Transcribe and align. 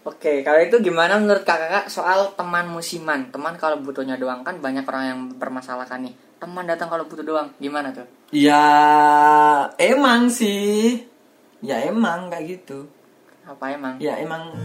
Oke, 0.00 0.40
kalau 0.40 0.64
itu 0.64 0.80
gimana 0.80 1.20
menurut 1.20 1.44
kakak 1.44 1.92
soal 1.92 2.32
teman 2.32 2.64
musiman? 2.72 3.28
Teman 3.28 3.60
kalau 3.60 3.84
butuhnya 3.84 4.16
doang 4.16 4.40
kan 4.40 4.56
banyak 4.56 4.88
orang 4.88 5.04
yang 5.04 5.20
bermasalahkan 5.36 6.00
nih. 6.00 6.16
Teman 6.40 6.64
datang 6.64 6.88
kalau 6.88 7.04
butuh 7.04 7.20
doang, 7.20 7.52
gimana 7.60 7.92
tuh? 7.92 8.08
Ya 8.32 8.64
emang 9.76 10.32
sih. 10.32 11.04
Ya 11.60 11.84
emang 11.84 12.32
kayak 12.32 12.64
gitu. 12.64 12.88
Apa 13.44 13.76
emang? 13.76 14.00
Ya 14.00 14.16
emang 14.16 14.56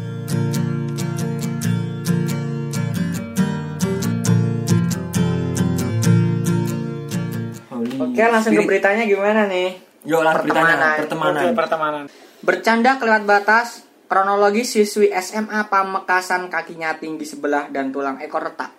Holy 7.70 7.96
Oke, 8.00 8.22
langsung 8.24 8.54
ke 8.54 8.62
Spirit. 8.62 8.70
beritanya 8.70 9.04
gimana 9.06 9.42
nih? 9.50 9.70
Yuk 10.06 10.22
lah 10.22 10.34
beritanya 10.38 10.76
Pertemanan. 10.78 10.98
pertemanan. 11.02 11.42
Oke, 11.42 11.48
pertemanan. 11.58 12.04
Bercanda 12.46 12.92
kelewat 13.02 13.24
batas, 13.26 13.68
kronologi 14.06 14.64
siswi 14.66 15.10
SMA 15.14 15.68
Pamekasan 15.70 16.50
kakinya 16.50 16.98
tinggi 16.98 17.26
sebelah 17.26 17.70
dan 17.70 17.90
tulang 17.90 18.22
ekor 18.22 18.46
retak. 18.46 18.72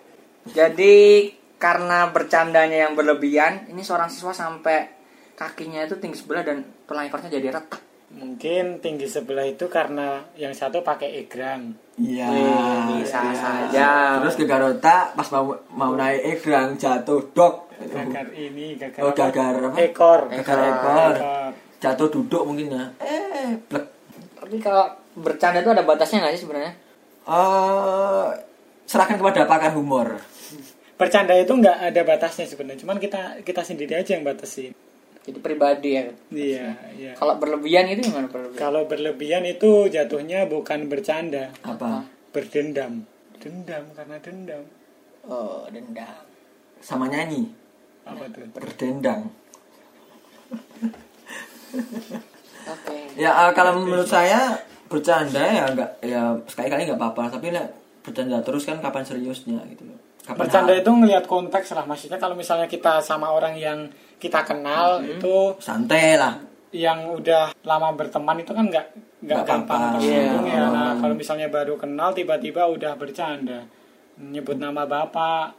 Jadi 0.47 1.31
karena 1.57 2.13
bercandanya 2.13 2.87
yang 2.89 2.95
berlebihan, 2.95 3.67
ini 3.73 3.83
seorang 3.83 4.13
siswa 4.13 4.31
sampai 4.37 4.93
kakinya 5.35 5.85
itu 5.85 5.99
tinggi 5.99 6.17
sebelah 6.21 6.45
dan 6.47 6.65
tulang 6.87 7.09
ekornya 7.09 7.33
jadi 7.33 7.53
retak. 7.53 7.83
Mungkin 8.07 8.79
tinggi 8.79 9.11
sebelah 9.11 9.45
itu 9.51 9.67
karena 9.67 10.23
yang 10.39 10.55
satu 10.55 10.87
pakai 10.87 11.27
egrang. 11.27 11.75
Iya. 11.99 12.31
Wih, 12.31 13.03
bisa 13.03 13.19
iya. 13.19 13.35
saja. 13.35 13.89
Terus 14.23 14.39
gegarota 14.39 15.11
pas 15.11 15.29
mau 15.35 15.59
mau 15.75 15.93
naik 15.99 16.39
egrang 16.39 16.79
jatuh 16.79 17.35
dok. 17.35 17.67
Gagar 17.77 18.31
ini, 18.33 18.79
gagar 18.79 19.01
Oh, 19.05 19.13
gagar 19.13 19.53
apa? 19.59 19.77
Ekor. 19.83 20.21
Gagar 20.33 20.59
ekor. 20.71 21.15
Ekor. 21.19 21.51
Jatuh 21.83 22.09
duduk 22.09 22.43
mungkin 22.47 22.73
ya. 22.73 22.85
Eh, 23.03 23.59
plek. 23.69 23.85
Tapi 24.39 24.57
kalau 24.63 24.87
bercanda 25.17 25.65
itu 25.65 25.71
ada 25.73 25.83
batasnya 25.83 26.21
nggak 26.23 26.35
sih 26.37 26.43
sebenarnya? 26.45 26.73
Eh, 27.27 28.27
serahkan 28.87 29.17
kepada 29.19 29.49
pakar 29.49 29.73
humor. 29.75 30.21
Bercanda 30.97 31.35
itu 31.37 31.53
nggak 31.53 31.93
ada 31.93 32.01
batasnya 32.07 32.47
sebenarnya. 32.49 32.81
Cuman 32.87 32.97
kita 33.03 33.43
kita 33.43 33.61
sendiri 33.65 33.97
aja 33.99 34.17
yang 34.17 34.25
batasin. 34.25 34.73
Jadi 35.27 35.39
pribadi 35.43 35.99
ya. 35.99 36.07
Iya, 36.31 36.69
iya. 36.95 37.13
Kalau 37.19 37.35
berlebihan 37.43 37.91
itu 37.91 38.15
gimana 38.15 38.31
berlebihan? 38.31 38.63
Kalau 38.63 38.87
berlebihan 38.87 39.43
itu 39.43 39.91
jatuhnya 39.91 40.47
bukan 40.47 40.87
bercanda, 40.87 41.51
Apa? 41.67 42.07
berdendam. 42.31 43.03
Dendam 43.43 43.85
karena 43.99 44.17
dendam. 44.23 44.63
Oh, 45.27 45.67
dendam. 45.67 46.23
Sama 46.79 47.11
nyanyi. 47.11 47.51
Apa 48.07 48.31
tuh? 48.31 48.47
Berdendang. 48.55 49.27
Oke. 52.67 52.97
Ya 53.19 53.35
eh, 53.35 53.53
kalau 53.59 53.83
menurut 53.83 54.07
saya 54.07 54.63
bercanda 54.87 55.41
ya 55.41 55.65
enggak 55.67 55.91
ya 56.01 56.23
sekali-kali 56.45 56.87
nggak 56.87 56.97
apa-apa 56.97 57.39
tapi 57.39 57.51
lah 57.51 57.67
bercanda 58.01 58.39
terus 58.41 58.63
kan 58.63 58.79
kapan 58.79 59.03
seriusnya 59.03 59.59
gitu 59.69 59.83
loh. 59.85 59.99
Kapan 60.23 60.39
Bercanda 60.43 60.73
hal- 60.73 60.81
itu 60.81 60.91
ngelihat 60.93 61.25
konteks 61.25 61.71
lah. 61.73 61.85
Maksudnya 61.85 62.19
kalau 62.19 62.35
misalnya 62.35 62.67
kita 62.67 62.99
sama 63.01 63.31
orang 63.31 63.55
yang 63.55 63.87
kita 64.17 64.43
kenal 64.43 64.99
itu 65.01 65.55
santai 65.59 66.15
lah. 66.15 66.35
yang 66.71 67.09
udah 67.09 67.55
lama 67.63 67.95
berteman 67.95 68.37
itu 68.37 68.51
kan 68.51 68.67
nggak 68.67 68.87
nggak 69.23 69.33
Nggak 69.33 69.47
gampang 69.49 69.83
tersinggung 69.97 70.45
Iya. 70.45 70.61
ya. 70.61 70.67
Nah, 70.69 70.93
kalau 70.99 71.15
misalnya 71.15 71.49
baru 71.49 71.75
kenal 71.75 72.11
tiba-tiba 72.13 72.67
udah 72.67 72.93
bercanda, 72.95 73.65
nyebut 74.19 74.55
nama 74.55 74.85
bapak. 74.85 75.57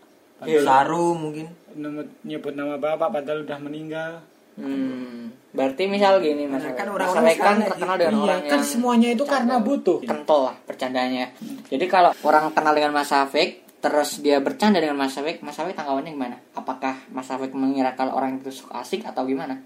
Saru 0.61 1.15
mungkin. 1.15 1.47
nyebut, 1.73 2.07
nyebut 2.21 2.53
nama 2.53 2.75
bapak 2.75 3.09
padahal 3.09 3.41
udah 3.41 3.57
meninggal. 3.57 4.11
Hmm. 4.55 5.33
Berarti 5.57 5.89
misal 5.89 6.21
gini 6.21 6.45
Mas. 6.45 6.61
Nah, 6.61 6.77
kan 6.77 6.85
Mas 6.85 6.95
orang-orang 6.95 7.23
Awek 7.23 7.33
kan 7.33 7.41
sekarang 7.41 7.59
terkenal 7.65 7.95
gitu. 7.95 8.01
dengan 8.03 8.13
Iya, 8.13 8.23
orang 8.23 8.39
kan 8.39 8.51
yang 8.53 8.63
semuanya 8.63 9.09
itu 9.09 9.23
karena 9.25 9.55
butuh. 9.57 9.97
kental 9.99 10.39
lah 10.45 10.55
bercandanya. 10.63 11.25
Jadi 11.65 11.85
kalau 11.89 12.11
orang 12.21 12.53
kenal 12.53 12.73
dengan 12.73 12.93
Mas 12.93 13.09
Afik 13.09 13.49
terus 13.77 14.09
dia 14.19 14.37
bercanda 14.37 14.77
dengan 14.77 14.95
Mas 14.95 15.13
Afik, 15.13 15.41
Mas 15.41 15.57
Afik 15.57 15.73
tanggapannya 15.73 16.11
gimana? 16.11 16.37
Apakah 16.53 17.01
Mas 17.09 17.27
Afik 17.27 17.51
mengira 17.51 17.93
kalau 17.93 18.13
orang 18.13 18.37
itu 18.37 18.53
sok 18.53 18.69
asik 18.71 19.01
atau 19.01 19.25
gimana? 19.25 19.57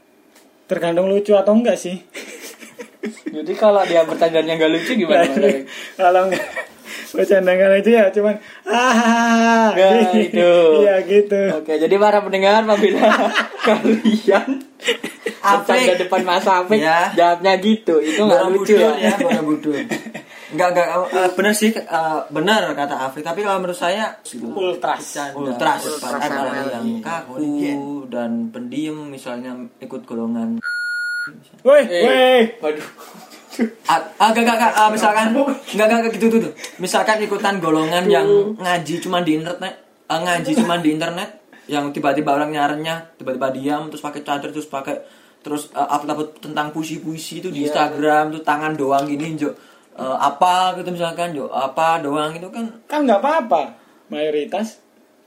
Tergantung 0.65 1.11
lucu 1.11 1.35
atau 1.35 1.51
enggak 1.51 1.75
sih. 1.75 1.99
Jadi 3.35 3.53
kalau 3.55 3.83
dia 3.83 4.03
bercandanya 4.03 4.55
nggak 4.55 4.71
lucu 4.71 4.91
gimana? 4.95 5.27
Kalau 5.97 6.27
enggak 6.27 6.43
bercanda 7.11 7.51
nggak 7.51 7.69
lucu 7.73 7.91
ya 7.91 8.05
cuman 8.09 8.35
ah 8.65 9.71
Nah, 9.71 10.11
itu. 10.13 10.51
Iya 10.83 10.95
gitu. 11.03 11.41
Oke, 11.53 11.75
jadi 11.75 11.95
para 11.95 12.19
pendengar 12.19 12.61
apabila 12.61 13.07
kalian 13.67 14.47
bercanda 15.41 15.93
depan 15.97 16.21
Mas 16.21 16.43
Afik, 16.43 16.77
Ya. 16.77 17.11
jawabnya 17.11 17.55
gitu. 17.57 17.97
Itu 17.97 18.23
nggak 18.23 18.43
lucu 18.49 18.75
ya. 18.75 18.91
ya, 18.97 19.15
Borobudur. 19.17 19.75
Enggak 20.51 20.67
enggak 20.69 20.87
eh, 21.09 21.29
benar 21.31 21.53
sih 21.53 21.71
eh, 21.71 22.19
benar 22.27 22.61
kata 22.73 22.95
Afrik 23.01 23.23
tapi 23.23 23.39
kalau 23.39 23.59
menurut 23.59 23.77
saya 23.77 24.19
Ultras. 24.35 25.15
ultras 25.31 25.79
Ultras 25.87 26.19
yang 26.67 26.99
kaku 26.99 27.39
dan 28.07 28.51
pendiam 28.51 29.07
misalnya 29.07 29.51
ikut 29.77 30.03
golongan 30.03 30.59
Woi, 31.61 31.85
Eh. 31.85 32.03
woi. 32.03 32.41
Waduh. 32.59 32.87
Ah, 33.85 33.99
ah, 34.17 34.29
enggak, 34.31 34.43
enggak, 34.43 34.57
enggak, 34.57 34.73
ah, 34.73 34.89
misalkan 34.89 35.25
enggak, 35.29 35.47
enggak, 35.69 35.87
enggak, 35.91 36.11
gitu, 36.13 36.25
gitu, 36.25 36.37
gitu. 36.39 36.49
Misalkan 36.77 37.19
ikutan 37.19 37.59
golongan 37.59 38.07
yang 38.07 38.27
ngaji 38.55 39.03
cuma 39.03 39.19
di 39.19 39.35
internet, 39.35 39.75
ah, 40.07 40.19
ngaji 40.19 40.51
cuma 40.55 40.79
di 40.79 40.89
internet, 40.91 41.29
yang 41.67 41.91
tiba-tiba 41.91 42.31
orang 42.31 42.49
nyarannya 42.49 43.15
tiba-tiba 43.15 43.47
diam 43.49 43.87
terus 43.87 43.99
pakai 43.99 44.21
cadar 44.21 44.49
terus 44.49 44.65
pakai 44.65 44.99
terus 45.41 45.71
uh, 45.71 45.89
upload 45.89 46.37
tentang 46.37 46.69
puisi-puisi 46.69 47.39
itu 47.39 47.49
di 47.49 47.63
Iya. 47.63 47.73
Instagram 47.73 48.29
tuh 48.29 48.41
tangan 48.41 48.73
doang 48.75 49.05
gini 49.05 49.35
jo 49.35 49.51
Eh, 49.91 50.17
apa 50.17 50.71
gitu 50.79 50.87
misalkan 50.87 51.35
jo 51.35 51.51
apa 51.51 51.99
doang 51.99 52.31
itu 52.31 52.47
kan 52.47 52.63
Kan 52.87 53.03
nggak 53.03 53.19
apa-apa. 53.19 53.75
Mayoritas. 54.07 54.79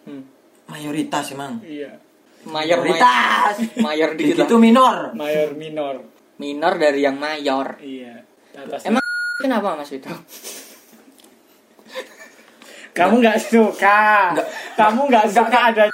Hmm. 0.04 0.24
mayoritas 0.64 1.32
emang 1.32 1.60
Iya. 1.60 2.00
Mayor 2.44 2.80
mayoritas 2.80 3.54
mayor 3.76 4.16
dikit 4.16 4.44
itu 4.44 4.56
lah. 4.56 4.60
minor 4.60 4.96
Mayor 5.12 5.52
minor. 5.52 5.94
Minor 6.36 6.74
dari 6.76 7.00
yang 7.02 7.16
mayor. 7.16 7.78
Iya. 7.78 8.22
Atas. 8.54 8.86
Emang 8.86 9.02
kenapa 9.42 9.74
Mas 9.74 9.90
itu? 9.90 10.10
Kamu 12.94 13.18
nggak 13.18 13.38
suka. 13.42 14.32
Kamu 14.78 15.10
nggak 15.10 15.26
suka 15.30 15.58
ada 15.74 15.84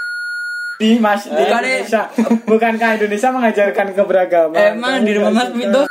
di 0.76 1.00
Mas 1.00 1.24
di 1.24 1.32
Bukan, 1.32 1.60
Indonesia. 1.64 2.02
Bukankah 2.44 2.90
Indonesia 3.00 3.28
mengajarkan 3.32 3.86
keberagaman? 3.96 4.56
Emang 4.56 5.00
Kamu 5.00 5.06
di 5.08 5.12
rumah 5.16 5.30
nggak 5.32 5.48
Mas. 5.52 5.56
Mitos 5.56 5.88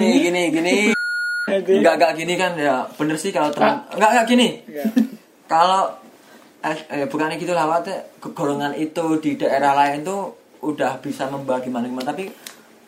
gini 0.00 0.16
gini 0.24 0.42
gini 0.48 0.76
enggak 1.76 1.94
enggak 2.00 2.12
gini 2.16 2.34
kan 2.40 2.56
ya 2.56 2.88
bener 2.96 3.20
sih 3.20 3.28
kalau 3.36 3.52
terang 3.52 3.84
enggak 3.92 4.10
enggak 4.16 4.26
gini 4.32 4.48
Iya. 4.64 4.84
kalau 5.44 5.92
eh, 6.64 6.78
eh, 6.88 7.04
bukannya 7.04 7.36
gitu 7.36 7.52
lah 7.52 7.68
Wak, 7.68 7.84
golongan 8.32 8.72
itu 8.80 9.20
di 9.20 9.36
daerah 9.36 9.76
lain 9.76 10.00
tuh 10.00 10.32
udah 10.64 11.04
bisa 11.04 11.28
membagi 11.28 11.68
mana 11.68 11.88
tapi 12.00 12.32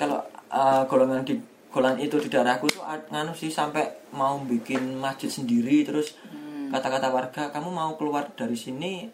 kalau 0.01 0.25
eh, 0.53 0.83
golongan 0.87 1.25
di 1.25 1.35
golongan 1.73 1.99
itu 1.99 2.21
di 2.21 2.29
daerahku 2.29 2.69
tuh 2.69 2.85
nganu 2.85 3.33
sih 3.33 3.49
sampai 3.49 4.13
mau 4.13 4.37
bikin 4.39 5.01
masjid 5.01 5.33
sendiri 5.33 5.83
terus 5.83 6.13
kata-kata 6.69 7.09
warga 7.09 7.43
kamu 7.49 7.69
mau 7.69 7.97
keluar 7.97 8.29
dari 8.33 8.57
sini 8.57 9.09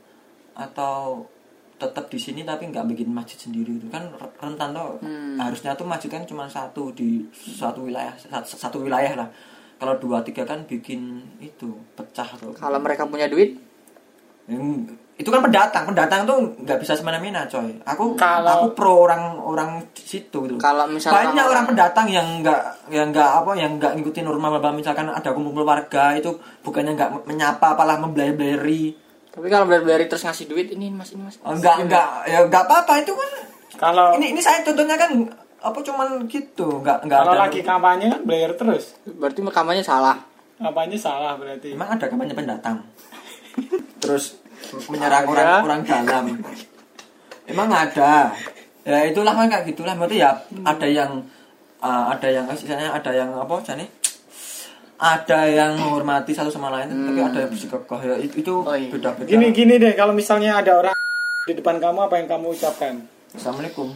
atau 0.55 1.23
tetap 1.79 2.11
di 2.11 2.19
sini 2.19 2.43
tapi 2.43 2.67
nggak 2.67 2.91
bikin 2.91 3.07
masjid 3.15 3.39
sendiri? 3.39 3.79
Itu 3.79 3.87
kan 3.87 4.11
rentan 4.43 4.75
tuh 4.75 4.99
Hmm. 4.99 5.39
harusnya 5.39 5.79
tuh 5.79 5.87
masjid 5.87 6.11
kan 6.11 6.27
cuma 6.27 6.51
satu 6.51 6.91
di 6.91 7.23
satu 7.31 7.87
wilayah 7.87 8.11
satu, 8.19 8.59
satu 8.59 8.77
wilayah 8.83 9.15
lah. 9.15 9.29
Kalau 9.79 9.95
dua 10.03 10.27
tiga 10.27 10.43
kan 10.43 10.67
bikin 10.67 11.23
itu 11.39 11.71
pecah 11.95 12.27
tuh. 12.35 12.51
Kalau 12.59 12.83
mereka 12.83 13.07
punya 13.07 13.31
duit? 13.31 13.55
Hmm, 14.51 14.91
itu 15.19 15.35
kan 15.35 15.43
pendatang 15.43 15.83
pendatang 15.83 16.23
tuh 16.23 16.55
nggak 16.63 16.79
bisa 16.79 16.95
semena-mena 16.95 17.43
coy 17.51 17.75
aku 17.83 18.15
Kalau- 18.15 18.55
aku 18.55 18.67
pro 18.79 19.03
orang 19.03 19.35
orang 19.35 19.71
situ 19.93 20.47
gitu 20.47 20.55
Kalau 20.63 20.87
misalkan 20.87 21.35
banyak 21.35 21.43
orang 21.43 21.51
orang- 21.51 21.69
pendatang 21.75 22.07
yang 22.07 22.27
nggak 22.39 22.63
yang 22.95 23.11
nggak 23.11 23.31
apa 23.43 23.51
yang 23.59 23.83
nggak 23.83 23.99
ngikutin 23.99 24.25
norma 24.25 24.47
norma 24.47 24.71
misalkan 24.71 25.11
ada 25.11 25.35
kumpul 25.35 25.59
keluarga 25.59 26.15
itu 26.15 26.39
bukannya 26.63 26.95
nggak 26.95 27.11
menyapa 27.27 27.75
apalah 27.75 27.99
membeli-beli 27.99 28.95
tapi 29.35 29.51
kalau 29.51 29.67
beli 29.67 30.07
terus 30.07 30.23
ngasih 30.23 30.47
duit 30.47 30.71
ini 30.71 30.91
Mas 30.91 31.11
ini 31.15 31.27
Mas. 31.27 31.39
Oh, 31.43 31.51
nggak 31.51 31.87
nggak 31.87 32.09
ya 32.27 32.39
nggak 32.47 32.63
apa-apa 32.65 33.03
itu 33.03 33.13
kan 33.15 33.31
Kalau 33.79 34.15
ini 34.15 34.35
ini 34.35 34.41
saya 34.43 34.63
contohnya 34.63 34.95
kan 34.99 35.15
apa 35.59 35.79
cuman 35.83 36.31
gitu 36.31 36.79
nggak 36.83 37.07
nggak 37.07 37.19
kalau 37.23 37.35
ada 37.35 37.47
lagi 37.47 37.61
kampanye 37.63 38.07
kan 38.11 38.23
terus. 38.55 38.95
Berarti 39.03 39.39
kampanye 39.43 39.83
salah. 39.83 40.15
Kampanye 40.59 40.99
salah 40.99 41.39
berarti. 41.39 41.75
emang 41.75 41.91
ada 41.91 42.07
kampanye 42.07 42.35
pendatang 42.35 42.83
terus 44.03 44.38
menyerang 44.89 45.25
orang 45.25 45.49
orang 45.63 45.81
dalam 45.83 46.25
emang 47.45 47.69
ada 47.69 48.33
ya 48.83 49.05
itulah 49.05 49.33
kan 49.33 49.47
kayak 49.47 49.65
gitulah 49.67 49.95
berarti 49.95 50.17
ya 50.19 50.31
ada 50.63 50.87
yang 50.87 51.25
uh, 51.79 52.05
ada 52.09 52.29
yang 52.29 52.45
istilahnya 52.47 52.91
ada 52.91 53.11
yang 53.11 53.31
apa 53.33 53.55
jane 53.63 53.87
ada 54.99 55.41
yang 55.47 55.79
menghormati 55.79 56.35
satu 56.35 56.51
sama 56.51 56.69
lain 56.71 56.91
tapi 56.91 57.21
ada 57.21 57.39
yang 57.41 57.51
bersikokoh 57.51 58.01
ya 58.01 58.17
itu, 58.19 58.43
itu 58.43 58.55
Oh, 58.59 58.75
iya. 58.75 58.91
beda 58.91 59.15
beda 59.15 59.29
Gini 59.29 59.53
gini 59.53 59.79
deh 59.79 59.95
kalau 59.95 60.11
misalnya 60.11 60.59
ada 60.59 60.75
orang 60.75 60.97
di 61.45 61.55
depan 61.55 61.79
kamu 61.79 61.99
apa 62.03 62.15
yang 62.19 62.29
kamu 62.29 62.53
ucapkan? 62.53 63.07
assalamualaikum 63.31 63.95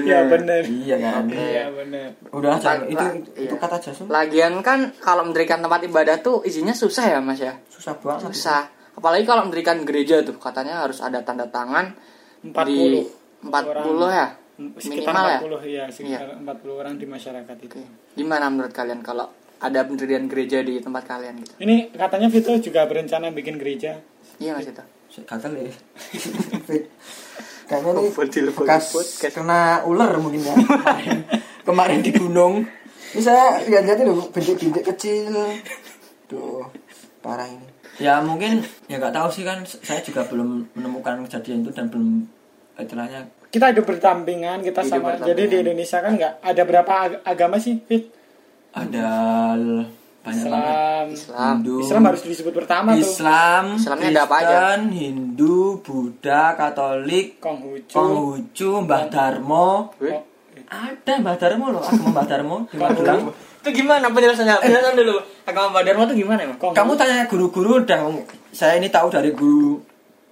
Iya 0.00 0.24
bener. 0.26 0.62
iya 0.64 0.96
kan 0.96 1.24
Iya 1.28 1.68
bener. 1.68 2.08
udah 2.30 2.56
aja 2.56 2.80
itu 2.84 3.04
itu 3.36 3.52
iya. 3.52 3.60
kata 3.60 3.76
aja 3.76 3.90
Sun. 3.92 4.08
Lagian 4.08 4.60
kan 4.60 4.96
kalau 4.96 5.22
mendirikan 5.22 5.60
tempat 5.60 5.84
ibadah 5.84 6.16
tuh 6.18 6.40
izinnya 6.42 6.72
susah 6.72 7.04
ya 7.06 7.18
mas 7.20 7.36
ya. 7.38 7.56
susah 7.68 7.96
banget 7.96 8.32
Susah. 8.32 8.64
Apalagi 9.00 9.24
kalau 9.24 9.48
mendirikan 9.48 9.80
gereja 9.88 10.20
tuh 10.20 10.36
katanya 10.36 10.84
harus 10.84 11.00
ada 11.00 11.24
tanda 11.24 11.48
tangan 11.48 11.96
40 12.44 12.52
di 12.52 13.00
40 13.48 13.48
ya. 14.12 14.28
sekitar 14.76 15.16
Minimal 15.16 15.24
ya. 15.24 15.40
40 15.40 15.72
ya, 15.72 15.84
sekitar 15.88 16.28
40 16.36 16.80
orang 16.84 16.94
di 17.00 17.06
masyarakat 17.08 17.56
itu. 17.64 17.80
Oke. 17.80 17.84
Gimana 18.12 18.52
menurut 18.52 18.76
kalian 18.76 19.00
kalau 19.00 19.32
ada 19.56 19.80
pendirian 19.88 20.28
gereja 20.28 20.60
di 20.60 20.84
tempat 20.84 21.08
kalian 21.08 21.40
gitu? 21.40 21.52
Ini 21.64 21.96
katanya 21.96 22.28
Vito 22.28 22.52
juga 22.60 22.84
berencana 22.84 23.32
bikin 23.32 23.56
gereja. 23.56 23.96
Iya 24.36 24.52
mas 24.52 24.68
itu. 24.68 24.84
gatel 25.26 25.52
ya 25.58 25.66
kayaknya 27.70 27.90
nih 28.02 28.10
bekas 28.50 28.94
kena 29.30 29.86
ular 29.86 30.10
mungkin 30.18 30.42
ya 30.42 30.54
kemarin, 30.58 31.18
kemarin 31.62 31.98
di 32.02 32.10
gunung 32.10 32.66
ini 33.14 33.22
saya 33.22 33.62
lihat-lihat 33.62 34.06
loh 34.06 34.26
bintik-bintik 34.34 34.86
kecil 34.90 35.30
tuh 36.26 36.66
parah 37.22 37.46
ini 37.46 37.79
ya 38.00 38.18
mungkin 38.18 38.58
ya 38.86 38.96
nggak 38.96 39.12
tahu 39.12 39.28
sih 39.28 39.44
kan 39.44 39.60
saya 39.62 40.00
juga 40.00 40.24
belum 40.24 40.72
menemukan 40.72 41.20
kejadian 41.22 41.60
itu 41.60 41.70
dan 41.70 41.86
belum 41.86 42.24
istilahnya 42.74 43.28
Kita 43.46 43.66
hidup 43.68 43.82
berdampingan, 43.84 44.62
kita 44.62 44.80
Hidup 44.80 44.90
sama. 44.90 45.06
berdampingan. 45.12 45.28
Jadi 45.28 45.42
di 45.44 45.56
Indonesia 45.60 45.98
kan 45.98 46.12
nggak 46.14 46.34
ada 46.40 46.62
berapa 46.64 46.92
ag- 46.96 47.20
agama 47.24 47.56
sih, 47.56 47.82
Fit? 47.82 48.08
ada 48.70 49.10
banyak 50.20 50.44
banget 50.44 50.70
Islam. 50.70 51.04
Islam. 51.10 51.54
Hindu 51.56 51.76
Islam 51.80 52.02
harus 52.06 52.22
disebut 52.22 52.52
pertama 52.54 52.88
tuh. 52.92 53.02
Islam 53.02 53.64
Islamnya 53.74 54.08
ada 54.10 54.22
apa 54.22 54.36
aja? 54.38 54.58
Hindu 54.78 55.58
Buddha 55.80 56.54
Katolik 56.54 57.36
Konghucu. 57.38 57.90
Konghucu 57.90 58.70
Mbah 58.80 59.04
Darmo. 59.08 59.90
Oh, 59.90 60.22
ada 60.68 61.12
Mbah 61.18 61.36
Darmo 61.36 61.66
loh 61.70 61.82
agama 61.82 62.06
Mbah 62.12 62.26
Darmo 62.26 62.56
di 62.64 62.76
Magelang 62.76 63.20
Itu 63.60 63.68
gimana 63.74 64.06
penjelasannya? 64.06 64.56
Penjelasan 64.58 64.94
dulu. 64.96 65.16
Agama 65.44 65.66
Mbak 65.70 65.82
Dharma 65.84 66.02
tuh 66.04 66.16
gimana 66.16 66.40
emang? 66.42 66.58
Kamu 66.58 66.92
tanya 66.94 67.24
guru-guru 67.24 67.70
udah 67.78 68.00
saya 68.50 68.76
ini 68.76 68.88
tahu 68.88 69.08
dari 69.08 69.30
guru 69.30 69.76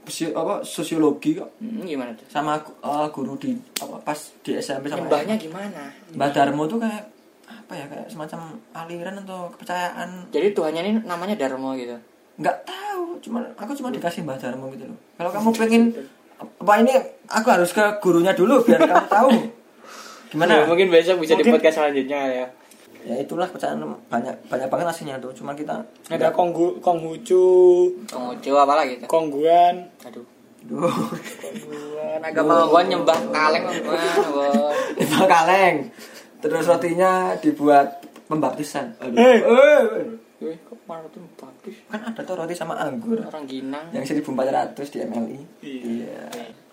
sosio- 0.03 0.33
apa 0.33 0.61
sosiologi 0.63 1.37
kok 1.37 1.53
Hmm, 1.59 1.85
gimana 1.85 2.11
tuh? 2.13 2.25
sama 2.27 2.57
uh, 2.81 3.07
guru 3.09 3.37
di 3.37 3.53
apa 3.77 4.01
pas 4.03 4.17
di 4.41 4.57
SMP 4.57 4.89
sama 4.89 5.05
Nyembahnya 5.05 5.37
gimana? 5.37 5.93
Mbah 6.11 6.31
Darmo 6.31 6.65
tuh 6.65 6.81
kayak 6.81 7.05
apa 7.45 7.73
ya 7.75 7.85
kayak 7.87 8.09
semacam 8.09 8.41
aliran 8.73 9.21
atau 9.21 9.53
kepercayaan 9.53 10.29
Jadi 10.29 10.49
Tuhannya 10.51 10.81
ini 10.83 10.93
namanya 11.03 11.37
Dharma 11.37 11.77
gitu. 11.77 11.93
nggak 12.39 12.57
tahu 12.65 13.21
cuma 13.21 13.45
aku 13.53 13.75
cuma 13.75 13.91
dikasih 13.91 14.25
Mbah 14.25 14.39
Darmo 14.39 14.71
gitu 14.71 14.87
loh 14.87 14.97
kalau 15.15 15.29
kamu 15.29 15.49
pengen 15.53 15.83
apa 16.39 16.73
ini 16.79 16.93
aku 17.27 17.49
harus 17.51 17.71
ke 17.71 17.85
gurunya 17.99 18.33
dulu 18.33 18.63
biar 18.63 18.81
kamu 18.81 19.07
tahu 19.07 19.29
gimana 20.31 20.53
Ya, 20.55 20.65
mungkin 20.65 20.89
besok 20.89 21.21
bisa 21.21 21.35
di 21.35 21.43
Mungkin- 21.43 21.59
podcast 21.59 21.77
selanjutnya 21.79 22.21
ya. 22.33 22.47
Ya 23.03 23.15
itulah 23.17 23.47
kepercayaan 23.47 23.79
banyak 24.07 24.35
banyak 24.47 24.69
banget 24.69 24.87
aslinya 24.89 25.17
tuh 25.17 25.31
cuma 25.33 25.53
kita 25.53 25.81
Ada 26.07 26.31
Konggu, 26.31 26.79
Konghucu, 26.79 27.47
Konghucu 28.05 28.51
apa 28.53 28.75
lagi 28.75 28.99
tuh? 28.99 29.07
Kongguan. 29.07 29.87
Aduh. 30.03 30.27
Duh, 30.59 30.91
Kongguan 31.39 32.21
agama 32.21 32.67
gua 32.67 32.83
nyembah 32.83 33.19
kaleng 33.31 33.65
Bos? 33.81 34.75
lima 34.97 35.23
kaleng 35.33 35.77
terus 36.39 36.67
rotinya 36.67 37.35
dibuat 37.39 38.03
pembaptisan 38.27 38.93
Aduh. 38.99 39.17
Eh. 39.17 39.39
Eh. 39.39 39.83
Wih, 40.39 40.55
kok 40.63 40.79
malah 40.87 41.03
tuh 41.11 41.19
baptis? 41.35 41.75
kan 41.91 41.99
ada 42.01 42.23
tuh 42.23 42.39
roti 42.39 42.55
sama 42.55 42.79
anggur 42.79 43.19
Orang 43.19 43.43
Ginang. 43.43 43.91
yang 43.91 44.07
1400 44.07 44.23
di 44.87 44.99
MLI 45.03 45.39
iya 45.63 46.23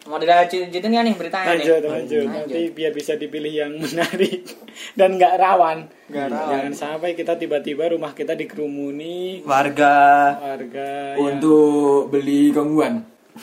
Mau 0.06 0.22
dilanjutin 0.22 0.69
nggak 0.69 1.04
nih 1.04 1.16
beritanya 1.18 1.48
Lanjut, 1.57 1.81
nih? 1.81 1.90
lanjut. 1.90 1.90
Lanjut. 1.90 2.25
Nanti 2.30 2.62
biar 2.69 2.92
bisa 2.94 3.18
dipilih 3.18 3.54
yang 3.57 3.74
menarik 3.84 4.46
dan 4.94 5.18
nggak 5.18 5.34
rawan. 5.36 5.78
Nggak 6.06 6.28
rawan. 6.30 6.50
Jangan 6.54 6.74
sampai 6.74 7.18
kita 7.18 7.34
tiba-tiba 7.36 7.90
rumah 7.90 8.13
kita 8.13 8.38
dikerumuni 8.38 9.42
warga 9.42 9.96
warga 10.38 11.18
yang 11.18 11.42
untuk 11.42 12.13
beli 12.13 12.54
kongguan 12.54 13.02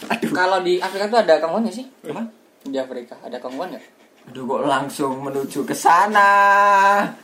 aduh 0.09 0.33
Kalau 0.33 0.59
di 0.63 0.79
Afrika 0.79 1.05
tuh 1.07 1.19
ada 1.21 1.37
nggak 1.63 1.75
sih? 1.75 1.85
apa 2.07 2.23
Di 2.65 2.79
Afrika 2.79 3.19
ada 3.21 3.37
kongguan 3.37 3.75
nggak? 3.75 3.85
aduh 4.23 4.47
kok 4.47 4.63
langsung 4.63 5.19
menuju 5.19 5.67
ke 5.67 5.75
sana 5.75 6.31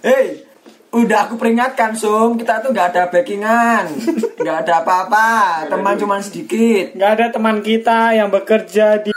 hei 0.03 0.43
udah 0.91 1.31
aku 1.31 1.39
peringatkan 1.39 1.95
sum 1.95 2.35
kita 2.35 2.59
tuh 2.59 2.75
nggak 2.75 2.91
ada 2.91 3.03
backingan 3.07 3.87
nggak 4.43 4.57
ada 4.67 4.83
apa-apa 4.83 5.27
teman 5.71 5.95
cuma 5.95 6.19
sedikit 6.19 6.97
nggak 6.99 7.11
ada 7.15 7.27
teman 7.31 7.63
kita 7.63 8.19
yang 8.19 8.29
bekerja 8.29 8.99
di 8.99 9.15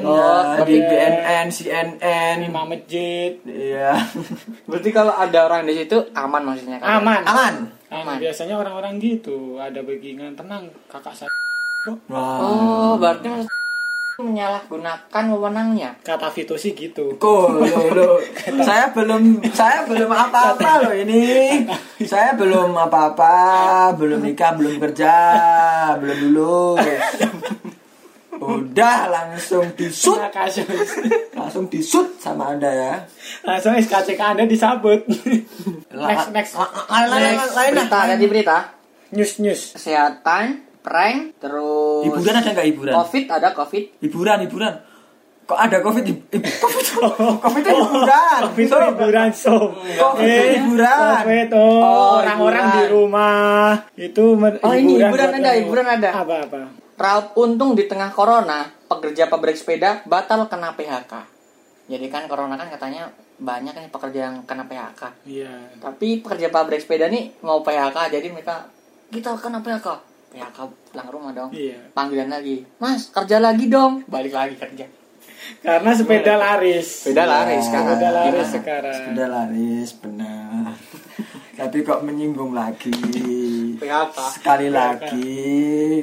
Ya, 0.00 0.32
di 0.62 0.76
oke. 0.76 0.86
BNN, 0.86 1.46
CNN, 1.48 2.36
imam 2.40 2.66
masjid. 2.66 3.32
iya, 3.44 3.92
Berarti 4.70 4.90
kalau 4.90 5.12
ada 5.12 5.46
orang 5.46 5.64
di 5.64 5.76
situ 5.76 5.96
aman 6.12 6.42
maksudnya 6.42 6.80
kan? 6.80 7.00
Aman. 7.00 7.22
aman. 7.24 7.54
Aman. 7.90 8.16
Biasanya 8.18 8.54
orang-orang 8.54 8.96
gitu 8.98 9.58
ada 9.58 9.82
backingan 9.82 10.34
tenang 10.34 10.70
kakak 10.86 11.12
saya. 11.12 11.30
Oh, 12.08 12.96
berarti 12.96 13.26
maksud- 13.26 13.50
menyalahgunakan 14.20 15.24
wewenangnya. 15.32 15.96
Kata 16.04 16.28
Vito 16.28 16.52
sih 16.54 16.76
gitu. 16.76 17.16
Kok, 17.16 17.46
loh, 17.56 17.88
loh. 17.88 18.16
saya 18.68 18.92
belum, 18.92 19.40
saya 19.48 19.88
belum 19.88 20.12
apa-apa 20.12 20.84
loh 20.84 20.92
ini. 20.92 21.64
Saya 22.04 22.36
belum 22.36 22.76
apa-apa, 22.76 23.34
belum 23.96 24.20
nikah, 24.20 24.52
belum 24.60 24.76
kerja, 24.76 25.16
belum 25.96 26.36
lulus. 26.36 26.84
Udah 28.52 28.98
langsung 29.06 29.64
disut, 29.72 30.18
langsung 31.32 31.64
disut 31.66 32.18
sama 32.18 32.52
anda 32.52 32.66
ya. 32.66 32.94
Langsung 33.42 33.74
SKCK 33.74 34.20
Anda 34.34 34.44
disabut. 34.44 35.06
Next 35.90 36.28
next. 36.30 36.52
la- 36.56 37.06
Lain, 37.06 37.36
lain, 37.36 37.72
berita, 37.72 37.98
lain. 37.98 38.10
tadi 38.10 38.26
berita. 38.26 38.56
News 39.10 39.32
news. 39.38 39.60
Kesehatan, 39.74 40.44
prank, 40.80 41.38
terus 41.38 42.06
Hiburan 42.06 42.34
ada 42.36 42.50
nggak 42.50 42.68
hiburan? 42.68 42.92
Covid 42.96 43.24
ada 43.26 43.48
Covid. 43.50 43.84
Hiburan, 43.98 44.38
hiburan. 44.44 44.74
Kok 45.42 45.58
ada 45.58 45.82
covid 45.82 46.06
di 46.06 46.14
eh, 46.14 46.38
covid? 46.62 46.84
covid 47.42 47.62
itu 47.66 47.74
hiburan. 47.74 48.38
Itu 48.46 48.70
hiburan. 48.86 49.28
Covid 49.98 50.26
itu 50.30 50.46
hiburan. 50.54 51.10
Covid 51.18 51.48
oh, 51.50 51.58
Oh, 51.58 52.10
orang-orang 52.22 52.64
hiburan. 52.64 52.78
di 52.78 52.84
rumah 52.86 53.66
itu 53.98 54.24
Oh, 54.38 54.70
ini 54.70 54.92
hiburan 54.94 55.30
ada, 55.34 55.50
hiburan 55.58 55.86
ada. 55.90 56.08
Apa 56.22 56.34
apa? 56.46 56.58
Raup 57.00 57.32
untung 57.40 57.72
di 57.72 57.88
tengah 57.88 58.12
corona, 58.12 58.68
pekerja 58.84 59.32
pabrik 59.32 59.56
sepeda 59.56 60.04
batal 60.04 60.44
kena 60.52 60.76
PHK. 60.76 61.12
Jadi 61.88 62.06
kan 62.12 62.28
corona 62.28 62.60
kan 62.60 62.68
katanya 62.68 63.08
banyak 63.40 63.72
nih 63.72 63.88
pekerja 63.88 64.28
yang 64.28 64.44
kena 64.44 64.68
PHK. 64.68 65.24
Iya. 65.24 65.80
Tapi 65.80 66.20
pekerja 66.20 66.52
pabrik 66.52 66.84
sepeda 66.84 67.08
nih 67.08 67.40
mau 67.40 67.64
PHK, 67.64 68.12
jadi 68.12 68.28
mereka 68.28 68.68
kita 69.08 69.32
kena 69.40 69.64
PHK. 69.64 69.88
PHK 70.30 70.58
pulang 70.92 71.06
ke 71.08 71.12
rumah 71.16 71.32
dong. 71.32 71.50
Iya. 71.56 71.88
Panggilan 71.96 72.28
lagi, 72.28 72.68
Mas 72.76 73.08
kerja 73.08 73.40
lagi 73.40 73.72
dong. 73.72 74.04
Balik 74.04 74.36
lagi 74.36 74.60
kerja. 74.60 74.84
Karena 75.64 75.90
sepeda 75.96 76.36
laris. 76.36 77.08
Sepeda 77.08 77.24
laris 77.24 77.64
kan. 77.72 77.82
Sepeda 77.88 78.10
laris 78.12 78.28
Gimana? 78.44 78.52
sekarang. 78.60 79.02
Sudah 79.08 79.28
laris, 79.32 79.88
benar. 80.04 80.59
Tapi 81.52 81.76
kok 81.80 82.00
menyinggung 82.00 82.52
lagi. 82.52 82.92
Sekali 84.30 84.68
lagi 84.68 85.32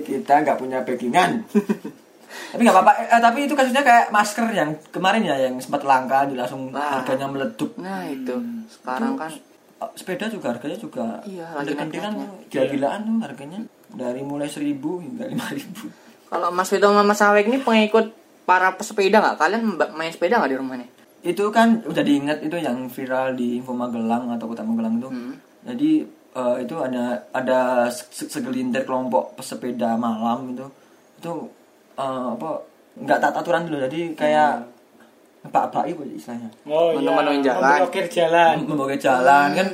kita 0.02 0.42
nggak 0.42 0.58
punya 0.58 0.82
backingan. 0.82 1.44
tapi 2.52 2.62
nggak 2.62 2.76
apa-apa. 2.76 2.92
Eh, 3.08 3.22
tapi 3.22 3.38
itu 3.44 3.54
kasusnya 3.54 3.82
kayak 3.82 4.10
masker 4.10 4.48
yang 4.50 4.72
kemarin 4.88 5.22
ya 5.22 5.36
yang 5.40 5.56
sempat 5.58 5.82
langka, 5.82 6.26
jadi 6.26 6.40
langsung 6.40 6.70
Nah. 6.70 7.00
harganya 7.00 7.28
meledup. 7.28 7.72
Nah 7.78 8.04
itu 8.06 8.34
sekarang 8.70 9.16
kan 9.16 9.32
Eh, 9.78 9.92
Sepeda 9.94 10.26
juga 10.26 10.50
harganya 10.50 10.74
juga 10.74 11.22
Iya, 11.22 11.54
naik-naiknya. 11.54 12.10
tuh, 12.10 12.50
gila-gilaan 12.50 13.00
tuh 13.06 13.18
harganya 13.22 13.60
dari 13.88 14.26
mulai 14.26 14.50
seribu 14.50 14.98
hingga 14.98 15.30
lima 15.30 15.46
ribu. 15.54 15.94
kalau 16.28 16.50
Mas 16.50 16.68
Vito 16.68 16.84
sama 16.84 17.06
Mas 17.06 17.22
Awek 17.22 17.46
ini 17.46 17.62
pengikut 17.62 18.10
para 18.44 18.74
pesepeda 18.74 19.22
nggak? 19.22 19.38
Kalian 19.38 19.62
main 19.94 20.10
sepeda 20.10 20.42
nggak 20.42 20.50
di 20.50 20.58
rumah 20.58 20.76
nih? 20.76 20.90
Itu 21.20 21.50
kan 21.50 21.82
udah 21.82 22.02
diingat 22.02 22.40
itu 22.40 22.58
yang 22.58 22.88
viral 22.88 23.34
di 23.34 23.58
Info 23.58 23.72
Magelang 23.72 24.30
atau 24.30 24.46
Kota 24.46 24.62
Magelang 24.62 24.98
itu. 24.98 25.10
Hmm. 25.10 25.34
Jadi 25.64 25.92
eh, 26.32 26.56
itu 26.60 26.76
ada 26.78 27.04
ada 27.32 27.60
se- 27.90 28.28
segelintir 28.28 28.84
kelompok 28.84 29.34
pesepeda 29.34 29.96
malam 29.96 30.52
itu 30.52 30.66
itu 31.18 31.32
eh, 31.96 32.04
apa 32.32 32.50
nggak 32.96 33.20
tak 33.20 33.34
aturan 33.36 33.64
dulu 33.64 33.78
jadi 33.84 34.00
kayak 34.14 34.52
apa 35.44 35.60
apa 35.66 35.80
itu 35.86 36.02
istilahnya 36.08 36.50
Oh 36.66 36.92
iya. 36.92 37.08
Menemuin 37.08 37.42
jalan. 37.42 37.62
Memblokir 37.80 38.06
jalan. 38.08 38.54
membawa 38.64 38.96
jalan 38.96 39.48
kan 39.54 39.68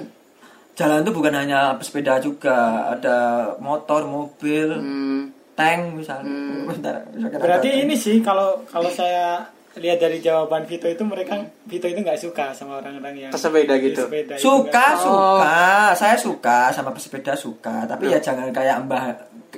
jalan 0.74 1.00
itu 1.02 1.12
bukan 1.12 1.34
hanya 1.34 1.60
pesepeda 1.76 2.18
juga 2.18 2.58
ada 2.90 3.18
motor 3.60 4.04
mobil 4.06 4.68
Hmm. 4.74 5.30
tank 5.54 5.94
misalnya 5.94 6.34
Bentar, 6.66 6.96
ada 7.06 7.38
Berarti 7.38 7.70
ini 7.80 7.94
sih 7.94 8.18
kalau 8.20 8.58
kalau 8.66 8.90
saya 8.90 9.46
lihat 9.76 9.98
dari 9.98 10.18
jawaban 10.18 10.64
Vito 10.64 10.86
itu 10.86 11.02
mereka 11.02 11.34
Vito 11.64 11.86
itu 11.86 11.98
nggak 11.98 12.16
suka 12.16 12.52
sama 12.52 12.78
orang-orang 12.78 13.16
yang 13.20 13.32
Pesepeda 13.32 13.74
gitu. 13.78 14.06
Pesepeda 14.06 14.34
itu 14.34 14.44
suka 14.44 14.70
nggak- 14.70 15.00
suka 15.00 15.62
saya 15.94 16.16
suka 16.16 16.58
sama 16.70 16.90
pesepeda 16.90 17.34
suka 17.34 17.84
tapi 17.84 18.08
ya 18.08 18.18
jangan 18.18 18.50
kayak 18.50 18.86
mbah 18.86 19.10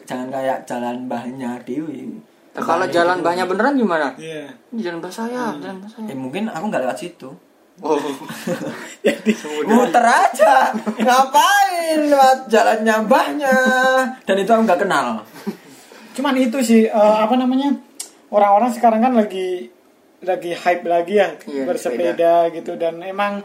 jangan 0.02 0.28
kayak 0.30 0.64
jalan 0.64 1.04
mbahnya 1.04 1.60
Dewi 1.62 2.16
Kalau 2.54 2.88
jalan 2.88 3.20
banyak 3.20 3.44
beneran 3.46 3.76
gimana? 3.76 4.16
Iya. 4.16 4.48
Ini 4.72 4.80
jalan 4.82 5.04
bahasa 5.04 5.28
saya, 5.28 5.52
jalan 5.60 5.76
bahasa 5.78 6.00
saya. 6.00 6.08
Eh, 6.08 6.16
mungkin 6.16 6.48
aku 6.48 6.72
nggak 6.72 6.88
lewat 6.88 6.96
situ. 6.96 7.28
Oh. 7.84 8.00
Jadi 9.04 9.32
Muter 9.68 10.00
aja. 10.00 10.72
Ngapain 10.96 12.00
lewat 12.08 12.48
jalannya 12.48 12.96
mbahnya? 13.04 13.56
Dan 14.24 14.36
itu 14.38 14.48
aku 14.48 14.64
nggak 14.64 14.82
kenal. 14.82 15.20
cuman 16.16 16.32
itu 16.40 16.56
sih 16.64 16.88
eh, 16.88 16.96
apa 17.20 17.36
namanya 17.36 17.76
orang-orang 18.32 18.72
sekarang 18.72 19.04
kan 19.04 19.12
lagi 19.12 19.68
lagi 20.22 20.52
hype 20.54 20.86
lagi 20.86 21.14
ya 21.16 21.30
Iya, 21.42 21.64
bersepeda 21.66 22.34
gitu 22.50 22.76
dan 22.76 23.00
emang 23.00 23.44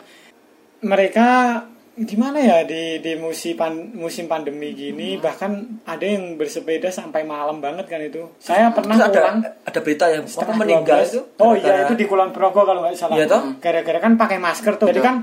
mereka 0.81 1.61
gimana 2.01 2.41
ya 2.41 2.59
di 2.63 2.97
di 2.97 3.13
musim 3.15 3.53
pan- 3.53 3.93
musim 3.93 4.25
pandemi 4.25 4.73
gini 4.73 5.15
Hmm. 5.15 5.21
bahkan 5.21 5.53
ada 5.85 6.01
yang 6.01 6.35
bersepeda 6.35 6.89
sampai 6.89 7.23
malam 7.23 7.61
banget 7.61 7.85
kan 7.85 8.01
itu 8.01 8.25
saya 8.39 8.71
pernah 8.71 8.97
Terus 8.97 9.05
ada 9.07 9.21
pulang 9.21 9.39
ada 9.61 9.79
berita 9.79 10.05
yang 10.09 10.23
apa 10.23 10.33
setengah 10.33 10.57
meninggal 10.57 10.99
12. 10.99 11.11
itu. 11.11 11.21
oh 11.37 11.53
iya 11.55 11.75
itu 11.85 11.95
di 11.95 12.05
Kulon 12.05 12.31
Progo 12.31 12.63
kalau 12.63 12.81
nggak 12.81 12.97
salah 12.97 13.15
Iya 13.15 13.27
toh? 13.27 13.43
gara-gara 13.59 13.99
kan 14.01 14.17
pakai 14.17 14.39
masker 14.39 14.73
tuh 14.77 14.89
jadi 14.89 15.01
kan 15.03 15.17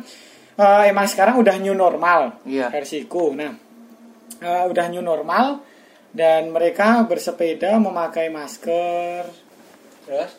eh, 0.55 0.83
emang 0.85 1.07
sekarang 1.07 1.35
udah 1.35 1.55
new 1.57 1.73
normal 1.73 2.37
Iya. 2.45 2.69
versiku 2.69 3.33
nah 3.33 3.57
eh, 4.37 4.63
udah 4.67 4.85
new 4.87 5.01
normal 5.01 5.65
dan 6.11 6.51
mereka 6.51 7.01
bersepeda 7.03 7.73
memakai 7.79 8.29
masker 8.29 9.25
Terus? 10.05 10.31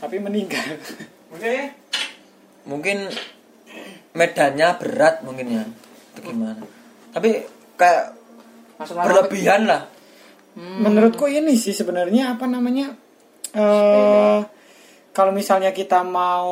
Tapi 0.00 0.16
meninggal. 0.22 0.64
Mungkin 2.66 3.08
medannya 4.16 4.68
berat 4.80 5.22
mungkin 5.22 5.46
ya. 5.50 5.64
Atau 6.14 6.20
gimana. 6.24 6.62
Tapi 7.12 7.44
kayak 7.76 8.16
Masuk 8.76 8.96
berlebihan 9.00 9.64
lah. 9.68 9.88
Menurutku 10.56 11.28
ini 11.28 11.52
sih 11.56 11.76
sebenarnya 11.76 12.32
apa 12.32 12.48
namanya 12.48 12.96
eh 13.52 14.40
kalau 15.12 15.32
misalnya 15.32 15.72
kita 15.72 16.04
mau 16.04 16.48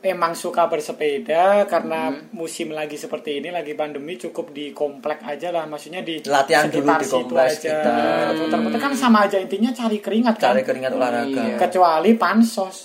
emang 0.00 0.32
suka 0.32 0.64
bersepeda 0.64 1.64
karena 1.64 2.08
musim 2.32 2.72
lagi 2.72 2.96
seperti 2.96 3.36
ini 3.36 3.48
lagi 3.48 3.72
pandemi 3.72 4.16
cukup 4.16 4.48
di 4.48 4.72
komplek 4.72 5.20
aja 5.20 5.48
lah 5.50 5.64
maksudnya 5.64 6.00
di 6.00 6.24
Latihan 6.24 6.66
dulu 6.66 6.88
di 6.90 7.04
situ 7.04 7.16
komplek 7.20 7.46
aja 7.46 7.56
sekitar. 7.60 8.28
putar-putar 8.34 8.78
kan 8.80 8.92
sama 8.94 9.18
aja 9.24 9.36
intinya 9.36 9.68
cari 9.70 9.98
keringat 9.98 10.34
kan 10.34 10.50
cari 10.50 10.62
keringat 10.62 10.92
olahraga 10.92 11.42
Iya. 11.46 11.56
kecuali 11.58 12.10
pansos 12.14 12.76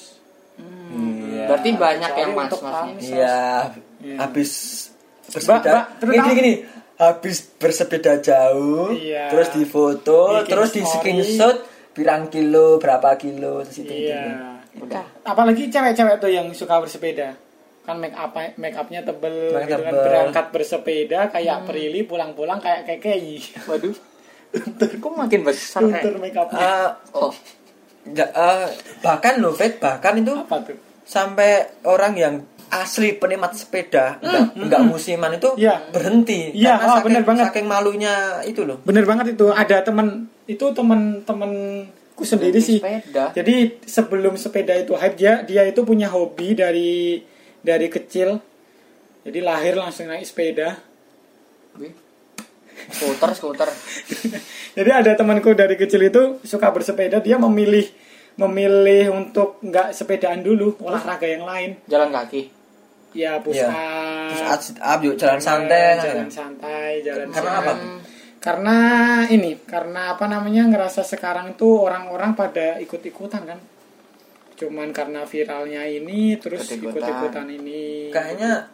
Iya. 0.95 1.51
Berarti 1.51 1.69
banyak 1.73 2.09
Kecuali 2.09 2.21
yang 2.21 2.31
mas 2.31 2.43
untuk 2.45 2.61
masnya. 2.61 2.79
pansos. 2.79 3.03
Iya, 3.05 3.43
Iya. 3.99 4.15
habis 4.17 4.51
bersepeda. 5.27 5.67
Mbak, 5.67 5.85
terus 5.99 6.13
gini, 6.13 6.23
gini, 6.23 6.33
gini. 6.33 6.53
habis 6.95 7.37
bersepeda 7.53 8.13
jauh, 8.17 8.87
Iya. 8.89 9.23
terus 9.27 9.49
difoto, 9.51 10.21
Bikin 10.39 10.47
terus 10.47 10.69
di 10.71 10.81
screenshot, 10.81 11.55
pirang 11.91 12.27
kilo, 12.29 12.79
berapa 12.79 13.15
kilo, 13.15 13.59
terus 13.61 13.77
itu. 13.77 13.91
iya. 13.91 14.54
Udah. 14.77 15.05
apalagi 15.23 15.67
cewek-cewek 15.67 16.17
tuh 16.17 16.27
yang 16.27 16.47
suka 16.51 16.77
bersepeda 16.77 17.35
kan 17.81 17.95
make 17.95 18.11
up 18.11 18.33
make 18.57 18.73
upnya 18.73 18.99
tebel, 18.99 19.53
Make 19.53 19.69
gitu 19.69 19.77
kan. 19.79 19.93
berangkat 19.93 20.45
bersepeda 20.49 21.29
kayak 21.29 21.63
Prilly 21.63 22.01
pulang-pulang 22.01 22.57
kayak 22.57 22.83
kekei 22.83 23.37
Waduh. 23.63 23.93
Kok 24.97 25.13
makin 25.13 25.43
besar 25.43 25.83
Luntur 25.83 26.15
kayak? 26.15 26.19
make 26.19 26.33
upnya 26.35 26.57
Ah, 26.57 26.89
Oh. 27.11 27.29
ya, 28.07 28.25
ah, 28.31 28.65
bahkan 28.99 29.37
loh, 29.37 29.51
Fit, 29.51 29.77
bahkan 29.77 30.15
itu 30.15 30.31
apa 30.31 30.61
tuh 30.61 30.77
sampai 31.03 31.51
orang 31.83 32.13
yang 32.13 32.35
asli 32.67 33.13
penikmat 33.13 33.53
sepeda, 33.53 34.17
enggak, 34.19 34.45
enggak 34.57 34.81
musiman 34.83 35.31
itu 35.31 35.47
Hmm, 35.47 35.61
Iya. 35.61 35.75
berhenti. 35.89 36.39
Iya, 36.51 36.73
Karena 36.75 36.81
oh, 36.83 36.95
saking, 36.95 37.05
bener 37.05 37.23
banget. 37.23 37.43
saking 37.45 37.65
malunya 37.65 38.13
itu 38.41 38.61
loh. 38.63 38.81
bener 38.81 39.05
banget 39.05 39.25
itu 39.31 39.45
ada 39.47 39.77
teman 39.81 40.25
itu 40.45 40.65
teman-temanku 42.17 42.23
sendiri 42.23 42.59
sih 42.59 42.79
sepeda. 42.79 43.25
jadi 43.31 43.55
sebelum 43.81 44.33
sepeda 44.35 44.73
itu 44.73 44.93
hype 44.93 45.15
dia 45.15 45.33
dia 45.41 45.61
itu 45.63 45.83
punya 45.83 46.07
hobi 46.07 46.53
dari 46.53 47.19
dari 47.59 47.87
kecil 47.87 48.39
jadi 49.21 49.39
lahir 49.41 49.73
langsung 49.73 50.05
naik 50.05 50.21
sepeda. 50.21 50.77
Skuter, 52.85 53.31
skuter. 53.33 53.69
Jadi 54.77 54.89
ada 54.91 55.11
temanku 55.11 55.49
dari 55.51 55.73
kecil 55.73 56.05
itu 56.05 56.37
suka 56.43 56.69
bersepeda, 56.69 57.17
dia 57.17 57.35
memilih 57.35 57.89
memilih 58.35 59.15
untuk 59.15 59.57
nggak 59.59 59.89
sepedaan 59.89 60.43
dulu, 60.43 60.77
olahraga 60.79 61.25
yang 61.25 61.41
lain. 61.41 61.81
Jalan 61.85 62.13
kaki. 62.13 62.51
Ya 63.15 63.39
push 63.39 63.57
Iya. 63.57 63.65
up, 63.65 64.29
Terus 64.29 64.43
at- 64.45 64.81
up 64.83 64.99
yuk 65.01 65.15
jalan 65.15 65.39
santai. 65.39 65.97
jalan 65.97 66.29
santai, 66.29 66.91
jalan 67.01 67.27
Karena 67.31 67.51
apa? 67.57 67.73
Karena 68.45 68.77
ini, 69.25 69.57
karena 69.65 70.13
apa 70.13 70.29
namanya 70.29 70.69
ngerasa 70.69 71.01
sekarang 71.01 71.49
itu 71.51 71.65
orang-orang 71.65 72.37
pada 72.37 72.77
ikut-ikutan 72.77 73.41
kan. 73.41 73.57
Cuman 74.53 74.93
karena 74.93 75.25
viralnya 75.25 75.81
ini, 75.83 76.37
terus 76.37 76.61
Ikut-ikutan. 76.63 76.93
ikut-ikutan 76.93 77.47
ini. 77.51 78.13
Kayaknya 78.13 78.69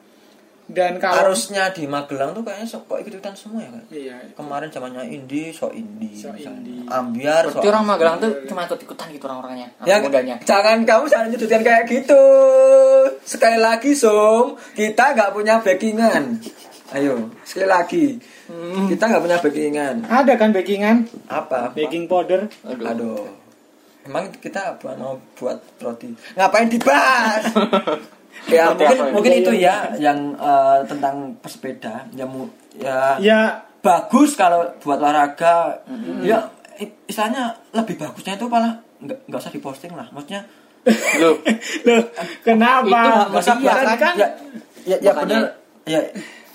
Dan 0.67 1.03
kalau 1.03 1.27
harusnya 1.27 1.67
di 1.71 1.83
Magelang 1.83 2.31
tuh 2.31 2.43
kayaknya 2.43 2.63
so- 2.63 2.83
kok 2.83 2.95
ikut-ikutan 2.95 3.35
semua 3.35 3.59
ya 3.59 3.69
kan? 3.69 3.83
iya, 3.91 4.15
Kemarin 4.31 4.71
zamannya 4.71 5.03
Indi, 5.05 5.51
so 5.51 5.67
Indi, 5.67 6.15
So 6.15 6.31
indie. 6.31 6.87
Ambiar, 6.87 7.43
so 7.43 7.59
Berarti 7.59 7.67
orang 7.67 7.85
Magelang 7.85 8.15
tuh 8.19 8.31
cuma 8.45 8.63
ikut-ikutan 8.63 9.07
gitu 9.11 9.23
orang-orangnya. 9.25 9.67
Ya, 9.83 9.99
mudanya. 9.99 10.39
jangan 10.43 10.83
kamu 10.83 11.03
jangan 11.07 11.27
nyudutin 11.27 11.59
kayak 11.59 11.83
gitu. 11.87 12.23
Sekali 13.21 13.59
lagi, 13.59 13.91
Som, 13.91 14.55
kita 14.71 15.11
nggak 15.11 15.31
punya 15.31 15.59
backingan. 15.59 16.39
Ayo, 16.91 17.31
sekali 17.43 17.67
lagi. 17.67 18.05
Kita 18.87 19.03
nggak 19.05 19.21
punya 19.21 19.37
backingan. 19.39 19.95
ada 20.05 20.33
kan 20.35 20.49
backingan, 20.51 20.97
Apa? 21.27 21.71
baking 21.71 22.05
powder. 22.05 22.47
Aduh. 22.63 22.85
Aduh. 22.85 23.23
Emang 24.01 24.27
kita 24.33 24.59
mau 24.97 25.13
buat 25.35 25.61
roti. 25.77 26.09
Ngapain 26.33 26.67
dibahas? 26.67 27.45
ya 28.49 28.71
mungkin 28.71 28.87
apa 28.89 28.95
ya? 28.97 29.13
mungkin 29.13 29.31
Iya, 29.31 29.39
itu 29.39 29.51
iya. 29.53 29.75
ya 29.93 30.09
yang 30.09 30.19
eh, 30.33 30.79
tentang 30.85 31.15
pesepeda 31.37 32.09
ya 32.09 32.25
ya 32.73 32.97
Ya, 33.19 33.39
bagus 33.79 34.33
kalau 34.33 34.65
buat 34.79 34.97
olahraga 34.97 35.77
ya 36.19 36.39
i- 36.75 36.95
istilahnya 37.05 37.53
lebih 37.71 37.99
bagusnya 37.99 38.33
itu 38.33 38.47
malah 38.47 38.71
nggak 38.97 39.27
nggak 39.27 39.37
usah 39.37 39.51
diposting 39.51 39.93
lah 39.93 40.07
maksudnya 40.09 40.41
Loh, 41.21 41.37
loh, 41.85 42.01
kenapa? 42.41 42.89
Itu 43.21 43.29
masa 43.29 43.53
dia, 43.53 43.69
buat- 43.69 43.99
kan? 43.99 44.15
ya 44.15 44.27
ya, 44.81 44.97
ya 44.97 45.11
bener 45.13 45.41
ya 45.85 45.99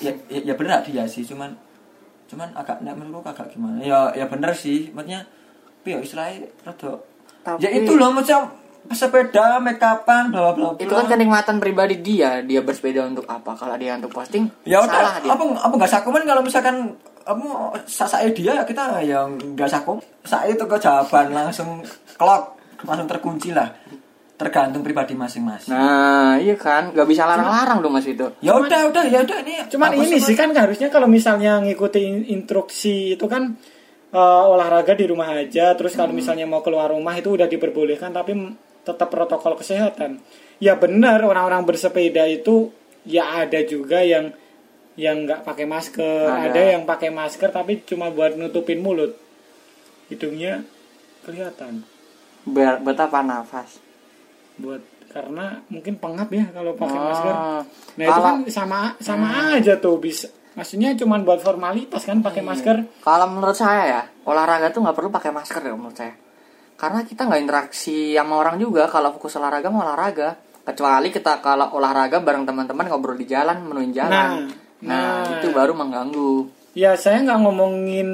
ya 0.02 0.10
ya, 0.26 0.40
ya 0.42 0.54
bener 0.56 0.82
dia 0.82 1.06
sih 1.06 1.22
cuman 1.22 1.54
cuman 2.26 2.48
agak 2.54 2.82
nek 2.82 2.94
menurutku 2.98 3.30
agak 3.30 3.54
gimana 3.54 3.78
ya 3.82 4.10
ya 4.12 4.26
bener 4.26 4.50
sih 4.52 4.90
maksudnya 4.90 5.22
tapi 5.82 5.94
ya 5.94 5.98
istilahnya 6.02 6.50
rada 6.66 6.92
Tapi- 7.46 7.62
ya 7.62 7.70
itu 7.70 7.94
loh 7.94 8.10
macam 8.10 8.50
sepeda 8.90 9.58
make 9.58 9.82
upan 9.82 10.30
bla 10.30 10.50
bla 10.50 10.74
bla 10.74 10.78
itu 10.78 10.90
kan 10.90 11.06
kenikmatan 11.10 11.58
pribadi 11.58 11.98
dia. 11.98 12.38
Dia 12.42 12.62
bersepeda 12.62 13.02
untuk 13.06 13.26
apa? 13.26 13.58
Kalau 13.58 13.74
dia 13.74 13.98
untuk 13.98 14.14
posting, 14.14 14.46
ya 14.62 14.78
salah 14.82 15.18
udah 15.18 15.26
dia. 15.26 15.30
apa 15.34 15.42
apa 15.58 15.74
nggak 15.74 15.90
sakuman 15.90 16.22
kalau 16.22 16.42
misalkan 16.42 16.94
kamu 17.26 17.46
saya 17.86 18.30
dia 18.30 18.62
kita 18.62 19.02
yang 19.02 19.34
nggak 19.34 19.66
sakum 19.66 19.98
saya 20.22 20.54
itu 20.54 20.62
ke 20.62 20.78
jawaban 20.78 21.34
langsung 21.34 21.82
klok 22.14 22.54
langsung 22.86 23.10
terkunci 23.10 23.50
lah 23.50 23.66
tergantung 24.36 24.84
pribadi 24.84 25.12
masing-masing 25.12 25.72
Nah, 25.72 26.36
iya 26.36 26.54
kan, 26.54 26.92
nggak 26.92 27.08
bisa 27.08 27.24
larang-larang 27.24 27.80
dong 27.80 27.90
mas 27.90 28.04
itu. 28.04 28.28
ya 28.38 28.52
udah 28.52 28.92
udah 28.92 29.04
ya 29.06 29.20
udah 29.20 29.38
ini 29.40 29.54
Cuman 29.66 29.96
ini 29.96 30.12
semua. 30.14 30.26
sih 30.28 30.34
kan 30.34 30.48
harusnya 30.52 30.88
kalau 30.88 31.08
misalnya 31.08 31.56
ngikuti 31.58 32.00
in- 32.00 32.26
instruksi 32.30 33.14
itu 33.14 33.24
kan 33.24 33.56
eh, 34.08 34.20
olahraga 34.46 34.92
di 34.92 35.04
rumah 35.04 35.32
aja. 35.34 35.72
Terus 35.72 35.92
kalau 35.92 36.12
misalnya 36.12 36.44
mau 36.44 36.60
keluar 36.60 36.88
rumah 36.88 37.12
itu 37.12 37.32
udah 37.32 37.44
diperbolehkan 37.44 38.12
tapi 38.12 38.36
tetap 38.80 39.08
protokol 39.08 39.56
kesehatan. 39.56 40.20
Ya 40.56 40.76
benar 40.76 41.18
orang-orang 41.18 41.64
bersepeda 41.64 42.24
itu 42.24 42.70
ya 43.02 43.40
ada 43.40 43.60
juga 43.62 44.00
yang 44.00 44.36
yang 44.96 45.24
nggak 45.24 45.44
pakai 45.44 45.64
masker, 45.64 46.24
Ada. 46.26 46.48
ada. 46.48 46.60
yang 46.72 46.84
pakai 46.84 47.08
masker 47.08 47.48
tapi 47.50 47.80
cuma 47.82 48.08
buat 48.08 48.32
nutupin 48.32 48.80
mulut. 48.80 49.16
Hidungnya 50.06 50.62
kelihatan. 51.22 51.82
Ber 52.44 52.78
betapa 52.78 53.20
nafas. 53.20 53.80
Buat 54.56 54.82
karena 55.06 55.64
mungkin 55.72 55.96
pengap 55.96 56.28
ya 56.28 56.44
kalau 56.52 56.76
pakai 56.76 56.98
Oh. 57.00 57.04
masker. 57.08 57.34
Nah 57.96 58.04
itu 58.04 58.12
Kalau- 58.12 58.24
kan 58.24 58.36
sama 58.52 58.80
sama 59.00 59.28
aja 59.56 59.80
tuh 59.80 59.96
bisa. 59.96 60.28
Maksudnya 60.56 60.96
cuma 60.96 61.20
buat 61.20 61.40
formalitas 61.40 62.04
kan 62.04 62.24
pakai 62.24 62.40
masker. 62.40 63.04
Kalau 63.04 63.26
menurut 63.28 63.56
saya 63.56 63.84
ya, 63.84 64.02
olahraga 64.24 64.72
tuh 64.72 64.80
nggak 64.84 64.96
perlu 64.96 65.12
pakai 65.12 65.32
masker 65.32 65.60
ya 65.60 65.76
menurut 65.76 65.96
saya. 65.96 66.16
Karena 66.76 67.04
kita 67.04 67.28
nggak 67.28 67.40
interaksi 67.44 68.16
sama 68.16 68.40
orang 68.40 68.56
juga. 68.60 68.88
Kalau 68.88 69.12
fokus 69.16 69.36
olahraga 69.36 69.68
mau 69.68 69.84
olahraga. 69.84 70.36
Kecuali 70.66 71.08
kita 71.14 71.38
kalau 71.44 71.76
olahraga 71.76 72.18
bareng 72.20 72.42
teman-teman 72.42 72.88
ngobrol 72.90 73.14
di 73.14 73.28
jalan, 73.28 73.62
menuin 73.68 73.92
jalan. 73.94 74.48
Nah, 74.82 75.22
nah. 75.22 75.38
itu 75.38 75.52
baru 75.54 75.72
mengganggu. 75.76 76.50
Ya 76.74 76.92
saya 76.98 77.22
nggak 77.24 77.40
ngomongin 77.40 78.08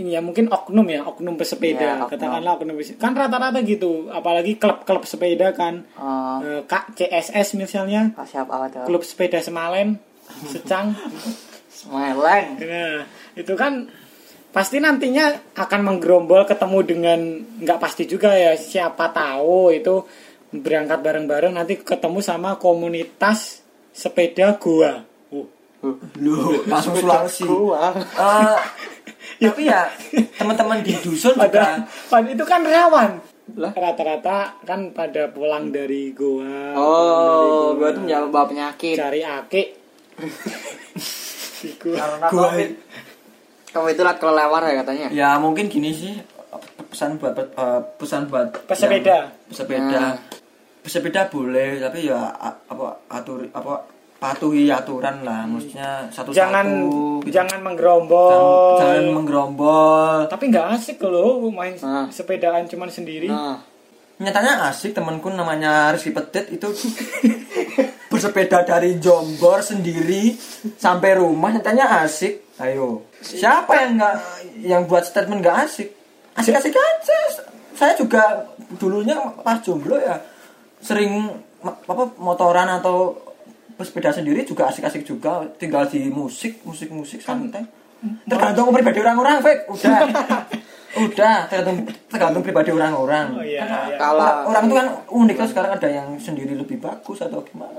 ya 0.00 0.18
mungkin 0.18 0.46
oknum 0.46 0.86
ya 0.86 1.02
oknum 1.02 1.34
pesepeda 1.34 1.82
Ya, 1.82 1.92
oknum. 1.98 2.10
katakanlah 2.12 2.52
oknum 2.54 2.74
pesepeda. 2.74 3.00
kan 3.00 3.12
rata-rata 3.12 3.58
gitu 3.60 4.06
apalagi 4.08 4.54
klub-klub 4.54 5.02
sepeda 5.02 5.50
kan 5.50 5.82
Oh, 5.94 6.38
Eh, 6.38 6.62
Kak 6.64 6.94
CSS 6.94 7.54
misalnya 7.54 8.14
siapa 8.22 8.46
apa 8.52 8.66
tuh? 8.68 8.84
klub 8.84 9.02
sepeda 9.02 9.38
Semalen 9.38 9.98
Secang 10.44 10.94
Smiling. 11.68 12.58
Nah, 12.60 13.02
itu 13.34 13.54
kan 13.54 13.86
pasti 14.48 14.78
nantinya 14.78 15.28
akan 15.54 15.80
menggerombol 15.84 16.42
ketemu 16.44 16.78
dengan 16.82 17.18
nggak 17.56 17.78
pasti 17.78 18.02
juga 18.04 18.32
ya 18.32 18.54
siapa 18.54 19.08
tahu 19.08 19.70
itu 19.70 20.02
berangkat 20.50 20.98
bareng-bareng 20.98 21.52
nanti 21.52 21.76
ketemu 21.76 22.18
sama 22.18 22.56
komunitas 22.56 23.60
sepeda 23.90 24.56
gua. 24.56 25.04
Uh, 25.28 25.46
Lu 26.16 26.34
langsung 26.64 26.96
Sulawesi. 26.96 27.44
Gua. 27.44 27.94
Eh, 27.94 28.58
tapi 29.44 29.62
ya 29.64 29.86
teman-teman 30.34 30.80
di 30.80 30.92
dusun 30.96 31.34
juga 31.34 31.48
pada, 31.48 31.64
pada 32.08 32.28
itu 32.28 32.44
kan 32.44 32.60
rawan. 32.62 33.10
Lah? 33.56 33.72
Rata-rata 33.72 34.60
kan 34.60 34.92
pada 34.92 35.28
pulang 35.28 35.68
dari 35.68 36.12
gua. 36.12 36.76
Oh, 36.76 37.72
dari 37.72 37.76
gua 37.76 37.88
tuh 37.90 38.02
menjawab 38.04 38.28
bawa 38.28 38.46
penyakit. 38.46 38.94
cari 38.94 39.20
ake. 39.20 39.62
Di 41.58 41.70
gua. 41.82 42.28
Gua-. 42.28 42.52
Kamu 43.68 43.86
itu 43.88 44.00
lat 44.00 44.16
kelelawar 44.16 44.64
ya 44.64 44.74
katanya. 44.78 45.08
ya 45.10 45.28
mungkin 45.36 45.68
gini 45.68 45.92
sih 45.92 46.16
pesan 46.88 47.16
buat 47.16 47.36
eh, 47.36 47.80
pesan 47.96 48.26
buat 48.26 48.64
Pesepeda. 48.64 49.28
pesepeda 49.44 49.84
Nah. 49.84 50.16
pesepeda 50.80 51.28
boleh 51.28 51.76
tapi 51.76 52.08
ya 52.08 52.32
apa 52.40 53.04
atur 53.06 53.44
apa 53.52 53.84
patuhi 54.18 54.66
aturan 54.66 55.22
lah 55.22 55.46
maksudnya 55.46 56.10
satu 56.10 56.34
Jangan 56.34 56.66
satu 56.66 57.30
jangan 57.30 57.58
menggerombol. 57.62 58.76
jangan 58.76 59.04
menggerombol. 59.14 60.26
Tapi 60.26 60.44
nggak 60.48 60.66
asik 60.74 60.98
loh 61.00 61.38
main 61.48 61.74
Nah. 61.76 62.06
sepedaan 62.08 62.66
cuman 62.66 62.90
sendiri. 62.90 63.26
Nah, 63.26 63.62
nyatanya 64.18 64.66
asik 64.66 64.90
temanku 64.90 65.30
namanya 65.30 65.94
Rizky 65.94 66.10
Petit 66.10 66.50
itu 66.50 66.66
bersepeda 68.10 68.64
dari 68.64 68.98
Jombor 68.98 69.60
sendiri 69.60 70.34
sampai 70.74 71.14
rumah 71.14 71.52
nyatanya 71.52 72.02
asik. 72.02 72.58
Ayo. 72.58 73.06
Siapa 73.16 73.70
yang 73.78 73.90
nggak 73.96 74.14
yang 74.60 74.82
buat 74.84 75.06
statement 75.06 75.38
nggak 75.38 75.58
asik? 75.62 75.88
Asik-asik 76.34 76.74
aja. 76.74 77.18
Saya 77.74 77.94
juga 77.94 78.46
dulunya 78.74 79.14
pas 79.38 79.58
jomblo 79.58 79.94
ya 79.94 80.18
sering 80.78 81.30
apa 81.62 82.02
motoran 82.16 82.66
atau 82.72 83.14
bersepeda 83.78 84.10
sendiri 84.10 84.42
juga 84.42 84.66
asik-asik 84.68 85.06
juga. 85.06 85.46
Tinggal 85.56 85.86
di 85.86 86.10
musik 86.10 86.66
musik 86.66 86.90
musik 86.90 87.22
santai. 87.22 87.62
Tergantung 88.26 88.74
pribadi 88.74 88.98
orang-orang 88.98 89.38
Fik. 89.40 89.58
Udah. 89.70 90.00
Udah 90.98 91.46
tergantung 91.46 91.84
tergantung 92.10 92.42
pribadi 92.42 92.74
orang-orang. 92.74 93.26
Oh 93.38 93.44
iya, 93.44 93.62
Karena 93.62 93.80
iya. 93.86 93.96
Kalau- 94.00 94.36
orang, 94.50 94.64
itu 94.66 94.74
kan 94.74 94.88
unik 95.06 95.36
kan 95.36 95.48
sekarang 95.52 95.72
ada 95.78 95.88
yang 95.88 96.08
sendiri 96.18 96.58
lebih 96.58 96.80
bagus 96.82 97.22
atau 97.22 97.44
gimana. 97.46 97.78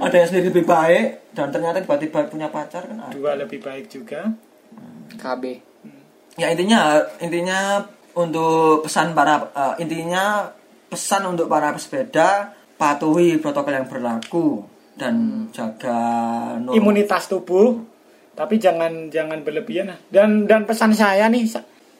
Ada 0.00 0.14
yang 0.24 0.28
sendiri 0.32 0.46
lebih 0.54 0.64
baik 0.64 1.34
dan 1.36 1.52
ternyata 1.52 1.82
tiba-tiba 1.84 2.24
punya 2.30 2.48
pacar 2.48 2.88
kan 2.88 2.96
ada. 3.10 3.12
Dua 3.12 3.36
lebih 3.36 3.60
baik 3.60 3.90
juga. 3.92 4.32
KB. 5.14 5.44
ya 6.34 6.50
intinya 6.50 6.98
intinya 7.22 7.78
untuk 8.18 8.82
pesan 8.82 9.14
para 9.14 9.50
eh, 9.54 9.74
intinya 9.86 10.50
pesan 10.90 11.30
untuk 11.30 11.46
para 11.46 11.70
pesepeda 11.70 12.50
patuhi 12.74 13.38
protokol 13.38 13.70
yang 13.70 13.86
berlaku 13.86 14.66
dan 14.94 15.46
jaga 15.50 15.98
norma. 16.58 16.74
Imunitas 16.74 17.26
tubuh. 17.26 17.82
Tapi 18.34 18.58
jangan 18.58 19.10
jangan 19.14 19.46
berlebihan. 19.46 19.94
Dan 20.10 20.50
dan 20.50 20.66
pesan 20.66 20.90
saya 20.90 21.30
nih 21.30 21.46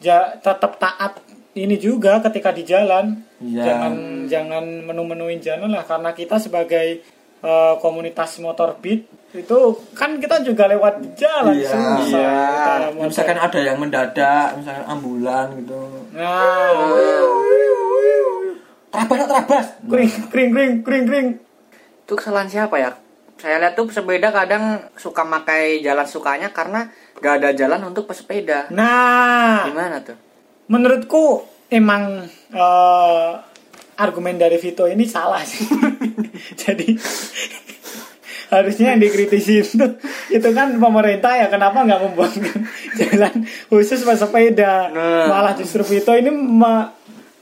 ja, 0.03 0.35
tetap 0.35 0.83
taat 0.83 1.23
ini 1.55 1.79
juga 1.79 2.19
ketika 2.19 2.51
di 2.51 2.67
jalan. 2.67 3.23
Iya. 3.39 3.63
Jangan 3.63 3.93
jangan 4.27 4.65
menu-menuin 4.83 5.39
jalan 5.39 5.71
lah 5.71 5.87
karena 5.87 6.11
kita 6.11 6.43
sebagai 6.43 7.03
eh, 7.41 7.75
komunitas 7.79 8.43
motor 8.43 8.75
beat 8.83 9.07
itu 9.35 9.59
kan 9.99 10.15
kita 10.23 10.47
juga 10.47 10.71
lewat 10.71 11.19
jalan 11.19 11.59
Iya, 11.59 11.71
susah. 11.71 11.99
iya. 12.07 12.39
Kita 12.55 12.75
Ya, 12.95 13.07
misalkan 13.07 13.39
ada 13.39 13.59
yang 13.59 13.79
mendadak 13.83 14.55
misalkan 14.55 14.87
ambulan 14.87 15.47
gitu 15.59 15.79
Nah, 16.15 16.71
terabas 18.91 19.27
terabas 19.27 19.67
kring 19.91 20.11
kring 20.31 20.51
kring 20.55 20.73
kring 20.87 21.05
kring. 21.11 21.29
Itu 22.05 22.15
kesalahan 22.15 22.47
siapa 22.47 22.77
ya? 22.77 22.93
Saya 23.35 23.59
lihat 23.59 23.75
tuh 23.75 23.89
pesepeda 23.89 24.31
kadang 24.31 24.79
suka 24.95 25.23
pakai 25.23 25.81
jalan 25.81 26.05
sukanya 26.05 26.49
karena 26.49 26.87
gak 27.19 27.41
ada 27.41 27.51
jalan 27.53 27.81
untuk 27.85 28.07
pesepeda. 28.07 28.69
Nah, 28.71 29.67
Gimana 29.67 30.01
tuh? 30.01 30.17
menurutku 30.65 31.45
emang 31.69 32.25
eh, 32.49 33.31
argumen 33.97 34.37
dari 34.37 34.57
Vito 34.57 34.85
ini 34.85 35.05
salah 35.05 35.43
sih. 35.43 35.65
Jadi 36.63 36.97
harusnya 38.47 38.95
yang 38.95 39.03
dikritisi 39.03 39.55
itu 39.59 39.87
itu 40.31 40.49
kan 40.53 40.79
pemerintah 40.79 41.35
ya 41.35 41.47
kenapa 41.49 41.83
nggak 41.83 42.01
membuatkan 42.01 42.59
jalan 43.01 43.35
khusus 43.67 43.99
pesepeda 44.01 44.89
Nah. 44.89 45.27
malah 45.27 45.53
justru 45.53 45.83
Vito 45.83 46.15
ini 46.15 46.31
ma- 46.31 46.93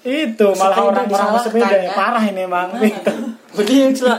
itu 0.00 0.48
malah 0.56 0.78
orang-orang 0.80 1.28
pesepeda 1.36 1.74
ya 1.76 1.84
ya. 1.84 1.92
parah 1.92 2.24
ini 2.24 2.42
emang 2.42 2.80
Vito 2.80 3.12
Berarti 3.52 3.74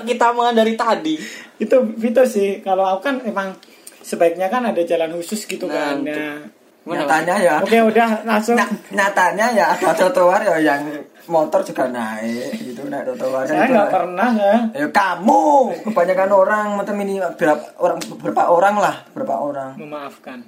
kita 0.06 0.28
mau 0.32 0.50
dari 0.50 0.74
tadi. 0.74 1.16
itu 1.56 1.78
Vito 1.96 2.24
sih. 2.24 2.60
Kalau 2.60 2.84
aku 2.84 3.02
kan 3.04 3.16
emang 3.24 3.56
sebaiknya 4.00 4.48
kan 4.48 4.66
ada 4.66 4.82
jalan 4.82 5.14
khusus 5.14 5.44
gitu 5.44 5.66
Nah, 5.66 5.96
kan. 5.96 6.04
ya. 6.04 6.36
Gimana, 6.84 7.00
nyatanya 7.00 7.36
ya. 7.40 7.56
Oke 7.58 7.80
udah 7.80 8.28
langsung. 8.28 8.60
Nah, 8.60 8.68
nyatanya 8.92 9.46
ya 9.50 9.72
ada 9.72 9.96
trotoar 9.96 10.44
ya 10.44 10.60
yang 10.60 10.84
motor 11.24 11.64
juga 11.64 11.88
naik 11.88 12.60
gitu 12.60 12.84
naik 12.86 13.08
trotoar. 13.08 13.48
Saya 13.48 13.64
itu 13.64 13.72
nggak 13.72 13.88
pernah 13.90 14.30
ya. 14.36 14.56
Ya 14.76 14.88
kamu! 14.92 15.44
Kebanyakan 15.88 16.32
orang 16.34 16.66
macam 16.76 16.96
ini 17.00 17.24
berapa 17.40 17.64
orang 17.80 17.98
beberapa 18.04 18.44
orang 18.46 18.76
lah 18.76 18.96
berapa 19.16 19.32
orang. 19.32 19.72
Memaafkan. 19.80 20.44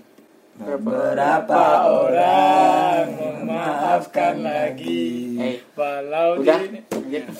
Beberapa 0.55 1.61
orang 1.87 3.05
memaafkan 3.39 4.33
lagi? 4.39 5.07
Eh, 5.35 5.55
walau 5.71 6.39
udah. 6.39 6.59
di- 6.63 6.83
Gitu. 7.07 7.31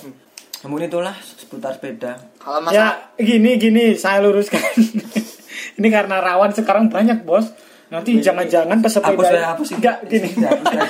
Namun 0.66 0.82
itulah 0.82 1.14
seputar 1.22 1.78
sepeda. 1.78 2.18
Kalau 2.42 2.58
ya 2.58 2.66
masalah 2.66 2.96
gini 3.22 3.62
gini 3.62 3.94
saya 3.94 4.18
luruskan. 4.26 4.58
Ini 5.78 5.88
karena 5.94 6.18
rawan 6.26 6.58
sekarang 6.58 6.90
banyak 6.90 7.22
bos. 7.22 7.54
Nanti 7.94 8.18
jangan-jangan 8.18 8.82
pesepeda 8.82 9.14
hapus 9.14 9.30
ya 9.30 9.46
hapus 9.54 9.68
sih 9.70 9.78
enggak 9.78 9.98
gini. 10.10 10.30
Ya, 10.42 10.50
ya. 10.58 10.84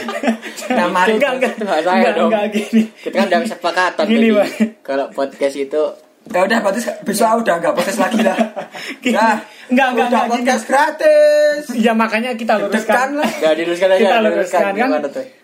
Nah, 0.79 0.87
mari 0.95 1.19
enggak 1.19 1.33
enggak. 1.35 1.51
Itu 1.59 1.63
nggak 1.67 1.81
saya 1.83 1.95
enggak, 1.99 2.13
dong. 2.15 2.29
enggak 2.31 2.45
gini. 2.55 2.81
Kita 3.03 3.15
kan 3.19 3.25
udah 3.27 3.39
kesepakatan 3.43 4.05
Gini, 4.07 4.15
tadi. 4.15 4.29
Pak. 4.31 4.47
Kalau 4.79 5.05
podcast 5.11 5.55
itu 5.59 5.83
ya 6.25 6.39
udah 6.41 6.57
berarti 6.63 6.79
besok 7.05 7.27
udah 7.43 7.55
nggak 7.59 7.73
proses 7.75 7.97
lagi 7.99 8.19
lah. 8.23 8.37
Gini. 9.03 9.11
ya 9.11 9.43
Enggak, 9.65 9.87
enggak, 9.91 10.07
udah 10.07 10.07
enggak, 10.07 10.25
podcast 10.39 10.63
gratis. 10.71 11.61
Ya 11.75 11.91
makanya 11.91 12.31
kita 12.39 12.53
luruskan. 12.63 13.17
lah. 13.17 13.27
Gak 13.27 13.53
diluruskan 13.59 13.89
aja. 13.91 13.99
kita 13.99 14.17
diluruskan. 14.23 14.61
luruskan 14.61 14.73
kan 14.79 14.89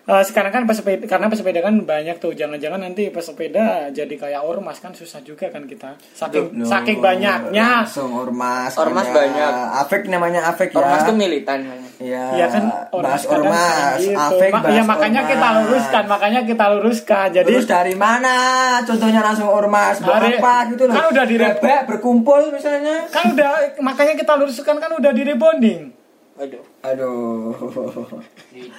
Eh, 0.02 0.24
sekarang 0.24 0.50
kan 0.50 0.66
pesepeda 0.66 1.06
karena 1.06 1.30
pesepeda 1.30 1.62
kan 1.62 1.78
banyak 1.78 2.18
tuh 2.18 2.34
jangan-jangan 2.34 2.82
nanti 2.82 3.06
pesepeda 3.08 3.86
jadi 3.88 4.10
kayak 4.10 4.42
ormas 4.42 4.76
kan 4.76 4.90
susah 4.90 5.22
juga 5.22 5.46
kan 5.46 5.62
kita 5.62 5.94
saking 6.10 6.58
Loh, 6.58 6.66
saking 6.66 6.98
banyaknya 6.98 7.86
langsung 7.86 8.10
ormas 8.10 8.74
Ormas 8.74 9.06
ada- 9.06 9.14
banyak. 9.16 9.52
afek 9.78 10.02
namanya 10.06 10.42
afek 10.44 10.68
ya 10.68 10.82
Ormas 10.82 11.02
tuh 11.04 11.14
militan. 11.14 11.58
Iya, 11.96 12.34
Iya 12.34 12.46
kan 12.50 12.64
kadang 12.66 13.46
ormas, 13.46 13.94
gitu. 13.96 14.18
afek 14.18 14.50
Ma- 14.50 14.66
ya 14.68 14.82
makanya 14.82 15.20
ormas. 15.20 15.30
kita 15.30 15.48
luruskan 15.54 16.04
makanya 16.10 16.40
kita 16.42 16.64
luruskan 16.68 17.26
jadi 17.32 17.46
Terus 17.48 17.68
dari 17.70 17.94
mana? 17.94 18.34
Contohnya 18.82 19.20
langsung 19.22 19.46
ormas, 19.46 20.02
Hari- 20.02 20.34
apa 20.36 20.54
gitu 20.68 20.82
loh. 20.82 20.94
kan 20.94 21.04
udah 21.08 21.24
di- 21.24 21.38
Bebek 21.38 21.80
berkumpul 21.86 22.50
misalnya. 22.50 23.06
kan 23.06 23.30
udah 23.30 23.48
makanya 23.78 24.18
kita 24.18 24.34
luruskan 24.34 24.76
kan 24.76 24.90
udah 24.90 25.14
di 25.14 25.22
rebonding 25.22 25.94
Aduh. 26.34 26.71
Aduh. 26.82 27.54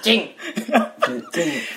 Cing. 0.04 0.36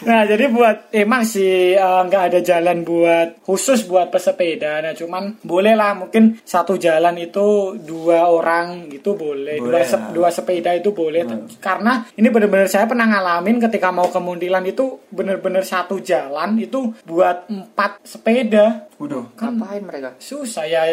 Nah, 0.03 0.27
jadi 0.27 0.51
buat 0.51 0.91
emang 0.91 1.23
sih 1.23 1.75
eh, 1.75 2.01
nggak 2.03 2.23
ada 2.31 2.39
jalan 2.43 2.83
buat 2.83 3.39
khusus 3.47 3.87
buat 3.87 4.11
pesepeda. 4.11 4.83
Nah, 4.83 4.91
cuman 4.91 5.39
boleh 5.39 5.73
lah 5.75 5.95
mungkin 5.95 6.39
satu 6.43 6.75
jalan 6.75 7.15
itu 7.19 7.79
dua 7.79 8.27
orang 8.27 8.91
gitu 8.91 9.15
boleh. 9.15 9.59
dua, 9.59 9.65
Boleh 9.71 9.83
se- 9.87 9.95
lah. 9.99 10.11
dua 10.11 10.29
sepeda 10.31 10.75
itu 10.75 10.91
boleh. 10.91 11.23
Karena 11.63 12.03
ini 12.15 12.27
benar-benar 12.27 12.67
saya 12.67 12.87
pernah 12.87 13.07
ngalamin 13.07 13.63
ketika 13.63 13.91
mau 13.95 14.11
ke 14.11 14.19
Muntilan 14.19 14.67
itu 14.67 14.99
benar-benar 15.07 15.63
satu 15.63 16.03
jalan 16.03 16.59
itu 16.59 16.91
buat 17.07 17.47
empat 17.47 18.03
sepeda. 18.03 18.87
Waduh. 18.99 19.31
Ngapain 19.39 19.83
mereka? 19.83 20.09
Susah 20.19 20.67
ya 20.67 20.83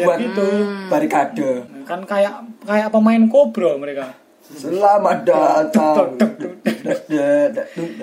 buat 0.00 0.16
gitu. 0.20 0.48
barikade. 0.88 1.50
Kan 1.84 2.08
kayak 2.08 2.64
kayak 2.64 2.88
pemain 2.88 3.20
kobro 3.28 3.76
mereka. 3.76 4.25
Selamat 4.46 5.26
datang. 5.26 6.14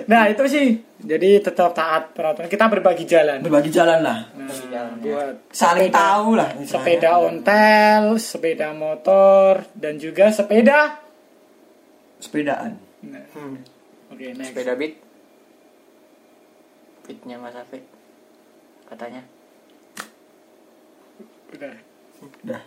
Nah, 0.05 0.23
itu 0.27 0.43
sih. 0.45 0.67
Jadi 0.99 1.39
tetap 1.39 1.71
taat 1.71 2.11
peraturan. 2.11 2.47
Kita 2.47 2.67
berbagi 2.67 3.03
jalan. 3.03 3.39
Berbagi 3.39 3.67
jalan 3.69 3.99
lah. 3.99 4.27
Nah, 4.33 4.51
buat 4.97 5.47
Saling 5.49 5.87
sepeda- 5.87 5.99
tahu 5.99 6.27
lah. 6.33 6.49
istilahnya. 6.53 6.67
sepeda 6.69 7.11
ontel, 7.17 8.03
sepeda 8.17 8.69
motor, 8.71 9.53
dan 9.73 9.95
juga 9.95 10.31
sepeda. 10.31 10.99
Sepedaan. 12.19 12.75
Nah, 13.03 13.23
Oke, 14.09 14.31
next. 14.31 14.51
Sepeda 14.51 14.75
beat. 14.75 14.95
Beatnya 17.03 17.35
Mas 17.35 17.55
Afik. 17.55 17.83
Katanya. 18.85 19.23
Udah. 21.51 21.75
Udah. 22.41 22.61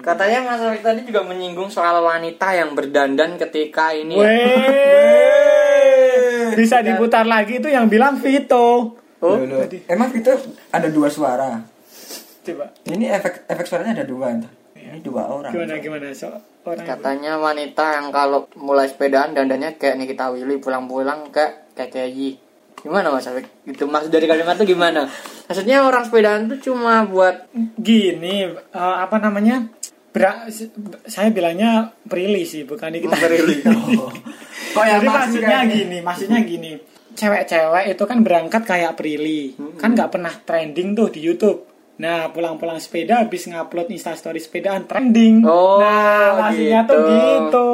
Katanya 0.00 0.38
Mas 0.44 0.60
Afik 0.60 0.82
tadi 0.82 1.00
juga 1.02 1.24
menyinggung 1.24 1.66
soal 1.66 1.98
wanita 1.98 2.52
yang 2.52 2.76
berdandan 2.76 3.36
ketika 3.36 3.90
ini. 3.90 4.14
ya. 4.14 4.28
Weh. 5.26 6.56
Bisa 6.56 6.80
diputar 6.80 7.24
lagi 7.24 7.58
itu 7.58 7.68
yang 7.68 7.88
bilang 7.88 8.16
Vito. 8.16 8.96
Oh, 9.16 9.36
Loh, 9.40 9.48
loh. 9.48 9.64
Emang 9.88 10.12
itu 10.12 10.28
ada 10.68 10.88
dua 10.92 11.08
suara. 11.08 11.64
Coba. 12.44 12.70
Ini 12.84 13.10
efek 13.10 13.48
efek 13.48 13.66
suaranya 13.66 14.02
ada 14.02 14.06
dua 14.06 14.30
entah. 14.30 14.52
Ini 14.76 15.00
dua 15.02 15.26
orang. 15.26 15.50
Gimana 15.50 15.80
gimana 15.82 16.14
so 16.14 16.30
orang 16.62 16.86
katanya 16.86 17.38
wanita 17.38 17.98
yang 17.98 18.14
kalau 18.14 18.46
mulai 18.54 18.86
sepedaan 18.86 19.34
dandannya 19.34 19.78
kayak 19.78 19.98
Nikita 19.98 20.30
Willy 20.30 20.60
pulang-pulang 20.60 21.32
kayak 21.34 21.74
KKI. 21.74 22.45
Gimana 22.86 23.10
Mas 23.10 23.26
Afik? 23.26 23.50
Itu 23.66 23.90
maksud 23.90 24.14
dari 24.14 24.30
kalimat 24.30 24.54
itu 24.54 24.78
gimana? 24.78 25.10
Maksudnya 25.50 25.82
orang 25.82 26.06
sepedaan 26.06 26.46
tuh 26.46 26.70
cuma 26.70 27.02
buat 27.02 27.50
gini 27.74 28.46
eh, 28.54 28.96
apa 29.02 29.18
namanya? 29.18 29.66
Bra- 30.14 30.46
saya 31.04 31.28
bilangnya 31.34 31.90
Prilly 32.06 32.46
sih, 32.46 32.62
bukan 32.62 32.94
kita. 32.94 33.18
Prilly. 33.18 33.58
Oh. 33.96 34.12
Kok 34.76 34.84
yang 34.84 35.02
Jadi 35.02 35.08
maksudnya 35.08 35.58
gini, 35.66 35.98
maksudnya 36.04 36.40
gini. 36.46 36.72
Cewek-cewek 37.16 37.96
itu 37.96 38.04
kan 38.06 38.18
berangkat 38.22 38.62
kayak 38.62 38.94
Prilly. 38.94 39.56
Kan 39.80 39.98
nggak 39.98 40.12
pernah 40.14 40.30
trending 40.30 40.94
tuh 40.94 41.08
di 41.10 41.24
YouTube. 41.26 41.64
Nah, 41.96 42.28
pulang-pulang 42.28 42.76
sepeda 42.76 43.24
habis 43.24 43.48
ngupload 43.48 43.88
instastory 43.88 44.36
sepedaan 44.36 44.84
trending. 44.84 45.40
Oh, 45.48 45.80
nah, 45.80 46.44
maksudnya 46.44 46.84
tuh 46.84 46.92
gitu. 46.92 47.08
gitu. 47.08 47.70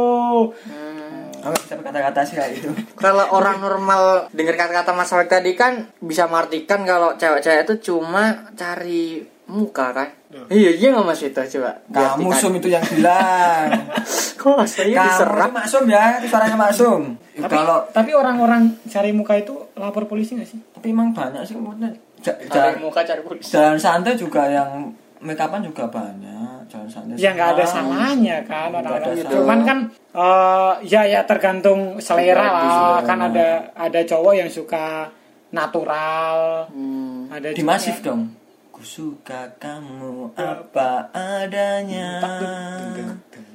Aku 1.42 1.50
nggak 1.50 1.62
bisa 1.64 1.74
berkata-kata 1.74 2.20
sih 2.22 2.35
kayak 2.35 2.52
itu. 2.55 2.70
Kalau 2.94 3.26
orang 3.28 3.59
normal 3.59 4.02
dengar 4.31 4.55
kata-kata 4.55 4.90
Mas 4.92 5.11
Afik 5.11 5.26
tadi 5.26 5.52
kan 5.52 5.90
bisa 5.98 6.24
mengartikan 6.24 6.83
kalau 6.83 7.14
cewek-cewek 7.14 7.66
itu 7.66 7.74
cuma 7.85 8.24
cari 8.52 9.20
muka 9.44 9.90
kan? 9.90 10.09
Iya 10.48 10.70
iya 10.72 10.88
nggak 10.88 11.02
Mas 11.05 11.20
itu 11.20 11.35
coba. 11.35 11.83
Kamu 11.85 12.31
sum 12.33 12.55
itu 12.55 12.68
yang 12.68 12.87
bilang. 12.87 13.68
Kok 14.40 14.62
saya 14.64 14.87
Kamu 14.92 15.07
diserap? 15.09 15.44
itu 15.44 15.55
maksum 15.55 15.85
ya, 15.87 16.05
itu 16.16 16.26
suaranya 16.26 16.57
maksum. 16.57 17.00
Tapi, 17.33 17.52
Kalau 17.52 17.78
tapi 17.90 18.11
orang-orang 18.12 18.62
cari 18.85 19.11
muka 19.11 19.35
itu 19.35 19.55
lapor 19.74 20.07
polisi 20.07 20.35
nggak 20.35 20.46
sih? 20.46 20.61
tapi 20.72 20.90
emang 20.90 21.11
banyak 21.11 21.42
sih 21.42 21.55
kemudian 21.55 21.94
Cari 22.22 22.74
muka 22.76 23.02
cari 23.02 23.22
polisi. 23.22 23.50
jalan 23.50 23.74
santai 23.76 24.14
juga 24.14 24.46
yang 24.46 24.90
make 25.22 25.38
upan 25.38 25.62
juga 25.62 25.87
banyak 25.87 26.66
jalan 26.66 26.88
santai 26.90 27.14
Ya 27.16 27.32
nggak 27.32 27.56
ada 27.56 27.64
salahnya 27.64 28.37
kan 28.42 28.74
orang-orang. 28.74 29.22
Cuman 29.30 29.58
kan 29.62 29.78
eh, 30.12 30.72
ya 30.90 31.02
ya 31.06 31.22
tergantung 31.24 32.02
selera 32.02 32.42
lah. 32.42 32.62
selera. 32.66 33.06
Kan 33.06 33.18
ada 33.32 33.48
ada 33.72 34.00
cowok 34.02 34.35
yang 34.35 34.50
suka 34.50 35.08
natural. 35.54 36.66
Hmm. 36.68 37.30
Ada 37.30 37.54
di 37.54 37.62
masif 37.62 38.02
dong 38.02 38.42
ku 38.72 38.80
suka 38.80 39.54
kamu 39.62 40.35
apa 40.35 41.14
adanya 41.14 42.18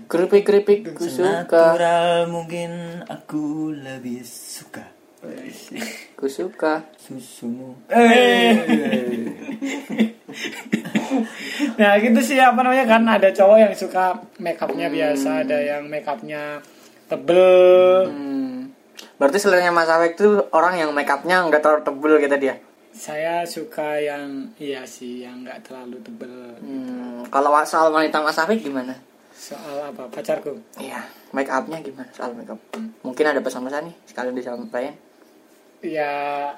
Keripik 0.08 0.48
keripik 0.48 0.96
ku 0.96 1.04
suka, 1.04 1.44
Natural 1.44 2.32
mungkin 2.32 3.04
aku 3.12 3.76
lebih 3.76 4.24
suka 4.24 4.97
ku 6.18 6.26
suka. 6.30 6.86
susumu 6.98 7.74
Eh. 7.90 8.54
Nah 11.78 11.98
gitu 11.98 12.20
sih 12.22 12.38
apa 12.38 12.60
namanya 12.62 12.86
kan 12.86 13.02
ada 13.08 13.30
cowok 13.34 13.58
yang 13.58 13.74
suka 13.74 14.18
make 14.38 14.60
upnya 14.62 14.92
biasa, 14.92 15.48
ada 15.48 15.58
yang 15.58 15.90
make 15.90 16.06
upnya 16.06 16.62
tebel. 17.10 18.06
Hmm. 18.10 18.74
Berarti 19.18 19.38
seleranya 19.42 19.74
Mas 19.74 19.90
Afik 19.90 20.20
itu 20.20 20.42
orang 20.54 20.78
yang 20.78 20.90
make 20.94 21.10
upnya 21.10 21.42
nggak 21.48 21.62
terlalu 21.64 21.82
tebel 21.86 22.14
gitu 22.22 22.36
dia. 22.38 22.56
Saya 22.94 23.46
suka 23.46 24.02
yang 24.02 24.54
iya 24.58 24.82
sih 24.86 25.26
yang 25.26 25.46
nggak 25.46 25.70
terlalu 25.70 25.98
tebel. 26.02 26.58
Hmm. 26.62 27.26
Kalau 27.30 27.50
soal 27.66 27.90
wanita 27.90 28.22
Mas 28.22 28.38
Afik 28.38 28.62
gimana? 28.62 28.94
Soal 29.34 29.94
apa 29.94 30.10
pacarku? 30.10 30.58
Iya, 30.82 31.02
make 31.34 31.50
upnya 31.50 31.82
gimana 31.82 32.10
soal 32.14 32.34
make 32.34 32.50
up? 32.50 32.60
Mungkin 33.06 33.26
ada 33.26 33.42
pesan-pesan 33.42 33.90
nih 33.90 33.96
sekalian 34.10 34.36
disampaikan. 34.38 35.07
Ya, 35.78 36.54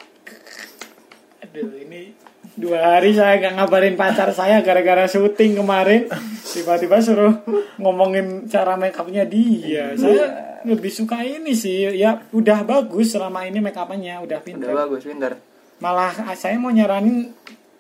aduh 1.44 1.76
ini 1.76 2.16
dua 2.56 3.00
hari 3.00 3.16
saya 3.16 3.40
nggak 3.40 3.56
ngabarin 3.60 3.96
pacar 4.00 4.32
saya 4.32 4.64
gara-gara 4.64 5.08
syuting 5.12 5.60
kemarin. 5.60 6.08
Tiba-tiba 6.50 7.04
suruh 7.04 7.36
ngomongin 7.78 8.48
cara 8.48 8.80
make 8.80 8.96
upnya 8.96 9.28
dia. 9.28 9.92
Saya 10.00 10.56
lebih 10.64 10.92
suka 10.92 11.20
ini 11.24 11.52
sih. 11.52 12.00
Ya 12.00 12.24
udah 12.32 12.64
bagus 12.64 13.12
selama 13.12 13.44
ini 13.44 13.60
make 13.60 13.76
upnya 13.76 14.24
udah 14.24 14.26
Udah 14.40 14.40
pintar. 14.40 14.72
bagus, 14.72 15.04
pinter. 15.04 15.36
Malah 15.84 16.16
ah, 16.28 16.36
saya 16.36 16.60
mau 16.60 16.72
nyaranin 16.72 17.32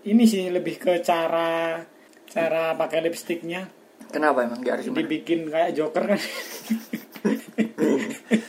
ini 0.07 0.23
sih 0.27 0.51
lebih 0.51 0.79
ke 0.79 1.03
cara 1.03 1.79
cara 2.29 2.77
pakai 2.77 3.01
lipstiknya 3.03 3.67
Kenapa 4.09 4.41
emang 4.41 4.65
dia 4.65 4.73
harus 4.73 4.89
dibikin 4.89 5.53
kayak 5.53 5.77
Joker 5.77 6.01
kan. 6.09 6.17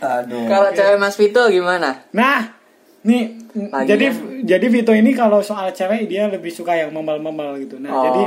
aduh 0.00 0.44
Kalau 0.44 0.68
cewek 0.70 0.96
Mas 0.96 1.14
Vito 1.14 1.42
gimana? 1.46 2.04
Nah, 2.10 2.56
nih 3.00 3.36
Lagi 3.50 3.86
jadi 3.88 4.04
yang- 4.06 4.44
jadi 4.46 4.66
Vito 4.68 4.92
ini 4.92 5.10
kalau 5.10 5.40
soal 5.40 5.70
cewek 5.70 6.04
dia 6.04 6.26
lebih 6.26 6.48
suka 6.48 6.74
yang 6.74 6.90
memel-memel 6.90 7.56
gitu. 7.58 7.76
Nah, 7.76 7.88
Oh. 7.88 8.02
jadi 8.02 8.22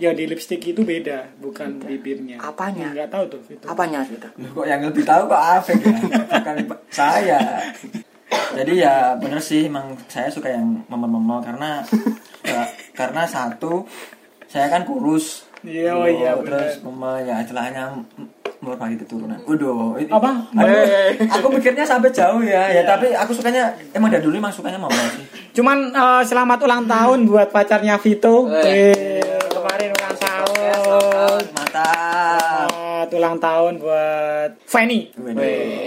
yang 0.00 0.14
di 0.14 0.24
lipstick 0.26 0.62
itu 0.62 0.80
beda, 0.82 1.32
bukan 1.36 1.80
bibirnya. 1.80 2.36
Apanya? 2.38 2.90
Enggak 2.90 3.08
tahu 3.08 3.24
tuh 3.28 3.40
Vito. 3.42 3.64
Apanya 3.64 4.00
Vito? 4.02 4.28
Loh, 4.34 4.50
kok 4.54 4.66
yang 4.66 4.80
lebih 4.82 5.02
tahu 5.02 5.22
kok 5.26 5.42
Afek 5.56 5.78
ya 5.78 5.96
bukan 6.28 6.56
saya 6.88 7.40
jadi 8.50 8.72
ya 8.78 8.94
bener 9.14 9.38
sih 9.38 9.66
emang 9.66 9.92
saya 10.06 10.28
suka 10.28 10.48
yang 10.48 10.84
memel-memel 10.86 11.40
karena 11.40 11.80
ya, 12.42 12.64
karena 12.92 13.24
satu 13.24 13.84
saya 14.44 14.68
kan 14.68 14.84
kurus 14.84 15.44
Iya, 15.58 15.90
oh 15.92 16.06
iya, 16.06 16.38
terus 16.38 16.78
memel 16.80 17.18
ya 17.20 17.42
istilahnya 17.42 17.90
merupakan 18.60 18.90
keturunan 18.92 19.38
waduh 19.42 19.94
ini- 19.96 20.10
Apa? 20.10 20.30
Aduh, 20.52 20.84
aku 21.30 21.46
mikirnya 21.50 21.82
sampai 21.82 22.10
jauh 22.10 22.40
ya 22.40 22.68
ya 22.68 22.82
tapi 22.82 23.10
aku 23.10 23.30
sukanya 23.30 23.68
emang 23.90 24.08
dari 24.08 24.20
dulu 24.20 24.34
emang 24.36 24.50
sukanya 24.50 24.76
memel 24.76 25.08
sih 25.10 25.24
Cuman 25.50 25.90
eh, 25.90 26.22
selamat 26.22 26.62
ulang 26.62 26.86
tahun 26.86 27.26
buat 27.26 27.50
pacarnya 27.50 27.98
Vito. 27.98 28.46
Eh, 28.62 28.94
kemarin 29.48 29.90
ulang 29.90 30.14
tahun. 30.16 31.42
mantap 31.50 32.68
Selamat 32.70 33.10
ulang 33.12 33.36
tahun 33.38 33.72
buat 33.78 34.50
Fanny. 34.64 35.10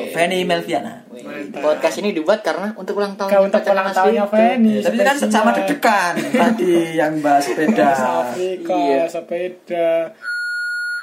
Fanny 0.10 0.44
Melviana 0.44 1.08
Podcast 1.54 2.00
ini 2.00 2.12
dibuat 2.12 2.42
karena 2.42 2.72
untuk 2.74 2.98
ulang 2.98 3.16
tahun 3.16 3.30
Kau 3.30 3.42
untuk 3.42 3.62
pacarnya 3.62 3.72
ulang 3.74 3.90
tahunnya. 3.94 4.24
Fanny. 4.28 4.76
tapi 4.82 4.98
kan 5.00 5.16
sama 5.22 5.50
deg-degan 5.54 6.14
tadi 6.20 6.74
yang 6.94 7.14
bahas 7.20 7.44
sepeda 7.46 7.88
Afrika, 8.26 8.76
Iya. 8.76 9.02
sepeda, 9.08 9.88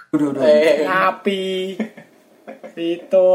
Waduh, 0.09 0.27
waduh. 0.33 0.42
Eh, 0.44 0.88
api. 0.88 1.77
Vito, 2.79 3.35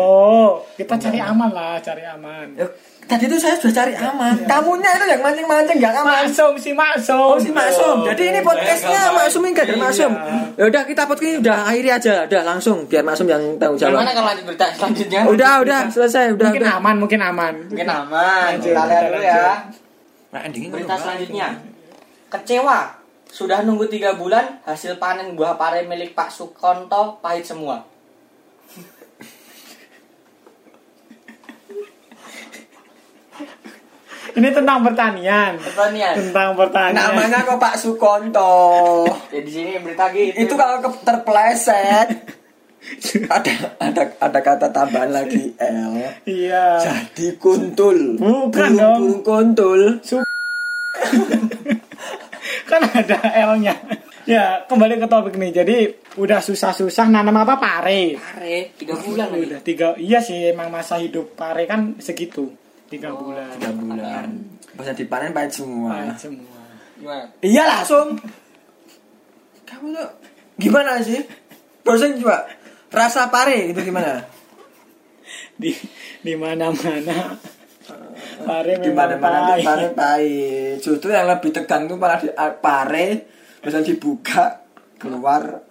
kita 0.79 0.95
cari 0.95 1.19
aman 1.19 1.51
lah, 1.51 1.75
cari 1.83 2.01
aman. 2.07 2.55
Ya, 2.55 2.65
Tadi 3.03 3.27
itu 3.27 3.35
saya 3.35 3.59
sudah 3.59 3.75
cari 3.75 3.93
aman. 3.93 4.47
Kamunya 4.47 4.95
itu 4.95 5.05
yang 5.05 5.19
mancing-mancing 5.19 5.77
nggak 5.83 5.93
aman. 5.99 6.23
Maksum 6.23 6.55
si 6.55 6.71
Maksum. 6.71 7.19
Oh 7.19 7.35
si 7.35 7.51
Maksum. 7.51 8.07
Jadi 8.07 8.31
ini 8.31 8.39
podcastnya 8.39 9.11
Maksum 9.11 9.43
ini 9.43 9.51
gak 9.51 9.67
ada 9.67 9.75
Maksum. 9.75 10.11
Ya 10.55 10.63
udah 10.71 10.81
kita 10.87 11.03
podcast 11.03 11.27
ini 11.27 11.37
udah 11.43 11.57
akhiri 11.67 11.89
aja. 11.91 12.13
Udah 12.23 12.41
langsung 12.47 12.87
biar 12.87 13.03
Maksum 13.03 13.27
yang 13.27 13.43
tanggung 13.59 13.75
Gimana 13.75 13.91
jawab. 13.99 14.15
kalau 14.15 14.27
lanjut 14.31 14.45
berita 14.47 14.65
selanjutnya? 14.71 15.21
Udah 15.27 15.53
udah 15.59 15.79
selesai 15.91 16.23
udah. 16.39 16.47
Mungkin 16.47 16.63
udah. 16.63 16.79
aman, 16.79 16.95
mungkin 16.95 17.19
aman. 17.19 17.53
Mungkin 17.67 17.89
aman. 17.91 18.49
Lanjut, 18.55 18.71
Kita 18.71 18.83
lihat 18.87 19.03
dulu 19.11 19.19
ya. 19.19 19.47
Nah, 20.31 20.39
endingnya 20.47 20.69
Berita 20.71 20.95
selanjutnya. 20.95 21.47
Kecewa. 22.31 22.79
Sudah 23.33 23.65
nunggu 23.65 23.89
tiga 23.89 24.13
bulan, 24.13 24.61
hasil 24.61 25.01
panen 25.01 25.33
buah 25.33 25.57
pare 25.57 25.89
milik 25.89 26.13
Pak 26.13 26.29
Sukonto 26.29 27.17
pahit 27.17 27.41
semua. 27.41 27.81
Ini 34.33 34.49
tentang 34.49 34.81
pertanian. 34.81 35.57
Pertanian. 35.61 36.13
Tentang 36.17 36.57
pertanian. 36.57 36.97
Namanya 36.97 37.45
kok 37.45 37.57
Pak 37.57 37.75
Sukonto. 37.77 38.53
Ya 39.29 39.41
di 39.41 39.51
sini 39.51 39.77
berita 39.77 40.09
gitu. 40.09 40.33
Itu 40.37 40.53
kalau 40.53 40.81
ke- 40.81 41.01
terpleset 41.01 42.09
ada 43.29 43.53
ada 43.79 44.03
ada 44.19 44.39
kata 44.41 44.67
tambahan 44.69 45.09
lagi 45.09 45.53
L. 45.55 45.93
Iya. 46.25 46.81
Jadi 46.81 47.37
kuntul. 47.37 48.17
Bukan 48.17 48.49
Burung- 48.51 48.77
dong. 48.77 48.97
burung 49.01 49.21
kuntul. 49.21 49.81
Kan 52.69 52.81
ada 52.85 53.17
L-nya. 53.53 53.75
Ya, 54.23 54.63
kembali 54.69 55.03
ke 55.03 55.07
topik 55.11 55.35
nih. 55.35 55.51
Jadi 55.51 55.77
udah 56.15 56.39
susah-susah 56.39 57.11
nanam 57.11 57.43
apa 57.43 57.59
pare. 57.59 58.15
pare 58.15 58.71
tiga 58.79 58.95
bulan 58.95 59.27
lagi. 59.35 59.43
Udah 59.51 59.61
tiga. 59.61 59.87
Iya 59.99 60.19
sih, 60.23 60.55
emang 60.55 60.71
masa 60.71 60.95
hidup 61.01 61.35
pare 61.35 61.67
kan 61.67 61.99
segitu. 61.99 62.47
Tiga 62.87 63.11
bulan. 63.11 63.51
Tiga 63.59 63.71
bulan. 63.75 64.27
Pas 64.79 64.87
dipanen 64.95 65.35
pahit 65.35 65.51
semua. 65.51 65.91
Pahit 65.91 66.17
semua. 66.17 66.61
Gimana? 66.97 67.25
Iya 67.43 67.63
langsung. 67.67 68.15
Kamu 69.67 69.91
tuh 69.91 70.09
gimana 70.55 71.03
sih? 71.03 71.19
Bosan 71.83 72.15
coba. 72.23 72.47
Rasa 72.93 73.27
pare 73.27 73.75
itu 73.75 73.81
gimana? 73.83 74.23
Di 75.59 75.75
di 76.23 76.33
mana-mana. 76.39 77.35
Pare 78.43 78.71
Di 78.79 78.89
tuh 78.89 78.93
pare 78.95 79.87
pahit. 79.95 80.75
Justru 80.79 81.09
yang 81.09 81.27
lebih 81.27 81.49
tegang 81.49 81.87
tuh 81.87 81.97
malah 81.97 82.19
di 82.19 82.29
ah, 82.35 82.51
pare. 82.51 83.07
Misal 83.63 83.81
dibuka 83.81 84.59
keluar 84.99 85.63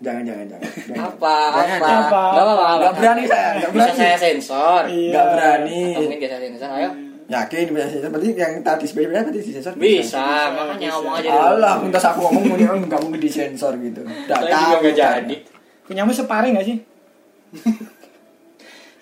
jangan 0.00 0.22
jangan 0.24 0.46
jangan. 0.50 0.70
jangan. 0.90 1.06
Apa? 1.06 1.36
Jangan, 1.54 1.78
Apa? 1.78 2.22
jangan. 2.34 2.76
Nggak 2.80 2.94
berani 2.98 3.22
saya, 3.28 3.48
nggak 3.60 3.70
Bisa 3.70 3.82
berani. 3.84 4.00
saya 4.00 4.16
sensor. 4.18 4.82
Iya. 4.90 5.10
Nggak 5.12 5.26
berani. 5.30 5.80
Atau 5.80 6.00
mungkin 6.02 6.18
bisa 6.20 6.36
sensor. 6.38 6.68
Ayo. 6.70 6.90
Yakin 7.30 7.66
bisa 7.70 7.86
sensor. 7.86 8.08
Berarti 8.10 8.28
yang 8.34 8.52
tadi 8.66 8.84
sebenarnya 8.88 9.22
berarti 9.28 9.40
disensor. 9.44 9.72
Bisa. 9.78 10.26
Makanya 10.50 10.74
bisa. 10.78 10.94
ngomong 10.98 11.14
aja. 11.14 11.28
Allah, 11.30 11.72
minta 11.78 11.98
aku 12.02 12.18
ngomong 12.26 12.44
ini 12.58 12.64
nggak 12.66 13.00
mungkin 13.00 13.20
disensor 13.22 13.72
gitu. 13.78 14.00
Nggak 14.02 14.40
tahu. 14.50 14.72
nggak 14.82 14.96
jadi. 14.96 15.36
Punyamu 15.86 16.14
separing 16.14 16.54
gak 16.54 16.66
sih? 16.66 16.78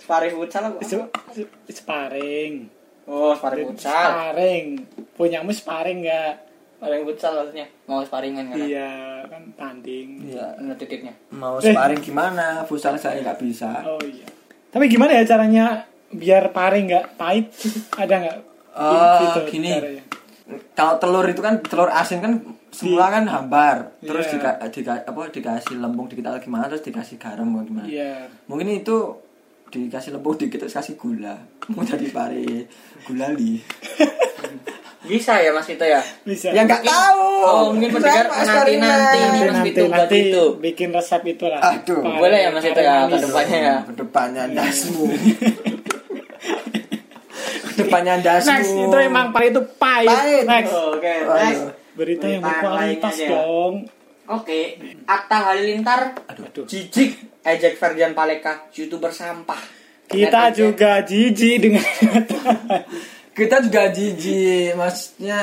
Sparring 0.09 0.40
futsal 0.40 0.73
apa? 0.73 0.81
Se- 0.81 1.12
se- 1.37 1.53
Separing. 1.68 2.77
Oh, 3.09 3.33
sparring 3.33 3.66
futsal. 3.66 3.88
Separing. 3.88 4.66
Punyamu 5.14 5.51
separing 5.51 5.99
gak? 6.03 6.35
Sparring 6.77 7.03
futsal 7.03 7.33
maksudnya. 7.35 7.66
Mau 7.85 8.01
sparingan 8.01 8.44
kan? 8.47 8.57
Iya, 8.61 8.90
kan 9.25 9.42
tanding. 9.55 10.09
Iya. 10.27 10.47
Menurut 10.57 10.77
titiknya. 10.77 11.14
Mau 11.31 11.57
Eh. 11.57 11.73
sparring 11.73 11.99
gimana? 11.99 12.62
Futsal 12.62 12.94
saya 12.94 13.18
nggak 13.18 13.40
bisa. 13.40 13.81
Oh 13.83 13.99
iya. 14.01 14.29
Tapi 14.68 14.85
gimana 14.87 15.12
ya 15.14 15.25
caranya 15.25 15.66
biar 16.11 16.53
paring 16.53 16.85
nggak 16.87 17.07
pahit? 17.16 17.49
Ada 17.97 18.14
nggak? 18.18 18.37
Oh, 18.75 19.18
Gitu 19.25 19.40
gini. 19.51 19.73
caranya. 19.73 20.05
Kalau 20.71 20.97
telur 20.97 21.25
itu 21.25 21.40
kan 21.40 21.61
telur 21.61 21.88
asin 21.88 22.21
kan 22.21 22.33
semula 22.71 23.09
kan 23.11 23.25
hambar, 23.25 23.97
terus 23.99 24.29
Iya. 24.29 24.33
dika, 24.35 24.51
dika- 24.71 25.05
apa 25.05 25.21
dikasih 25.27 25.77
lempung 25.77 26.07
dikit 26.07 26.25
atau 26.25 26.38
gimana, 26.38 26.68
terus 26.68 26.81
dikasih 26.83 27.16
garam 27.16 27.49
atau 27.51 27.64
gimana. 27.66 27.85
Iya. 27.85 28.29
Mungkin 28.44 28.68
itu 28.75 28.97
dikasih 29.68 30.11
lempung 30.12 30.35
dikit 30.35 30.64
terus 30.64 30.74
kasih 30.74 30.96
gula. 30.96 31.37
Mau 31.70 31.85
jadi 31.85 32.09
pare 32.09 32.66
gulali. 33.04 33.61
Bisa 34.98 35.40
ya 35.40 35.54
Mas 35.54 35.64
Vito 35.64 35.85
ya? 35.85 36.02
Bisa. 36.20 36.52
Ya 36.52 36.64
nggak 36.64 36.85
tahu. 36.85 37.24
Oh, 37.40 37.64
mungkin 37.72 37.96
pendengar 37.96 38.28
nanti-nanti. 38.28 38.44
eksperimen. 38.44 38.88
nanti 38.88 39.18
Mas 39.18 39.48
nanti, 39.48 39.68
Vito 39.70 39.81
buat 39.81 39.94
nanti 39.94 40.18
itu. 40.20 40.44
bikin 40.59 40.88
resep 40.92 41.22
itu 41.24 41.44
lah. 41.48 41.61
Aduh. 41.64 42.02
Boleh 42.02 42.38
ya, 42.44 42.50
Mas 42.50 42.64
Vito 42.64 42.76
ya, 42.76 42.85
paring 42.85 43.07
ke 43.07 43.14
manis. 43.14 43.24
depannya 43.24 43.59
ya. 43.59 43.76
Ke 43.81 43.92
depannya 43.94 44.42
dasmu. 44.52 45.04
Ke 47.68 47.72
depannya 47.78 48.14
dasmu. 48.18 48.50
Next 48.52 48.72
itu 48.74 48.96
emang 48.98 49.26
paling 49.31 49.50
itu 49.54 49.62
pahit. 49.78 50.09
Pahit. 50.11 50.44
Next. 50.44 50.72
Oke, 50.74 51.12
Aduh. 51.22 51.37
next. 51.37 51.62
Berita 51.94 52.26
yang 52.26 52.42
berkualitas 52.42 53.14
dong. 53.24 53.74
Oke, 54.28 54.76
Atta 55.04 55.48
Halilintar 55.48 56.12
Aduh. 56.28 56.68
jijik 56.68 57.16
ejek 57.40 57.74
Ferdian 57.74 58.12
Paleka, 58.12 58.68
youtuber 58.70 59.08
sampah. 59.08 59.56
Kita 60.04 60.52
Netizen. 60.52 60.56
juga 60.72 60.90
jijik 61.00 61.54
dengan 61.58 61.84
Kita 63.36 63.62
juga 63.62 63.88
jijik, 63.88 64.74
maksudnya 64.74 65.40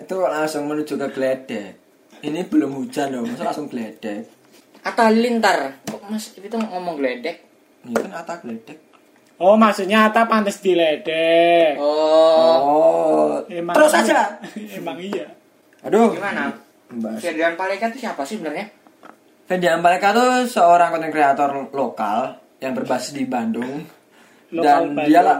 itu 0.00 0.16
langsung 0.16 0.64
menuju 0.64 0.96
ke 0.96 1.08
geledek. 1.10 1.70
Ini 2.22 2.40
belum 2.42 2.72
hujan 2.74 3.12
loh, 3.12 3.22
masa 3.22 3.52
langsung 3.52 3.68
geledek. 3.68 4.24
Atta 4.80 5.12
Halilintar, 5.12 5.84
kok 5.84 6.02
Mas 6.08 6.32
itu 6.32 6.50
ngomong 6.50 6.96
geledek? 6.96 7.44
Ini 7.84 7.94
kan 7.94 8.12
atak 8.16 8.42
geledek. 8.42 8.78
Oh, 9.36 9.54
maksudnya 9.54 10.08
Ata 10.08 10.24
pantas 10.24 10.56
diledek. 10.58 11.76
Oh, 11.76 12.56
Oh, 12.64 13.32
Emang 13.46 13.76
terus 13.76 13.92
iya. 13.92 14.00
aja. 14.00 14.18
Emang 14.78 14.96
iya. 14.96 15.26
Aduh. 15.84 16.16
gimana? 16.16 16.63
Ferdian 17.18 17.54
Paleka 17.54 17.90
itu 17.90 17.98
siapa 18.02 18.22
sih 18.24 18.38
sebenarnya? 18.38 18.66
Fendi 19.44 19.68
Ambaleka 19.68 20.16
tuh 20.16 20.48
seorang 20.48 20.88
konten 20.88 21.12
kreator 21.12 21.68
lokal 21.76 22.40
yang 22.64 22.72
berbasis 22.72 23.12
di 23.12 23.28
Bandung 23.28 23.84
Lokal 24.48 24.64
dan 24.64 24.82
Bandung. 24.96 25.04
dia 25.04 25.20
lah 25.20 25.38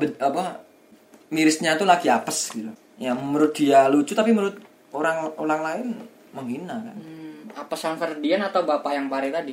be- 0.00 0.16
apa 0.16 0.64
mirisnya 1.28 1.76
tuh 1.76 1.84
lagi 1.84 2.08
apes 2.08 2.56
gitu. 2.56 2.72
Yang 2.96 3.18
menurut 3.20 3.52
dia 3.52 3.84
lucu 3.92 4.16
tapi 4.16 4.32
menurut 4.32 4.56
orang 4.96 5.28
orang 5.36 5.60
lain 5.60 5.86
menghina 6.32 6.80
kan. 6.80 6.96
Hmm, 6.96 7.52
apa 7.52 7.76
San 7.76 8.00
Ferdian 8.00 8.40
atau 8.40 8.64
bapak 8.64 8.96
yang 8.96 9.12
pare 9.12 9.28
tadi? 9.28 9.52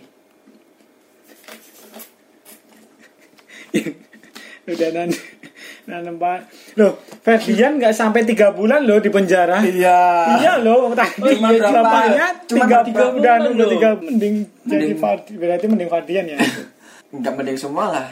Udah 4.71 4.89
nan 4.95 5.10
nanem 5.83 6.15
pak. 6.15 6.47
Loh, 6.75 6.95
Ferdian 7.19 7.75
nggak 7.75 7.91
sampai 7.91 8.23
tiga 8.23 8.51
bulan 8.51 8.83
loh 8.83 8.97
di 8.97 9.11
penjara. 9.11 9.59
Iya. 9.59 9.99
Iya 10.39 10.53
loh, 10.63 10.95
tadi 10.95 11.35
Cuma 11.35 11.51
berapa? 11.51 11.75
bapaknya 11.75 12.25
Cuma 12.47 12.63
tiga 12.63 12.77
tiga 12.83 13.05
bulan 13.11 13.39
udah 13.45 13.65
loh. 13.67 13.71
tiga 13.71 13.89
mending 13.97 14.35
jadi 14.63 14.95
Fard- 14.95 15.27
berarti 15.29 15.65
mending 15.67 15.89
Fardian 15.91 16.25
ya. 16.25 16.39
Enggak 17.11 17.33
mending 17.35 17.57
semua 17.59 17.85
lah. 17.91 18.05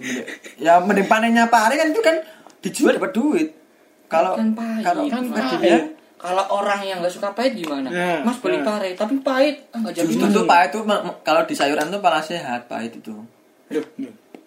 Mending- 0.00 0.28
ya 0.56 0.80
mending 0.80 1.06
panennya 1.06 1.44
Pak 1.46 1.60
Ari 1.68 1.74
kan 1.76 1.88
itu 1.92 2.00
kan 2.00 2.16
dijual 2.60 2.96
dapat 2.96 3.12
duit. 3.12 3.48
Kalau 4.08 4.32
kalau 4.80 5.02
Kan 5.06 5.22
Ferdian 5.28 5.60
pahit. 5.60 5.84
Kalau 6.14 6.44
orang 6.56 6.80
yang 6.80 7.04
nggak 7.04 7.12
suka 7.12 7.36
pahit 7.36 7.52
gimana? 7.52 7.92
Nah, 7.92 8.24
Mas 8.24 8.40
beli 8.40 8.56
nah. 8.56 8.64
pare, 8.64 8.96
tapi 8.96 9.20
pahit. 9.20 9.68
Ah, 9.76 9.84
nggak 9.84 9.92
jadi 9.92 10.08
justru 10.08 10.26
tuh 10.32 10.48
pahit 10.48 10.72
tuh 10.72 10.80
kalau 11.20 11.44
di 11.44 11.52
sayuran 11.52 11.92
tuh 11.92 12.00
malah 12.00 12.24
sehat 12.24 12.64
pahit 12.64 12.96
itu. 12.96 13.12
Loh, 13.68 13.84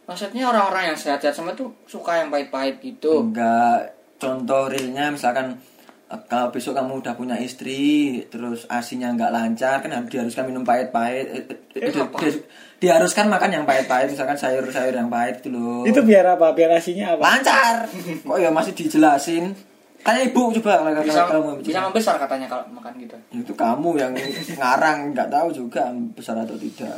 maksudnya 0.08 0.48
orang-orang 0.48 0.84
yang 0.88 0.98
sehat-sehat 0.98 1.36
sama 1.36 1.52
tuh 1.52 1.76
suka 1.84 2.18
yang 2.18 2.30
pahit-pahit 2.30 2.80
gitu. 2.80 3.22
Enggak 3.22 3.92
contoh 4.18 4.66
realnya 4.66 5.12
misalkan 5.12 5.60
eh, 6.08 6.22
kalau 6.26 6.50
besok 6.50 6.74
kamu 6.74 6.98
udah 6.98 7.14
punya 7.14 7.38
istri 7.38 7.86
terus 8.26 8.66
asinya 8.66 9.12
nggak 9.12 9.30
lancar 9.30 9.78
kan 9.78 9.92
harus 9.92 10.08
diharuskan 10.08 10.48
minum 10.48 10.64
pahit-pahit 10.64 11.28
eh, 11.28 11.44
Eh, 11.76 11.84
eh, 11.84 11.92
di- 11.94 12.32
di- 12.32 12.44
diharuskan 12.80 13.28
makan 13.28 13.50
yang 13.52 13.64
pahit-pahit 13.64 14.10
misalkan 14.10 14.34
sayur-sayur 14.34 14.90
yang 14.92 15.06
pahit 15.08 15.38
gitu 15.40 15.52
loh 15.52 15.84
Itu 15.84 16.02
biar 16.02 16.26
apa? 16.32 16.50
Biar 16.52 16.74
asinya 16.74 17.14
apa? 17.14 17.22
lancar 17.28 17.76
kok 18.26 18.38
ya 18.38 18.50
masih 18.50 18.74
dijelasin 18.74 19.54
tanya 20.00 20.24
ibu 20.24 20.40
coba 20.56 20.80
kalau 20.80 21.04
Bisa, 21.04 21.22
kalau 21.22 21.42
kamu 21.44 21.50
bisa 21.62 21.80
membesar 21.84 22.16
katanya 22.16 22.48
kalau 22.48 22.64
makan 22.72 22.96
gitu. 22.96 23.18
itu 23.34 23.52
kamu 23.52 23.90
yang 23.98 24.14
ngarang 24.56 25.12
nggak 25.12 25.28
tahu 25.28 25.52
juga 25.52 25.92
besar 26.16 26.38
atau 26.38 26.56
tidak 26.56 26.96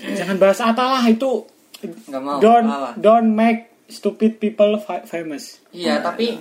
Jangan 0.00 0.38
bahas 0.38 0.56
Ata 0.58 0.80
lah 0.88 1.04
itu. 1.04 1.44
Nggak 1.80 2.20
mau. 2.20 2.38
Don't 2.38 2.66
Apa? 2.66 2.90
don't 2.94 3.30
make 3.30 3.60
stupid 3.86 4.36
people 4.36 4.76
fa- 4.76 5.02
famous. 5.02 5.62
Iya, 5.70 5.98
tapi 5.98 6.34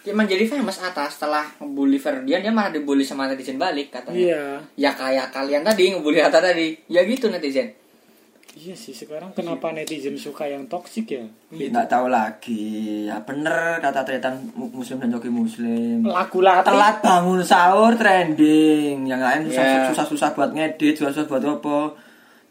dia 0.00 0.12
menjadi 0.12 0.44
famous 0.48 0.78
atas 0.78 1.14
setelah 1.14 1.46
ngebully 1.56 1.96
Ferdian 1.96 2.38
dia 2.38 2.50
malah 2.50 2.70
dibully 2.70 3.02
sama 3.02 3.24
netizen 3.24 3.56
balik 3.56 3.90
katanya. 3.90 4.18
Iya. 4.18 4.42
Ya 4.76 4.90
kayak 4.92 5.30
kalian 5.30 5.62
tadi 5.62 5.90
ngebully 5.90 6.18
Atta 6.18 6.38
tadi. 6.38 6.76
Ya 6.86 7.02
gitu 7.02 7.26
netizen. 7.26 7.72
Iya 8.52 8.76
sih 8.76 8.92
sekarang 8.92 9.32
kenapa 9.32 9.72
netizen 9.72 10.12
suka 10.14 10.44
yang 10.44 10.68
toksik 10.68 11.08
ya? 11.08 11.24
nggak 11.48 11.88
tahu 11.88 12.06
lagi 12.06 12.68
ya 13.02 13.16
bener 13.18 13.80
kata 13.80 14.04
tretan 14.04 14.44
mu- 14.52 14.68
muslim 14.70 15.00
dan 15.00 15.08
joki 15.08 15.28
muslim 15.28 16.04
Lagu 16.04 16.38
latih. 16.38 16.68
telat 16.68 17.00
bangun 17.00 17.40
sahur 17.40 17.96
trending 17.96 19.04
yang 19.04 19.18
lain 19.18 19.48
susah 19.48 19.64
Yeah. 19.64 19.88
susah 19.88 20.04
susah 20.04 20.28
buat 20.30 20.50
ngedit 20.50 20.94
susah 20.94 21.12
susah 21.14 21.24
buat 21.26 21.40
apa 21.40 21.96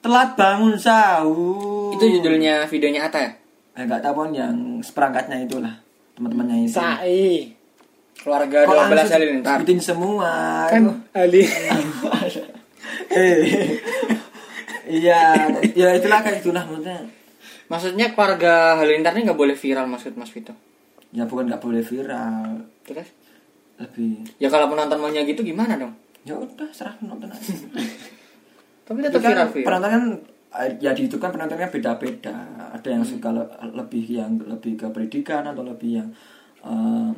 telat 0.02 0.34
bangun 0.34 0.74
sahur 0.76 1.94
Itu 1.94 2.06
judulnya 2.10 2.66
videonya 2.66 3.06
Atta 3.06 3.20
ya? 3.20 3.32
eh 3.72 3.86
tahu 3.88 4.14
pun 4.18 4.30
yang 4.32 4.54
seperangkatnya 4.80 5.38
itulah 5.42 5.72
teman-temannya 6.14 6.66
itu 6.66 6.76
Sai. 6.76 7.56
Keluarga 8.14 8.58
Kok 8.62 8.74
12 8.86 8.92
langsung 8.92 9.16
Halilintar. 9.16 9.54
sebutin 9.56 9.80
semua 9.80 10.32
Kan 10.68 10.82
Ali. 11.12 11.42
eh 13.12 13.38
iya 14.84 15.48
ya 15.72 15.88
itulah 15.94 16.20
kayak 16.20 16.42
itulah 16.42 16.64
maksudnya 16.64 17.00
Maksudnya 17.66 18.12
keluarga 18.12 18.76
Halilintar 18.76 19.16
ini 19.16 19.24
nggak 19.24 19.40
boleh 19.40 19.56
viral 19.56 19.88
maksud 19.88 20.14
Mas 20.14 20.28
Vito. 20.30 20.52
ya 21.10 21.24
bukan 21.24 21.48
nggak 21.48 21.60
boleh 21.60 21.80
viral 21.80 22.68
Terus? 22.84 23.08
lebih 23.78 24.28
Ya 24.38 24.48
kalau 24.48 24.68
penonton 24.68 25.00
maunya 25.00 25.24
gitu 25.24 25.42
gimana 25.42 25.74
dong? 25.76 25.96
ya 26.22 26.36
udah 26.36 26.70
serah 26.70 26.94
nonton 27.00 27.26
aja 27.28 27.42
Tapi 28.92 29.00
tetap 29.08 29.22
kan 29.22 29.32
viral 29.32 29.48
viral. 29.48 29.66
penonton 29.66 29.90
kan 29.90 30.04
eh, 30.60 30.70
ya 30.84 30.92
di 30.92 31.02
YouTube 31.08 31.24
kan 31.24 31.32
penontonnya 31.32 31.72
beda-beda. 31.72 32.36
Ada 32.76 32.88
yang 32.92 33.04
suka 33.08 33.32
le- 33.32 33.52
lebih 33.72 34.04
yang 34.06 34.36
lebih 34.44 34.76
ke 34.76 34.88
pendidikan 34.92 35.48
atau 35.48 35.64
lebih 35.64 36.04
yang 36.04 36.10
eh, 36.62 37.10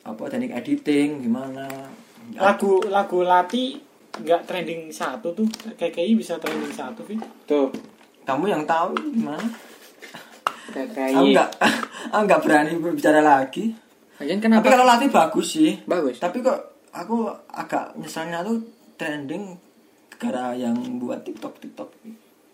apa 0.00 0.22
teknik 0.26 0.56
editing 0.56 1.20
gimana. 1.20 1.68
Ya, 2.32 2.52
lagu 2.52 2.80
lagu 2.88 3.20
Lati 3.20 3.76
nggak 4.10 4.48
trending 4.48 4.88
satu 4.88 5.36
tuh. 5.36 5.44
KKI 5.76 6.16
bisa 6.16 6.40
trending 6.40 6.72
satu, 6.72 7.04
Vin. 7.04 7.20
Tuh. 7.44 7.68
kamu 8.20 8.46
yang 8.46 8.62
tahu 8.62 8.94
gimana? 9.10 9.42
Kayak 10.70 11.18
Aku 11.18 11.26
nggak 11.34 11.48
aku 12.14 12.22
nggak 12.24 12.40
berani 12.46 12.72
berbicara 12.78 13.20
lagi. 13.20 13.74
Lagian 14.22 14.38
Tapi 14.38 14.68
kalau 14.68 14.86
latih 14.86 15.08
bagus 15.10 15.56
sih. 15.56 15.80
Bagus. 15.88 16.20
Tapi 16.20 16.44
kok 16.44 16.86
aku 16.92 17.26
agak 17.50 17.96
nyesalnya 17.96 18.44
tuh 18.44 18.60
trending 18.94 19.56
gara 20.20 20.52
yang 20.52 20.76
buat 21.00 21.24
TikTok 21.24 21.56
TikTok. 21.64 21.88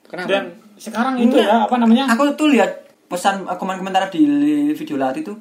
Kenapa? 0.07 0.29
Dan 0.31 0.45
sekarang 0.79 1.19
itu 1.19 1.35
Enggak. 1.35 1.51
ya 1.51 1.67
apa 1.67 1.77
namanya? 1.83 2.05
Aku 2.15 2.31
tuh 2.39 2.55
lihat 2.55 2.87
pesan 3.11 3.43
eh, 3.43 3.57
komen-komentar 3.59 4.07
di 4.15 4.23
video 4.71 4.97
Lati 4.97 5.27
tuh 5.27 5.35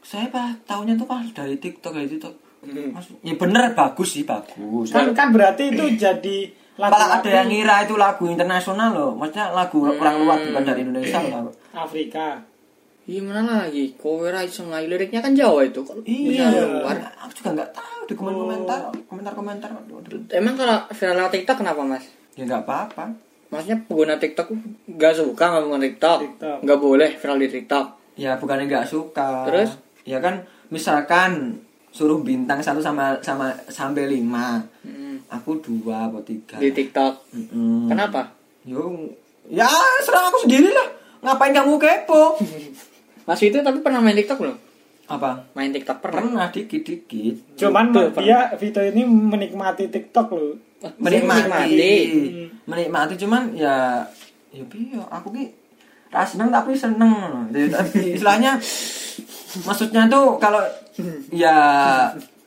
saya 0.00 0.28
pak 0.28 0.68
tahunya 0.68 0.96
tuh 0.96 1.08
pas 1.08 1.24
dari 1.32 1.56
TikTok 1.56 1.92
dari 1.96 2.08
TikTok. 2.08 2.34
Mas, 2.92 3.08
ya 3.24 3.34
bener 3.40 3.72
bagus 3.72 4.20
sih 4.20 4.28
bagus. 4.28 4.92
Kan 4.92 5.16
kan 5.16 5.32
berarti 5.32 5.72
itu 5.72 5.96
jadi 5.96 6.52
lagu 6.76 6.92
Malah 6.92 7.20
ada 7.20 7.30
yang 7.32 7.48
ngira 7.48 7.88
itu 7.88 7.96
lagu 7.96 8.24
internasional 8.28 8.92
loh. 8.92 9.12
Maksudnya 9.16 9.52
lagu 9.52 9.80
orang 9.88 10.16
luar 10.20 10.38
bukan 10.44 10.62
dari 10.68 10.80
Indonesia 10.84 11.20
loh. 11.24 11.52
Afrika. 11.72 12.49
Iya 13.02 13.20
mana 13.20 13.42
lagi? 13.64 13.94
Kowe 13.94 14.22
ra 14.24 14.40
iso 14.40 14.62
ngai 14.62 14.86
liriknya 14.86 15.18
kan 15.18 15.32
Jawa 15.32 15.62
itu. 15.62 15.80
Kok 15.80 16.04
Iya, 16.04 16.46
luar? 16.52 16.96
aku 17.18 17.32
juga 17.34 17.50
nggak 17.54 17.70
tahu 17.72 18.00
di 18.04 18.14
komentar 18.14 18.78
komentar 19.04 19.32
komentar 19.32 19.68
Emang 20.30 20.54
kalau 20.54 20.84
viral 20.88 21.16
lewat 21.16 21.32
TikTok 21.32 21.56
kenapa, 21.58 21.80
Mas? 21.82 22.04
ya 22.32 22.44
nggak 22.44 22.62
apa-apa 22.62 23.04
Maksudnya 23.48 23.78
pengguna 23.82 24.14
TikTok 24.14 24.46
nggak 24.86 25.12
suka 25.12 25.44
nggak 25.44 25.62
pengguna 25.64 25.82
TikTok, 25.82 26.18
TikTok. 26.22 26.58
nggak 26.62 26.78
boleh 26.80 27.10
viral 27.12 27.38
di 27.38 27.48
TikTok. 27.50 27.86
ya 28.14 28.30
bukannya 28.36 28.64
nggak 28.66 28.86
suka 28.86 29.28
Terus? 29.44 29.70
ya 30.02 30.18
kan 30.18 30.40
misalkan 30.70 31.58
suruh 31.90 32.20
bintang 32.20 32.60
satu 32.60 32.78
sama 32.78 33.18
sama 33.20 33.50
sampai 33.66 34.06
lima 34.06 34.62
Mm, 34.80 35.26
aku 35.26 35.58
dua 35.58 36.06
atau 36.06 36.22
tiga 36.22 36.56
di 36.56 36.70
TikTok. 36.70 37.12
Mm-mm. 37.32 37.90
Kenapa? 37.90 38.30
Yo, 38.62 39.10
ya 39.44 39.66
serah 40.00 40.30
aku 40.30 40.40
sendiri 40.40 40.70
lah 40.70 40.88
ngapain 41.20 41.50
kamu 41.50 41.74
kepo 41.76 42.38
Mas 43.22 43.40
itu 43.40 43.56
tapi 43.56 43.78
pernah 43.80 44.00
main 44.00 44.14
TikTok 44.14 44.38
belum? 44.38 44.58
apa? 45.06 45.42
Main 45.52 45.70
TikTok 45.70 45.98
pernah. 45.98 46.22
pernah 46.22 46.46
dikit 46.48 46.80
dikit 46.80 47.34
Cuman 47.56 47.90
Betul, 47.90 48.22
dia 48.22 48.46
Vito 48.54 48.78
ini 48.78 49.02
menikmati 49.02 49.90
TikTok 49.90 50.26
loh. 50.30 50.54
menikmati. 50.96 52.46
Menikmati. 52.62 53.14
Cuman 53.18 53.50
ya 53.52 54.06
ya 54.50 54.64
piye 54.64 54.94
aku 55.00 55.28
ki 55.30 55.44
ra 56.08 56.22
seneng 56.22 56.48
tapi 56.48 56.74
seneng. 56.74 57.12
Jadi, 57.50 57.66
tapi 57.68 57.98
istilahnya 58.14 58.54
maksudnya 59.60 60.06
tuh 60.06 60.38
kalau 60.38 60.62
ya 61.28 61.58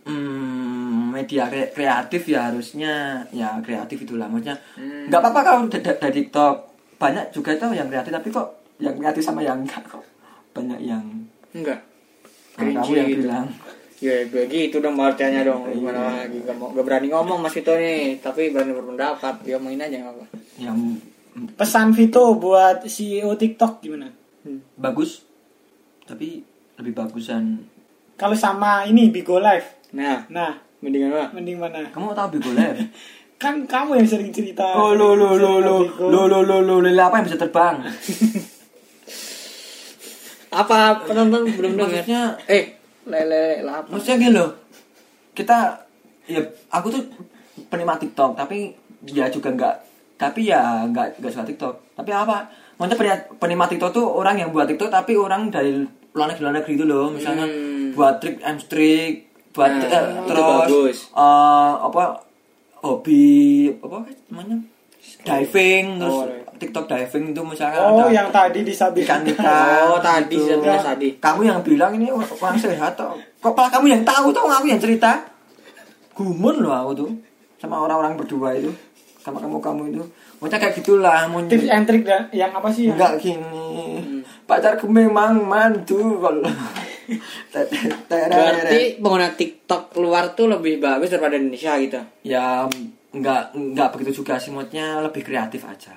hmm, 0.04 1.12
media 1.12 1.48
kre- 1.48 1.72
kreatif 1.72 2.24
ya 2.26 2.48
harusnya 2.48 2.94
ya 3.30 3.60
kreatif 3.60 4.02
itulah. 4.02 4.28
Maksudnya 4.28 4.56
Hmm. 4.76 5.08
nggak 5.08 5.20
apa-apa 5.20 5.40
kalau 5.42 5.60
da- 5.68 5.84
da- 5.84 6.00
dari 6.00 6.14
TikTok. 6.18 6.56
Banyak 6.96 7.36
juga 7.36 7.52
tuh 7.58 7.76
yang 7.76 7.92
kreatif 7.92 8.12
tapi 8.14 8.32
kok 8.32 8.48
yang 8.80 8.96
kreatif 8.96 9.20
sama 9.22 9.44
yang 9.44 9.60
enggak 9.60 9.84
kok 9.84 10.00
banyak 10.54 10.80
yang 10.80 11.06
Enggak. 11.52 11.82
nah, 12.56 12.82
kamu 12.82 12.94
yang 12.94 13.10
gitu. 13.10 13.22
bilang 13.22 13.48
Ya 13.98 14.20
begitu 14.28 14.84
dong 14.84 15.00
artinya 15.00 15.48
dong. 15.48 15.64
Gimana 15.66 16.28
lagi? 16.28 16.44
Gak, 16.44 16.60
mau, 16.60 16.68
gak 16.70 16.84
berani 16.84 17.08
ngomong 17.08 17.40
Mas 17.40 17.56
Vito 17.56 17.72
nih, 17.72 18.20
tapi 18.20 18.52
berani 18.52 18.76
berpendapat. 18.76 19.40
Dia 19.42 19.56
main 19.56 19.80
aja 19.80 19.96
nggak 19.96 20.12
apa. 20.12 20.26
yang 20.60 20.76
Pesan 21.56 21.96
Vito 21.96 22.36
buat 22.36 22.84
CEO 22.84 23.32
TikTok 23.34 23.80
gimana? 23.80 24.12
bagus 24.76 25.24
tapi 26.04 26.44
lebih 26.76 26.94
bagusan 26.94 27.64
Kalau 28.14 28.36
sama 28.36 28.84
ini 28.84 29.08
Bigo 29.08 29.40
Live. 29.40 29.88
Nah, 29.96 30.28
Nah, 30.28 30.52
mendingan 30.78 31.16
apa? 31.16 31.32
mending 31.32 31.56
mana? 31.58 31.88
kamu 31.90 32.12
tahu 32.12 32.28
Bigo 32.36 32.52
Live 32.52 32.84
Kan 33.42 33.64
kamu 33.64 33.98
yang 33.98 34.08
sering 34.08 34.30
cerita. 34.30 34.68
Oh 34.76 34.92
lo 34.92 35.16
lo 35.16 35.34
lo 35.34 35.60
lo 35.60 35.76
lo 35.98 36.22
lo 36.28 36.40
lo 36.44 36.58
lo 36.60 36.76
lele 36.80 37.00
apa 37.00 37.20
yang 37.20 37.26
bisa 37.26 37.40
terbang? 37.40 37.80
Apa 40.54 40.78
penonton 41.04 41.50
belum 41.50 41.72
dengar? 41.76 42.38
Eh, 42.46 42.78
lele 43.04 43.62
lah 43.62 43.82
apa? 43.82 43.88
maksudnya 43.90 44.18
gini 44.18 44.34
loh. 44.34 44.50
Kita 45.34 45.82
ya 46.24 46.40
aku 46.70 46.88
tuh 46.90 47.04
penikmat 47.68 48.00
TikTok 48.00 48.34
tapi 48.34 48.72
ya 49.04 49.28
juga 49.28 49.50
enggak 49.50 49.76
tapi 50.16 50.48
ya 50.48 50.86
enggak 50.86 51.18
enggak 51.18 51.32
suka 51.32 51.46
TikTok. 51.46 51.74
Tapi 51.94 52.10
apa? 52.10 52.48
Maksudnya 52.74 52.98
penikmat, 52.98 53.22
penikmat 53.38 53.68
TikTok 53.70 53.92
tuh 53.92 54.06
orang 54.08 54.36
yang 54.38 54.50
buat 54.50 54.66
TikTok 54.66 54.90
tapi 54.90 55.14
orang 55.14 55.50
dari 55.50 55.84
luar 56.14 56.30
negeri 56.30 56.42
luar 56.42 56.56
negeri 56.56 56.74
itu 56.74 56.86
loh. 56.86 57.10
Misalnya 57.10 57.46
Hmm. 57.46 57.92
buat 57.92 58.18
trik 58.18 58.38
and 58.42 58.62
trik 58.64 59.14
buat 59.52 59.70
Nah, 59.70 59.86
eh, 59.86 60.04
terus 60.24 60.46
bagus. 60.66 60.98
eh, 61.12 61.74
apa 61.80 62.04
hobi 62.80 63.26
apa 63.76 63.98
namanya 64.28 64.58
diving 65.22 65.86
terus 65.98 66.16
Oh, 66.16 66.26
iya. 66.26 66.43
TikTok 66.56 66.86
diving 66.86 67.32
itu 67.32 67.42
misalnya 67.42 67.80
Oh, 67.82 67.98
ada 67.98 68.06
yang 68.10 68.30
tadi 68.30 68.62
disabikan. 68.62 69.22
ikan-ikan 69.22 69.90
Oh, 69.90 70.00
tadi 70.00 70.36
gitu. 70.36 70.60
tadi. 70.60 71.08
kamu 71.18 71.42
yang 71.44 71.60
bilang 71.60 71.92
ini 71.94 72.08
orang 72.10 72.56
sehat 72.56 72.94
toh 72.94 73.14
kok 73.38 73.52
malah 73.52 73.70
kamu 73.70 73.86
yang 73.92 74.04
tahu 74.04 74.30
toh 74.30 74.46
aku 74.46 74.66
yang 74.66 74.78
cerita 74.78 75.24
gumun 76.12 76.60
loh 76.60 76.72
aku 76.72 76.92
tuh 76.96 77.12
sama 77.58 77.80
orang-orang 77.80 78.14
berdua 78.16 78.54
itu 78.54 78.70
sama 79.18 79.38
kamu 79.38 79.58
kamu 79.58 79.82
itu 79.90 80.04
maksudnya 80.38 80.60
kayak 80.62 80.76
gitulah 80.76 81.20
mau 81.26 81.40
Tips 81.42 81.68
and 81.68 81.84
trick 81.84 82.04
dan 82.04 82.28
yang 82.32 82.52
apa 82.52 82.68
sih? 82.70 82.86
yang- 82.86 82.94
enggak 82.94 83.14
gini 83.18 83.68
pacarku 84.44 84.86
memang 84.86 85.40
mantu 85.40 86.20
kalau 86.20 86.44
Berarti 88.10 88.98
pengguna 88.98 89.32
TikTok 89.32 89.96
luar 89.98 90.32
tuh 90.32 90.48
lebih 90.50 90.80
bagus 90.80 91.10
daripada 91.10 91.36
Indonesia 91.36 91.76
gitu. 91.78 92.00
ya 92.24 92.68
enggak 93.12 93.54
enggak 93.54 93.92
begitu 93.92 94.12
juga 94.18 94.36
sih 94.36 94.50
maksudnya 94.50 95.00
lebih 95.00 95.22
kreatif 95.22 95.64
aja 95.64 95.94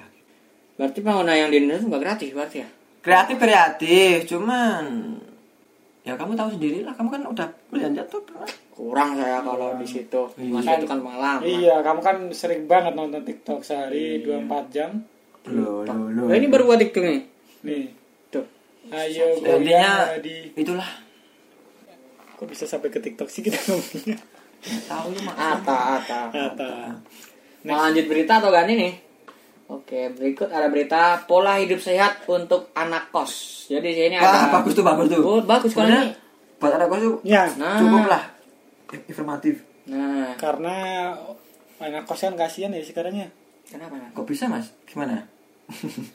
Berarti 0.77 0.99
pengguna 1.01 1.33
yang 1.33 1.49
di 1.49 1.57
Indonesia 1.65 1.89
nggak 1.89 2.03
kreatif 2.05 2.31
berarti 2.37 2.59
ya? 2.65 2.69
kreatif 3.07 3.39
kreatif 3.39 4.27
cuman 4.27 5.15
ya 6.03 6.19
kamu 6.19 6.35
tahu 6.35 6.59
sendiri 6.59 6.83
lah 6.83 6.91
kamu 6.99 7.09
kan 7.15 7.23
udah 7.23 7.47
belanja 7.71 8.03
tuh 8.11 8.19
pernah 8.27 8.51
Kurang 8.77 9.17
saya 9.17 9.41
kalau 9.41 9.73
di 9.81 9.89
situ. 9.89 10.21
Iya. 10.37 10.53
Mas 10.53 10.69
itu 10.69 10.85
kan 10.85 11.01
pengalaman. 11.01 11.41
Iya, 11.49 11.81
kamu 11.81 12.01
kan 12.05 12.17
sering 12.29 12.69
banget 12.69 12.93
nonton 12.93 13.25
TikTok 13.25 13.65
sehari 13.65 14.21
24 14.21 14.69
jam. 14.69 15.01
loh 15.49 15.81
loh 15.81 16.13
loh 16.13 16.29
Nah, 16.29 16.37
ini 16.37 16.53
baru 16.53 16.69
buat 16.69 16.77
TikTok 16.85 17.01
nih. 17.01 17.23
Nih, 17.65 17.89
Tuh. 18.29 18.45
ayo 18.93 19.33
Ya, 19.41 19.57
intinya 19.57 20.21
di 20.21 20.53
itulah 20.53 20.85
kok 22.37 22.45
bisa 22.53 22.69
sampai 22.69 22.93
ke 22.93 23.01
TikTok 23.01 23.33
sih 23.33 23.41
kita 23.41 23.57
ngomongnya. 23.65 24.21
tahu 24.85 25.09
lu 25.17 25.21
mah 25.25 25.57
Ata, 25.57 25.79
ata. 25.97 26.21
Kata. 26.29 26.73
Mau 27.65 27.81
lanjut 27.81 28.05
berita 28.13 28.45
atau 28.45 28.53
gak 28.53 28.69
nih? 28.69 29.06
Oke, 29.67 30.11
berikut 30.11 30.47
ada 30.47 30.67
berita 30.67 31.03
pola 31.25 31.59
hidup 31.59 31.79
sehat 31.79 32.23
untuk 32.25 32.71
anak 32.73 33.11
kos. 33.11 33.67
Jadi 33.67 33.91
sini 33.91 34.15
Wah, 34.15 34.31
ada 34.47 34.55
bagus 34.55 34.73
tuh 34.73 34.83
bagus 34.83 35.07
tuh 35.09 35.19
Oh, 35.19 35.41
bagus 35.41 35.71
kalau 35.71 35.91
Sebenarnya, 35.91 36.07
ini. 36.07 36.15
buat 36.57 36.73
anak 36.73 36.87
kos 36.87 37.01
tuh 37.01 37.15
Ya, 37.21 37.43
Nah. 37.53 37.75
cukup 37.77 38.05
lah 38.05 38.23
informatif 39.05 39.55
Nah, 39.87 40.35
karena 40.37 40.75
anak 41.77 42.03
kos 42.05 42.21
kan 42.21 42.35
kasihan 42.35 42.71
ya 42.71 42.79
sekarang 42.81 43.15
ya. 43.17 43.27
kenapa? 43.67 43.99
Kok 44.13 44.23
bisa 44.25 44.47
mas 44.47 44.71
gimana 44.85 45.27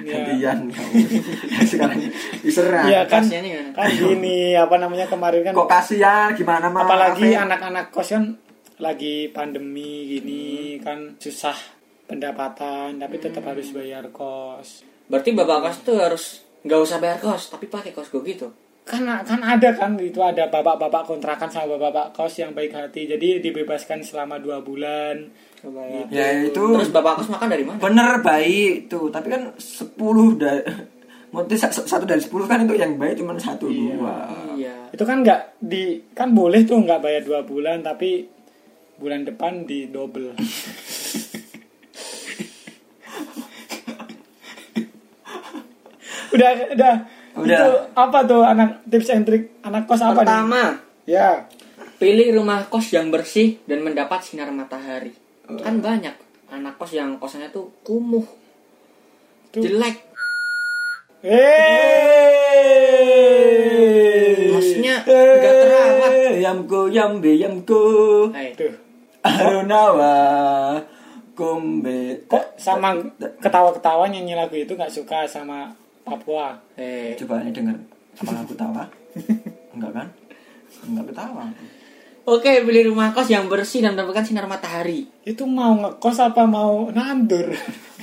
Ya. 0.00 0.16
gantian 0.16 0.70
kamu 0.70 0.92
sekarang 1.66 1.98
diserang 2.40 2.86
Iya 2.86 3.04
kan, 3.04 3.26
kan 3.74 3.88
gini 3.90 4.54
apa 4.54 4.78
namanya 4.78 5.04
kemarin 5.04 5.42
kan 5.42 5.52
kok 5.52 5.66
kasihan 5.68 6.30
gimana 6.32 6.70
mas 6.70 6.86
apalagi 6.86 7.26
Apa 7.26 7.34
ya? 7.34 7.38
anak-anak 7.44 7.84
kos 7.90 8.08
kan 8.08 8.24
lagi 8.78 9.28
pandemi 9.28 10.08
gini 10.08 10.44
kan 10.78 11.18
susah 11.18 11.58
pendapatan 12.10 12.98
tapi 12.98 13.22
tetap 13.22 13.46
harus 13.46 13.70
bayar 13.70 14.10
kos. 14.10 14.82
Berarti 15.06 15.30
bapak 15.30 15.58
kos 15.70 15.76
tuh 15.86 15.96
harus 16.02 16.24
nggak 16.66 16.80
usah 16.82 16.98
bayar 16.98 17.22
kos, 17.22 17.54
tapi 17.54 17.70
pakai 17.70 17.94
kos 17.94 18.10
gue 18.10 18.18
gitu. 18.26 18.50
Kan 18.82 19.06
kan 19.06 19.38
ada 19.38 19.70
kan 19.78 19.94
itu 20.02 20.18
ada 20.18 20.50
bapak-bapak 20.50 21.06
kontrakan 21.06 21.46
sama 21.46 21.78
bapak 21.78 22.10
kos 22.10 22.42
yang 22.42 22.50
baik 22.50 22.74
hati 22.74 23.06
jadi 23.06 23.38
dibebaskan 23.38 24.02
selama 24.02 24.42
dua 24.42 24.58
bulan. 24.58 25.30
Coba 25.60 25.86
ya. 25.86 26.02
ya 26.10 26.26
itu 26.50 26.58
Terus 26.58 26.90
bapak 26.90 27.22
kos 27.22 27.30
makan 27.30 27.46
dari 27.46 27.62
mana? 27.62 27.78
bener 27.78 28.18
baik 28.24 28.90
tuh 28.90 29.12
tapi 29.12 29.28
kan 29.30 29.54
10 29.54 29.94
dari 30.40 30.64
Mungkin 31.30 31.54
satu 31.54 32.02
dari 32.10 32.18
10 32.18 32.50
kan 32.50 32.66
itu 32.66 32.74
yang 32.74 32.98
baik 32.98 33.22
cuma 33.22 33.38
satu 33.38 33.70
dua 33.70 34.26
Iya. 34.58 34.90
Itu 34.90 35.06
kan 35.06 35.22
nggak 35.22 35.62
di 35.62 36.10
kan 36.10 36.34
boleh 36.34 36.66
tuh 36.66 36.82
nggak 36.82 36.98
bayar 36.98 37.22
dua 37.22 37.46
bulan 37.46 37.86
tapi 37.86 38.26
bulan 38.98 39.22
depan 39.22 39.62
di 39.62 39.86
double. 39.88 40.34
udah 46.30 46.50
udah 46.72 46.94
Udah. 47.36 47.46
itu 47.46 47.68
apa 47.94 48.18
tuh 48.24 48.42
anak 48.42 48.82
tips 48.84 49.08
and 49.10 49.22
trick 49.22 49.54
anak 49.60 49.86
kos 49.86 50.02
apa 50.02 50.12
nih? 50.12 50.26
Pertama, 50.26 50.62
Ya. 51.04 51.46
pilih 51.96 52.34
rumah 52.34 52.66
kos 52.66 52.90
yang 52.90 53.08
bersih 53.08 53.60
dan 53.64 53.80
mendapat 53.80 54.18
sinar 54.20 54.50
matahari. 54.50 55.14
Kan 55.46 55.78
banyak 55.78 56.14
anak 56.48 56.74
kos 56.74 56.90
yang 56.92 57.14
kosannya 57.16 57.50
tuh 57.50 57.70
kumuh, 57.82 58.26
Tuh. 59.50 59.62
jelek. 59.62 59.96
Eh. 63.60 64.50
Maksudnya 64.50 64.94
nggak 65.04 65.54
terawat. 65.54 66.12
Yamku 66.40 66.80
yambe 66.88 67.32
yamku 67.36 67.84
Hai. 68.32 68.56
Tuh. 68.56 68.72
Arunawa 69.20 70.16
Kumbe 71.36 72.24
Kok 72.24 72.56
sama 72.56 72.96
ketawa-ketawa 73.38 74.08
nyanyi 74.08 74.32
lagu 74.32 74.56
itu 74.56 74.72
nggak 74.72 74.88
suka 74.90 75.28
sama 75.28 75.68
Papua? 76.02 76.56
Eh, 76.74 77.14
Coba 77.16 77.40
ini 77.40 77.50
denger 77.50 77.76
Apa 78.18 78.42
aku 78.42 78.54
tawa? 78.54 78.84
Enggak 79.74 79.92
kan? 79.92 80.06
Enggak 80.82 81.04
ketawa 81.10 81.44
Oke, 82.22 82.62
pilih 82.62 82.92
rumah 82.92 83.10
kos 83.10 83.26
yang 83.26 83.48
bersih 83.48 83.80
dan 83.80 83.96
mendapatkan 83.96 84.22
sinar 84.22 84.46
matahari. 84.46 85.08
Itu 85.24 85.48
mau 85.48 85.72
ngekos 85.74 86.20
apa 86.20 86.44
mau 86.44 86.86
nandur? 86.92 87.48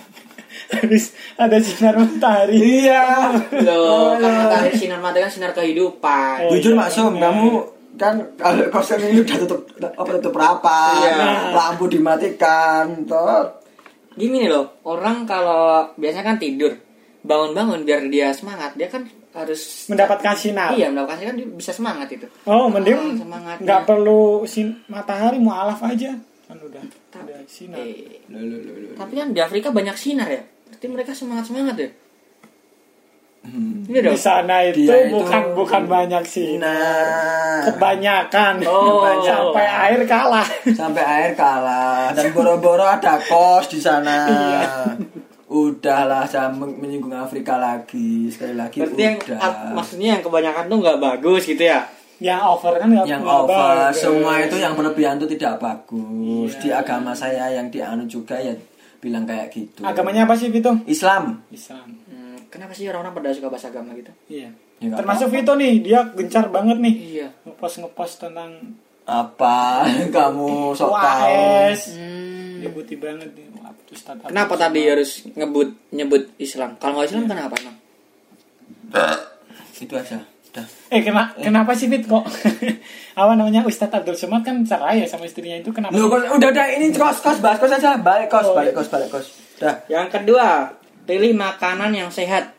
Habis 0.74 1.16
ada 1.38 1.56
sinar 1.58 1.96
matahari. 1.96 2.60
Iya 2.84 3.32
Loh, 3.64 4.18
kan 4.22 4.32
matahari 4.36 4.74
sinar 4.76 5.00
matahari 5.00 5.30
kan 5.30 5.32
sinar 5.32 5.52
kehidupan. 5.54 6.50
Oh, 6.50 6.52
Jujur 6.52 6.76
iya. 6.76 6.80
Mak 6.82 6.90
Som, 6.92 7.14
kamu 7.16 7.48
kan 7.96 8.14
kalau 8.36 8.68
kosan 8.70 9.02
ini 9.02 9.22
udah 9.22 9.38
tutup 9.42 9.62
apa 9.80 10.10
tutup 10.20 10.34
rapat, 10.36 11.02
Iya. 11.02 11.54
lampu 11.56 11.86
dimatikan, 11.88 13.06
toh. 13.06 13.48
Gini 14.14 14.44
nih 14.44 14.50
loh, 14.50 14.82
orang 14.84 15.24
kalau 15.24 15.88
biasanya 15.96 16.26
kan 16.26 16.38
tidur, 16.38 16.74
bangun-bangun 17.28 17.84
biar 17.84 18.02
dia 18.08 18.32
semangat, 18.32 18.74
dia 18.74 18.88
kan 18.88 19.04
harus 19.32 19.86
Mendapatkan 19.86 20.34
sinar. 20.34 20.74
Iya, 20.74 20.90
mendapatkan 20.90 21.20
sinar 21.20 21.36
dia 21.36 21.46
bisa 21.46 21.70
semangat 21.70 22.08
itu. 22.10 22.26
Oh, 22.44 22.66
Ah, 22.66 22.68
mending 22.70 23.20
semangatnya. 23.20 23.62
nggak 23.62 23.82
perlu 23.84 24.22
sin 24.46 24.82
matahari 24.88 25.38
mau 25.38 25.54
alaf 25.54 25.84
aja. 25.84 26.16
Kan 26.44 26.58
udah. 26.58 26.82
Udah 27.14 27.40
sinar. 27.46 27.78
Eh, 27.78 28.24
Loh, 28.28 28.40
loh, 28.40 28.58
loh, 28.58 28.74
loh. 28.82 28.96
tapi 28.96 29.14
kan 29.14 29.30
di 29.30 29.40
Afrika 29.40 29.70
banyak 29.70 29.94
sinar 29.94 30.26
ya. 30.28 30.42
Berarti 30.42 30.86
mereka 30.88 31.12
semangat-semangat 31.12 31.76
ya. 31.78 31.90
Hmm. 33.40 33.88
Iya. 33.88 34.12
Di 34.12 34.20
sana 34.20 34.60
itu 34.62 34.84
Dia 34.84 35.08
itu- 35.08 35.14
bukan 35.14 35.56
bukan 35.56 35.84
banyak 35.88 36.24
sinar. 36.26 36.76
Nah, 37.08 37.64
Kebanyakan. 37.70 38.54
Oh. 38.66 39.06
Sampai 39.22 39.64
air 39.64 40.02
kalah. 40.04 40.48
sampai 40.74 41.04
air 41.04 41.32
kalah 41.34 42.12
dan 42.12 42.32
boro-boro 42.32 42.84
ada 42.84 43.16
kos 43.22 43.70
di 43.70 43.80
sana. 43.80 44.18
Udahlah, 45.48 46.24
saya 46.24 46.48
men- 46.50 46.76
menyinggung 46.76 47.12
Afrika 47.12 47.56
lagi 47.56 48.28
sekali 48.28 48.52
lagi. 48.54 48.78
Berarti 48.78 49.00
yang 49.02 49.16
udah. 49.18 49.38
ah, 49.38 49.52
maksudnya 49.72 50.08
yang 50.14 50.22
kebanyakan 50.22 50.64
tuh 50.66 50.78
nggak 50.78 51.00
bagus 51.00 51.42
gitu 51.46 51.64
ya. 51.64 51.88
Yang 52.18 52.42
over 52.44 52.74
kan 52.76 52.88
nggak 52.90 53.06
yang 53.06 53.24
over 53.24 53.54
bagus. 53.88 53.96
semua 53.98 54.34
itu 54.40 54.56
yang 54.56 54.74
berlebihan 54.74 55.16
itu 55.16 55.28
tidak 55.30 55.56
bagus 55.58 56.52
Iya. 56.52 56.60
di 56.60 56.70
agama 56.74 57.12
saya 57.14 57.48
yang 57.50 57.68
dianut 57.68 58.06
juga 58.06 58.36
ya 58.36 58.52
bilang 58.98 59.24
kayak 59.24 59.48
gitu 59.50 59.86
Agamanya 59.86 60.26
apa 60.26 60.34
sih 60.34 60.50
Vito? 60.50 60.74
Islam 60.84 61.46
Islam. 61.48 61.86
Hmm, 62.04 62.42
kenapa 62.48 62.74
sih 62.74 62.84
orang-orang 62.86 63.14
pada 63.16 63.30
suka 63.32 63.48
bahasa 63.48 63.70
agama 63.70 63.94
gitu? 63.94 64.10
Iya. 64.28 64.50
Ya, 64.78 64.84
nggak 64.84 64.98
Termasuk 65.00 65.28
Vito 65.32 65.54
nih, 65.54 65.74
dia 65.80 66.00
gencar 66.12 66.50
banget 66.50 66.78
nih 66.78 66.96
Iya. 67.16 67.28
ngepost 67.46 67.76
ngepost 67.80 68.16
tentang 68.20 68.52
apa 69.08 69.88
kamu 70.16 70.76
sok 70.76 70.92
tahu. 70.92 71.72
Hmm. 71.96 72.68
Putih 72.68 73.00
banget 73.00 73.32
nih. 73.32 73.48
Kenapa 74.22 74.54
tadi 74.54 74.84
harus 74.84 75.24
ngebut 75.32 75.72
nyebut 75.90 76.28
Islam? 76.36 76.76
Kalau 76.76 77.00
nggak 77.00 77.08
Islam 77.08 77.24
kenapa 77.26 77.56
emang? 77.58 77.78
itu 79.78 79.94
aja 79.94 80.20
udah 80.50 80.66
Eh 80.90 81.02
kena, 81.02 81.32
kenapa 81.38 81.72
sih 81.72 81.86
Fit 81.86 82.04
kok? 82.04 82.26
apa 83.20 83.32
namanya 83.34 83.62
Ustadz 83.62 83.94
Abdul 83.94 84.18
Somad 84.18 84.42
kan 84.42 84.60
cerai 84.62 85.00
ya 85.00 85.08
sama 85.08 85.24
istrinya 85.24 85.56
itu 85.56 85.70
kenapa? 85.70 85.94
kos- 85.94 86.28
udah 86.30 86.50
udah 86.50 86.66
ini 86.72 86.90
kos 86.92 87.20
kos 87.20 87.40
bahas 87.40 87.58
kos 87.58 87.72
aja 87.72 87.96
balik 87.96 88.28
kos 88.28 88.44
Oh, 88.44 88.56
balik 88.56 88.74
iya. 88.74 88.78
kos 88.78 88.90
balik 88.90 89.10
kos 89.10 89.28
udah 89.58 89.76
Yang 89.88 90.08
kedua, 90.12 90.48
pilih 91.04 91.32
makanan 91.32 91.94
yang 91.94 92.10
sehat. 92.10 92.58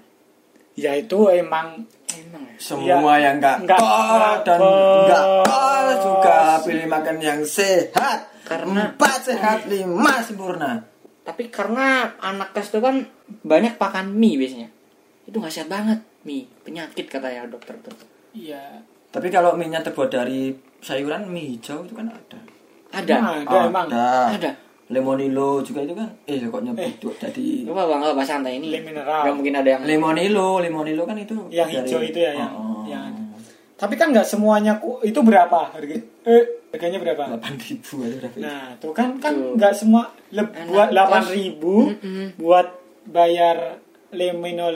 Ya 0.75 0.95
itu 0.95 1.27
emang 1.29 1.85
Emang 2.29 2.45
ya? 2.45 2.55
semua 2.59 3.15
Ya, 3.15 3.25
yang 3.25 3.37
enggak 3.39 3.57
nggak- 3.65 3.81
kos 3.81 4.05
nggak 4.11 4.37
dan 4.43 4.61
enggak 4.61 5.23
kos 5.43 5.97
juga 5.99 6.37
pilih 6.61 6.87
makan 6.87 7.17
yang 7.19 7.41
sehat 7.43 8.19
Karena- 8.43 8.93
empat 8.93 9.19
sehat 9.25 9.59
lima 9.67 10.21
sempurna 10.21 10.85
Tapi 11.21 11.49
karena 11.49 11.87
anak 12.19 12.53
kos 12.53 12.69
itu 12.69 12.79
kan 12.79 13.05
banyak 13.43 13.77
pakan 13.77 14.09
mie 14.11 14.37
biasanya. 14.37 14.69
Itu 15.25 15.37
nggak 15.39 15.53
sehat 15.55 15.69
banget 15.69 16.01
mie, 16.23 16.49
penyakit 16.63 17.05
katanya 17.07 17.45
dokter 17.45 17.77
tuh. 17.79 17.93
Iya. 18.31 18.85
tapi 19.09 19.29
kalau 19.29 19.53
mie 19.53 19.67
nya 19.67 19.81
terbuat 19.81 20.09
dari 20.11 20.53
sayuran 20.79 21.25
mie 21.27 21.57
hijau 21.57 21.81
itu 21.81 21.93
kan 21.93 22.07
ada 22.07 22.41
Ada, 22.91 23.15
Nah, 23.15 23.33
ada 23.39 23.59
emang. 23.67 23.87
ada. 23.89 24.53
Lemonilo 24.89 25.61
juga 25.61 25.81
itu 25.81 25.93
kan 25.93 26.09
eh 26.25 26.41
kok 26.41 26.61
nyebut 26.61 26.93
tuh 26.99 27.13
jadi 27.15 27.65
Lupa 27.65 27.85
bang, 27.85 28.01
bahasa 28.11 28.35
santai 28.35 28.57
ini. 28.57 28.73
Mineral. 28.75 29.29
Mungkin 29.31 29.55
ada 29.55 29.69
yang 29.69 29.83
Lemonilo, 29.83 30.59
Lemonilo 30.59 31.05
kan 31.05 31.15
itu 31.15 31.37
Yang 31.49 31.69
dari- 31.71 31.85
hijau 31.85 32.01
itu 32.03 32.19
ya, 32.19 32.33
yang- 32.35 32.55
Oh, 32.55 32.83
yang- 32.85 33.17
Tapi 33.75 33.95
kan 33.95 34.11
nggak 34.11 34.25
semuanya 34.25 34.77
ku- 34.77 34.99
itu 35.01 35.21
berapa 35.21 35.71
harga? 35.71 35.95
Eh, 36.25 36.45
harganya 36.69 36.99
berapa? 36.99 37.23
delapan 37.31 37.55
ribu 37.55 37.95
aja. 38.03 38.17
Nah, 38.37 38.65
tuh 38.75 38.91
kan 38.91 39.09
kan 39.17 39.33
Tuh. 39.33 39.55
nggak 39.55 39.71
semua 39.73 40.03
le- 40.29 40.51
buat 40.67 40.89
delapan 40.89 41.23
ribu 41.29 41.93
Mm-mm. 41.95 42.35
buat 42.37 42.67
bayar 43.05 43.79
Oh, 44.09 44.17
Lemonilo, 44.17 44.73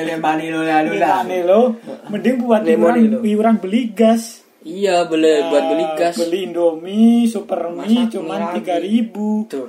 Lemonilo 0.00 0.60
lalu 0.62 0.92
lah. 0.96 1.20
Lemonilo, 1.20 1.60
mending 2.06 2.36
buat 2.38 2.62
Lemonilo. 2.62 3.18
iuran, 3.18 3.26
iuran 3.26 3.54
beli 3.58 3.90
gas. 3.90 4.46
Iya, 4.68 5.08
boleh 5.08 5.48
buat 5.48 5.64
beli 5.66 5.84
Nah, 5.84 5.96
gas. 5.96 6.14
Beli 6.18 6.38
Indomie, 6.44 7.24
super 7.24 7.72
mie 7.72 8.04
cuman 8.06 8.52
tiga 8.54 8.76
ribu. 8.76 9.48
Tuh, 9.48 9.68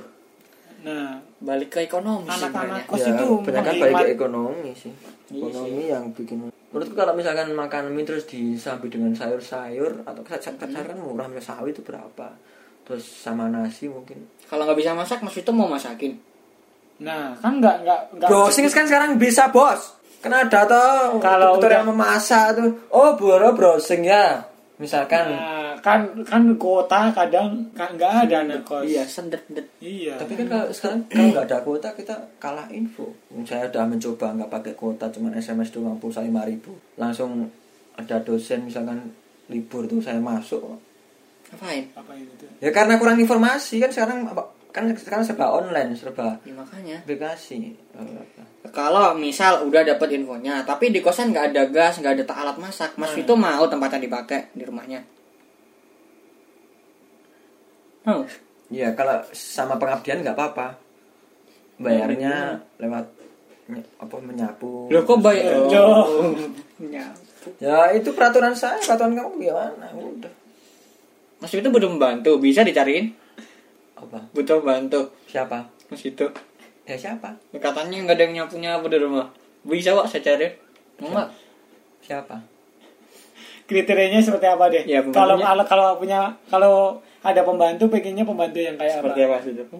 Nah, 0.80 1.20
balik 1.38 1.68
ke 1.70 1.80
ekonomi 1.82 2.24
Anak-anak 2.24 2.84
sebenarnya. 2.84 2.88
kos 2.88 3.00
Ya, 3.00 3.08
itu 3.10 3.26
kan 3.42 3.64
balik 3.64 3.94
ke 3.96 4.14
ekonomi 4.14 4.70
sih. 4.72 4.92
Iya 5.30 5.46
Ekonomi 5.46 5.84
yang 5.86 6.04
bikin 6.12 6.36
Menurutku 6.70 6.94
kalau 6.94 7.12
misalkan 7.14 7.50
makan 7.50 7.90
mie 7.90 8.04
terus 8.04 8.24
disambi 8.24 8.86
dengan 8.86 9.10
sayur-sayur 9.10 10.04
atau 10.04 10.22
kacang-kacang 10.22 10.84
kan 10.84 10.96
murah 10.96 11.26
misalnya 11.26 11.64
sawi 11.64 11.70
itu 11.72 11.82
berapa? 11.82 12.30
Terus 12.86 13.02
sama 13.02 13.50
nasi 13.50 13.90
mungkin. 13.90 14.22
Kalau 14.46 14.62
nggak 14.64 14.78
bisa 14.78 14.94
masak, 14.94 15.18
Mas 15.20 15.34
Vito 15.34 15.50
mau 15.50 15.66
masakin. 15.66 16.14
Nah, 17.00 17.34
kan 17.34 17.58
nggak 17.58 17.76
nggak 17.82 18.00
nggak. 18.14 18.28
Browsing 18.28 18.68
kan 18.68 18.86
sekarang 18.86 19.16
bisa 19.16 19.48
bos. 19.48 19.98
Kan 20.20 20.30
ada 20.30 20.68
tuh 20.68 21.16
Kalau 21.18 21.56
udah- 21.56 21.80
yang 21.80 21.88
memasak 21.88 22.54
tuh. 22.54 22.70
Oh 22.92 23.16
boro 23.16 23.50
browsing 23.50 24.04
ya. 24.04 24.49
Misalkan. 24.80 25.24
Nah, 25.28 25.76
kan 25.84 26.00
kan 26.24 26.42
kota 26.56 27.12
kadang 27.12 27.68
kan 27.76 27.92
nggak 27.94 28.26
ada 28.26 28.36
anak 28.42 28.60
kos. 28.64 28.88
Iya, 28.88 29.04
sendet-sendet. 29.04 29.68
Iya. 29.78 30.16
Tapi 30.16 30.32
kan 30.34 30.46
kalau 30.48 30.66
sekarang 30.72 31.00
kalau 31.06 31.28
nggak 31.30 31.46
ada 31.46 31.58
kuota 31.60 31.88
kita 31.92 32.16
kalah 32.40 32.64
info. 32.72 33.12
Saya 33.44 33.68
udah 33.68 33.84
mencoba 33.84 34.32
nggak 34.34 34.50
pakai 34.50 34.72
kuota 34.72 35.12
cuman 35.12 35.36
SMS 35.36 35.68
doang 35.70 36.00
pulsa 36.00 36.24
lima 36.24 36.48
ribu. 36.48 36.72
Langsung 36.96 37.52
ada 37.94 38.16
dosen 38.20 38.64
misalkan 38.64 39.12
libur 39.48 39.84
tuh 39.84 40.00
saya 40.00 40.16
masuk. 40.16 40.64
Ngapain? 41.50 41.84
apa 41.92 42.12
itu? 42.16 42.46
Ya 42.62 42.70
karena 42.70 42.96
kurang 42.96 43.18
informasi 43.18 43.82
kan 43.82 43.90
sekarang 43.90 44.24
apa- 44.24 44.48
kan 44.70 44.86
sekarang 44.94 45.26
serba 45.26 45.50
online 45.50 45.92
serba 45.92 46.38
Ya 46.46 46.54
makanya. 46.54 47.02
aplikasi. 47.02 47.74
Eh, 47.74 48.24
Kalau 48.60 49.16
misal 49.16 49.64
udah 49.64 49.80
dapet 49.82 50.20
infonya, 50.20 50.60
tapi 50.68 50.92
di 50.92 51.00
kosan 51.00 51.32
nggak 51.32 51.56
ada 51.56 51.62
gas, 51.72 51.96
nggak 51.96 52.20
ada 52.20 52.24
alat 52.28 52.56
masak, 52.60 52.92
Mas 53.00 53.16
Vito 53.16 53.32
mau 53.32 53.64
tempatnya 53.64 54.04
dipakai 54.04 54.52
di 54.52 54.68
rumahnya? 54.68 55.00
Mau? 58.04 58.20
Ya 58.68 58.92
kalau 58.92 59.24
sama 59.32 59.80
pengabdian 59.80 60.20
nggak 60.20 60.36
apa-apa. 60.36 60.76
Bayarnya 61.80 62.60
lewat 62.76 63.08
ny- 63.72 63.88
apa 63.96 64.16
menyapu. 64.20 64.92
Loh 64.92 65.02
kok 65.08 65.24
bayar? 65.24 65.64
Loh. 65.64 66.36
Ya. 66.84 67.08
Ya 67.56 67.78
itu 67.96 68.12
peraturan 68.12 68.52
saya, 68.52 68.76
peraturan 68.84 69.16
kamu 69.16 69.40
gimana? 69.40 69.88
Udah. 69.96 70.32
Mas 71.40 71.48
Vito 71.48 71.72
butuh 71.72 71.88
membantu, 71.88 72.36
bisa 72.36 72.60
dicariin? 72.60 73.16
Apa? 73.96 74.20
Butuh 74.36 74.60
membantu, 74.60 75.16
Siapa? 75.24 75.64
Mas 75.88 76.04
Vito. 76.04 76.28
Ya 76.90 76.98
siapa? 76.98 77.30
Katanya 77.54 78.02
nggak 78.02 78.18
ada 78.18 78.22
yang 78.26 78.34
nyapu 78.42 78.58
nyapu 78.58 78.90
di 78.90 78.98
rumah. 78.98 79.30
Bisa 79.62 79.94
kok 79.94 80.10
saya 80.10 80.26
cari. 80.26 80.50
Mau 80.98 81.14
nggak? 81.14 81.28
Siapa? 82.02 82.34
Kriterianya 83.70 84.18
seperti 84.18 84.50
apa 84.50 84.66
deh? 84.66 84.82
Ya, 84.82 84.98
kalau 85.14 85.38
kalau 85.38 85.64
kalau 85.70 85.86
punya 86.02 86.34
kalau 86.50 86.98
ada 87.22 87.46
pembantu 87.46 87.86
pengennya 87.86 88.26
pembantu 88.26 88.58
yang 88.58 88.74
kayak 88.74 88.98
Seperti 88.98 89.20
apa? 89.22 89.38
apa 89.38 89.46
Vito? 89.46 89.78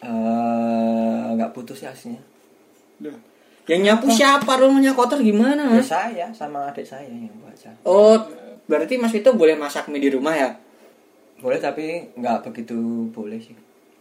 Eh, 0.00 1.24
nggak 1.36 1.52
putus 1.52 1.84
ya 1.84 1.92
aslinya. 1.92 2.24
Loh. 3.04 3.20
Yang 3.68 3.80
nyapu 3.92 4.06
siapa? 4.08 4.56
Rumahnya 4.56 4.96
kotor 4.96 5.20
gimana 5.20 5.68
Ya 5.76 5.84
saya 5.84 6.26
sama 6.32 6.72
adik 6.72 6.88
saya 6.88 7.04
yang 7.12 7.36
baca. 7.44 7.76
Oh, 7.84 8.16
berarti 8.64 8.96
Mas 8.96 9.12
Vito 9.12 9.36
boleh 9.36 9.52
masak 9.52 9.92
mie 9.92 10.00
di 10.00 10.08
rumah 10.08 10.32
ya? 10.32 10.56
Boleh 11.44 11.60
tapi 11.60 12.08
nggak 12.16 12.48
begitu 12.48 13.12
boleh 13.12 13.36
sih. 13.36 13.52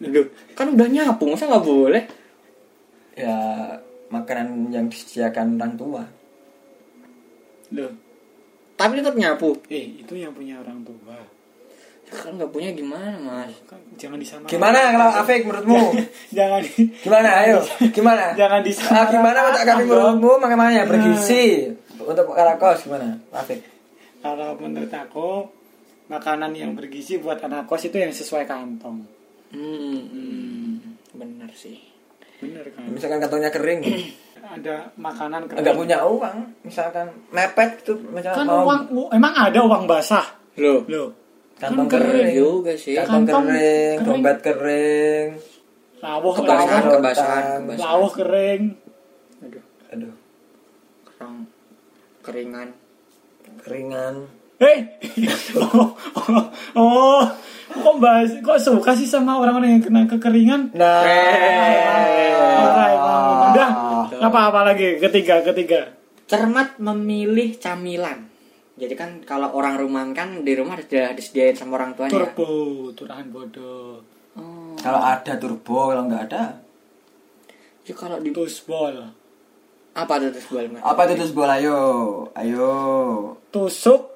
Loh, 0.04 0.28
kan 0.54 0.68
udah 0.72 0.88
nyapu, 0.88 1.24
masa 1.32 1.48
nggak 1.48 1.64
boleh? 1.64 2.04
Ya 3.16 3.36
makanan 4.12 4.68
yang 4.70 4.92
disediakan 4.92 5.56
orang 5.56 5.74
tua. 5.80 6.04
Loh. 7.72 7.92
Tapi 8.76 9.00
tetap 9.00 9.16
nyapu. 9.16 9.56
Eh, 9.72 10.04
itu 10.04 10.14
yang 10.20 10.36
punya 10.36 10.60
orang 10.60 10.84
tua. 10.84 11.16
Kan 12.06 12.38
nggak 12.38 12.52
punya 12.52 12.70
gimana 12.76 13.16
mas? 13.18 13.56
Kan 13.66 13.80
jangan 13.98 14.20
disamakan. 14.20 14.52
Gimana 14.52 14.80
kalau 14.94 15.10
Afik 15.16 15.42
menurutmu? 15.48 15.82
jangan 16.38 16.60
di, 16.62 16.72
Gimana 17.02 17.30
ayo? 17.42 17.58
Gimana? 17.90 18.24
jangan 18.40 18.60
Ah, 18.62 18.66
disamakan. 18.68 19.10
gimana 19.10 19.38
menurut 19.42 19.64
kami 19.64 19.84
menurutmu 19.88 20.32
mana 20.44 20.72
yang 20.76 20.88
bergizi 20.92 21.72
untuk 21.98 22.36
karakos 22.36 22.86
gimana? 22.86 23.16
Afik? 23.34 23.64
Kalau 24.22 24.54
menurut 24.60 24.92
aku 24.92 25.50
makanan 26.06 26.54
yang 26.54 26.78
bergizi 26.78 27.18
buat 27.18 27.42
anak 27.42 27.66
kos 27.66 27.90
itu 27.90 27.98
yang 27.98 28.14
sesuai 28.14 28.46
kantong. 28.46 29.02
Hmm, 29.50 30.02
hmm, 30.06 30.72
bener 31.14 31.50
sih. 31.52 31.78
Bener 32.38 32.66
kan? 32.70 32.86
Misalkan 32.88 33.20
kantongnya 33.20 33.50
kering, 33.50 33.82
Ada 34.46 34.94
makanan 34.96 35.50
kering. 35.50 35.62
nggak 35.64 35.76
punya 35.76 35.98
uang, 36.02 36.38
misalkan 36.62 37.10
mepet 37.30 37.82
itu 37.82 37.94
misalkan 38.08 38.46
Kan 38.46 38.48
mau 38.48 38.62
uang 38.64 39.10
emang 39.12 39.34
ada 39.34 39.60
uang 39.60 39.86
basah. 39.86 40.26
Loh, 40.56 40.86
Loh. 40.86 41.10
kantong 41.56 41.88
kan 41.88 42.02
kering, 42.04 42.30
juga 42.32 42.74
sih. 42.74 42.94
kantong 42.94 43.26
Kantong 43.26 43.46
kering, 43.50 43.96
kering. 43.98 44.06
dompet 44.06 44.38
kering, 44.40 45.28
Lawuh 45.98 46.34
Kebasahan, 46.36 46.84
kebasahan, 46.92 47.44
kebasahan. 47.66 47.80
lawuh 47.82 48.12
kering. 48.14 48.64
Aduh, 49.42 49.64
aduh, 49.90 50.14
kerang, 51.08 51.36
keringan. 52.22 52.70
keringan. 53.58 54.16
Eh. 54.62 54.80
oh, 55.60 55.92
oh, 56.16 56.44
oh. 56.80 57.24
Kok 57.76 57.98
bahas, 58.00 58.32
kok 58.40 58.56
suka 58.56 58.96
sih 58.96 59.04
sama 59.04 59.36
orang-orang 59.36 59.76
yang 59.76 59.84
kena 59.84 60.08
kekeringan? 60.08 60.72
Nah, 60.72 61.04
emang. 61.04 62.06
Udah, 63.52 63.70
Apa 64.24 64.40
apa 64.48 64.60
lagi? 64.64 64.96
Ketiga, 64.96 65.44
ketiga. 65.44 65.92
cermat 66.26 66.82
memilih 66.82 67.54
camilan 67.62 68.26
jadi 68.76 68.92
kan 69.00 69.24
kalau 69.24 69.56
orang 69.56 69.80
rumahan 69.80 70.12
kan 70.12 70.44
di 70.44 70.52
rumah 70.52 70.76
sudah 70.76 71.16
disediain 71.16 71.56
sama 71.56 71.80
orang 71.80 71.96
tuanya 71.96 72.12
Turbo, 72.12 72.92
turahan 72.92 73.24
bodoh. 73.32 74.04
oh 74.36 74.76
Kalau 74.76 75.00
ada 75.00 75.40
turbo, 75.40 75.96
kalau 75.96 76.12
nggak 76.12 76.24
ada. 76.28 76.60
ya 77.88 77.94
kalau 77.96 78.20
di 78.20 78.36
Tusbol. 78.36 79.00
apa 79.96 80.20
bal 80.20 80.28
Mas? 80.68 80.82
Apa 80.84 81.08
itu 81.08 81.14
terus 81.16 81.32
bola? 81.32 81.56
Ayo, 81.56 81.80
ayo. 82.36 82.72
Tusuk 83.48 84.12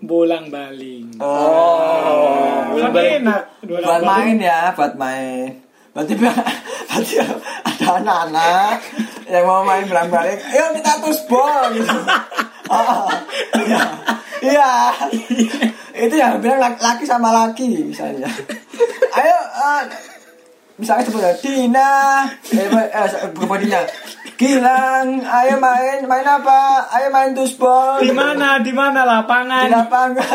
bolang 0.00 0.48
baling. 0.48 1.12
Oh, 1.20 2.64
Kan 2.72 2.92
enak. 2.96 3.42
bolang 3.62 3.84
buat 3.84 4.00
baling. 4.00 4.08
main 4.08 4.36
ya, 4.40 4.60
buat 4.72 4.94
main. 4.96 5.48
Berarti 5.90 6.14
berarti 6.20 7.14
ada 7.66 7.86
anak-anak 7.98 8.76
yang 9.26 9.44
mau 9.44 9.62
main 9.62 9.84
belang 9.84 10.08
balik. 10.08 10.38
Ayo 10.40 10.72
kita 10.72 10.92
tusbol 10.98 11.70
gitu. 11.76 11.98
Oh, 12.70 13.10
iya, 13.58 13.82
iya. 14.40 14.70
Itu 15.90 16.14
yang 16.14 16.38
bilang 16.38 16.62
laki, 16.62 16.78
laki 16.78 17.04
sama 17.04 17.34
laki 17.34 17.82
misalnya. 17.82 18.30
Ayo, 19.10 19.36
eh, 19.36 19.82
misalnya 20.80 21.04
sebenarnya 21.04 21.36
Dina, 21.44 21.92
eh, 22.56 22.66
eh 22.66 23.28
berapa 23.36 23.54
Dina? 23.60 23.80
Gilang, 24.40 25.20
ayo 25.20 25.60
main, 25.60 26.08
main 26.08 26.24
apa? 26.24 26.88
Ayo 26.96 27.12
main 27.12 27.36
tusbol. 27.36 28.00
Di 28.00 28.08
mana? 28.10 28.56
Di 28.64 28.72
mana 28.72 29.04
Di 29.04 29.10
lapangan? 29.12 29.68
lapangan. 29.68 30.32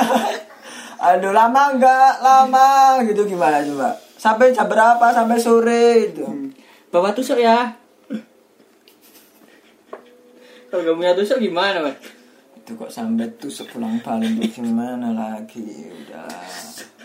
Aduh 1.10 1.34
lama 1.34 1.74
enggak? 1.74 2.22
Lama 2.22 3.02
gitu 3.02 3.26
gimana 3.26 3.66
coba? 3.66 3.98
Sampai 4.16 4.54
jam 4.54 4.70
berapa? 4.70 5.10
Sampai 5.10 5.41
sore 5.41 6.14
itu. 6.14 6.26
bawa 6.96 7.12
tusuk 7.12 7.36
ya 7.36 7.76
kalau 10.72 10.80
gak 10.88 10.96
punya 10.96 11.12
tusuk 11.12 11.43
gimana 11.43 11.84
mas 11.84 12.00
Itu 12.66 12.74
kok 12.76 12.89
sampai 12.89 13.30
tusuk 13.38 13.70
pulang 13.70 14.01
balik 14.01 14.41
itu 14.41 14.57
gimana 14.57 15.13
lagi? 15.13 15.86
Udah. 15.86 16.26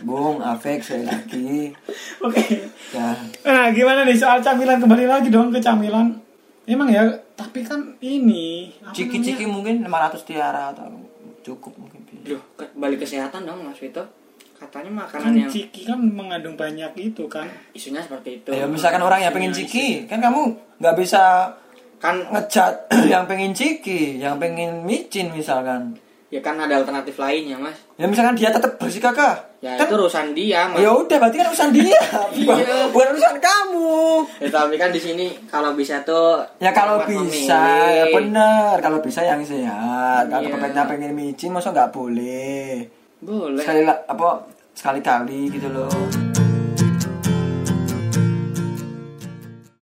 Bung, 0.01 0.41
Afek 0.41 0.81
saya 0.81 1.05
lagi. 1.05 1.69
Oke. 2.19 2.65
Ya. 2.97 3.13
Nah, 3.45 3.69
gimana 3.69 4.09
nih 4.09 4.17
soal 4.17 4.41
camilan 4.41 4.81
kembali 4.81 5.05
lagi 5.05 5.29
dong 5.29 5.53
ke 5.53 5.61
camilan. 5.61 6.17
Emang 6.65 6.89
ya, 6.89 7.05
tapi 7.37 7.61
kan 7.61 7.93
ini 8.01 8.73
Ciki-ciki 8.89 9.45
mungkin 9.45 9.85
500 9.85 10.25
tiara 10.25 10.73
atau 10.73 10.89
cukup 11.43 11.77
mungkin. 11.77 12.09
Duh, 12.25 12.41
ke- 12.57 12.73
balik 12.73 13.05
kesehatan 13.05 13.45
dong 13.45 13.61
mas 13.61 13.77
Vito 13.77 14.01
katanya 14.57 15.05
namanya? 15.05 15.09
kan 15.09 15.21
makanan 15.21 15.33
yang 15.39 15.51
ciki 15.51 15.83
kan 15.85 16.01
mengandung 16.01 16.53
banyak 16.53 16.93
itu 16.95 17.25
kan. 17.27 17.49
isunya 17.73 18.01
seperti 18.01 18.41
itu 18.41 18.53
Ya 18.53 18.65
misalkan 18.65 19.01
orang 19.01 19.21
yang 19.21 19.33
pengen 19.33 19.53
ciki, 19.53 20.05
kan 20.05 20.21
kamu 20.21 20.53
nggak 20.77 20.97
bisa 20.97 21.53
kan 22.01 22.17
ngejat 22.27 22.89
yang 23.13 23.25
pengen 23.25 23.53
ciki, 23.53 24.17
yang 24.17 24.37
pengen 24.37 24.83
micin 24.83 25.31
misalkan. 25.31 26.01
ya 26.29 26.39
kan 26.39 26.55
ada 26.57 26.79
alternatif 26.79 27.19
lainnya 27.19 27.59
mas 27.59 27.75
Ya 27.95 28.07
misalkan 28.07 28.33
dia 28.35 28.49
tetap 28.49 28.79
bersih 28.79 28.99
kakak. 28.99 29.51
ya 29.59 29.75
kan 29.75 29.85
itu 29.85 29.95
urusan 29.95 30.31
dia 30.31 30.65
mas 30.65 30.79
Ya 30.79 30.91
udah 30.91 31.17
berarti 31.19 31.37
kan 31.37 31.47
urusan 31.49 31.71
dia, 31.71 32.01
bukan, 32.39 32.57
Iya. 32.57 32.77
bukan 32.89 33.07
urusan 33.13 33.37
kamu. 33.37 33.99
Ya, 34.39 34.49
tapi 34.49 34.75
kan 34.75 34.89
di 34.89 34.99
sini 34.99 35.27
kalau 35.45 35.75
bisa 35.75 36.01
tuh 36.01 36.39
Ya 36.57 36.71
kalau 36.71 37.03
bisa, 37.03 37.59
memilih. 37.59 37.93
ya 37.93 38.05
bener. 38.11 38.75
Kalau 38.79 38.99
bisa 39.01 39.21
yang 39.21 39.43
sehat. 39.43 40.25
Kalau 40.25 40.47
Iya. 40.47 40.57
pengen 40.57 40.87
pengen 40.89 41.13
micin, 41.13 41.51
masa 41.51 41.69
nggak 41.69 41.91
boleh. 41.91 42.87
boleh 43.21 43.61
Sekali 43.61 43.83
apa 43.85 44.29
sekali 44.73 45.01
kali 45.03 45.51
gitu 45.51 45.69
loh. 45.69 46.30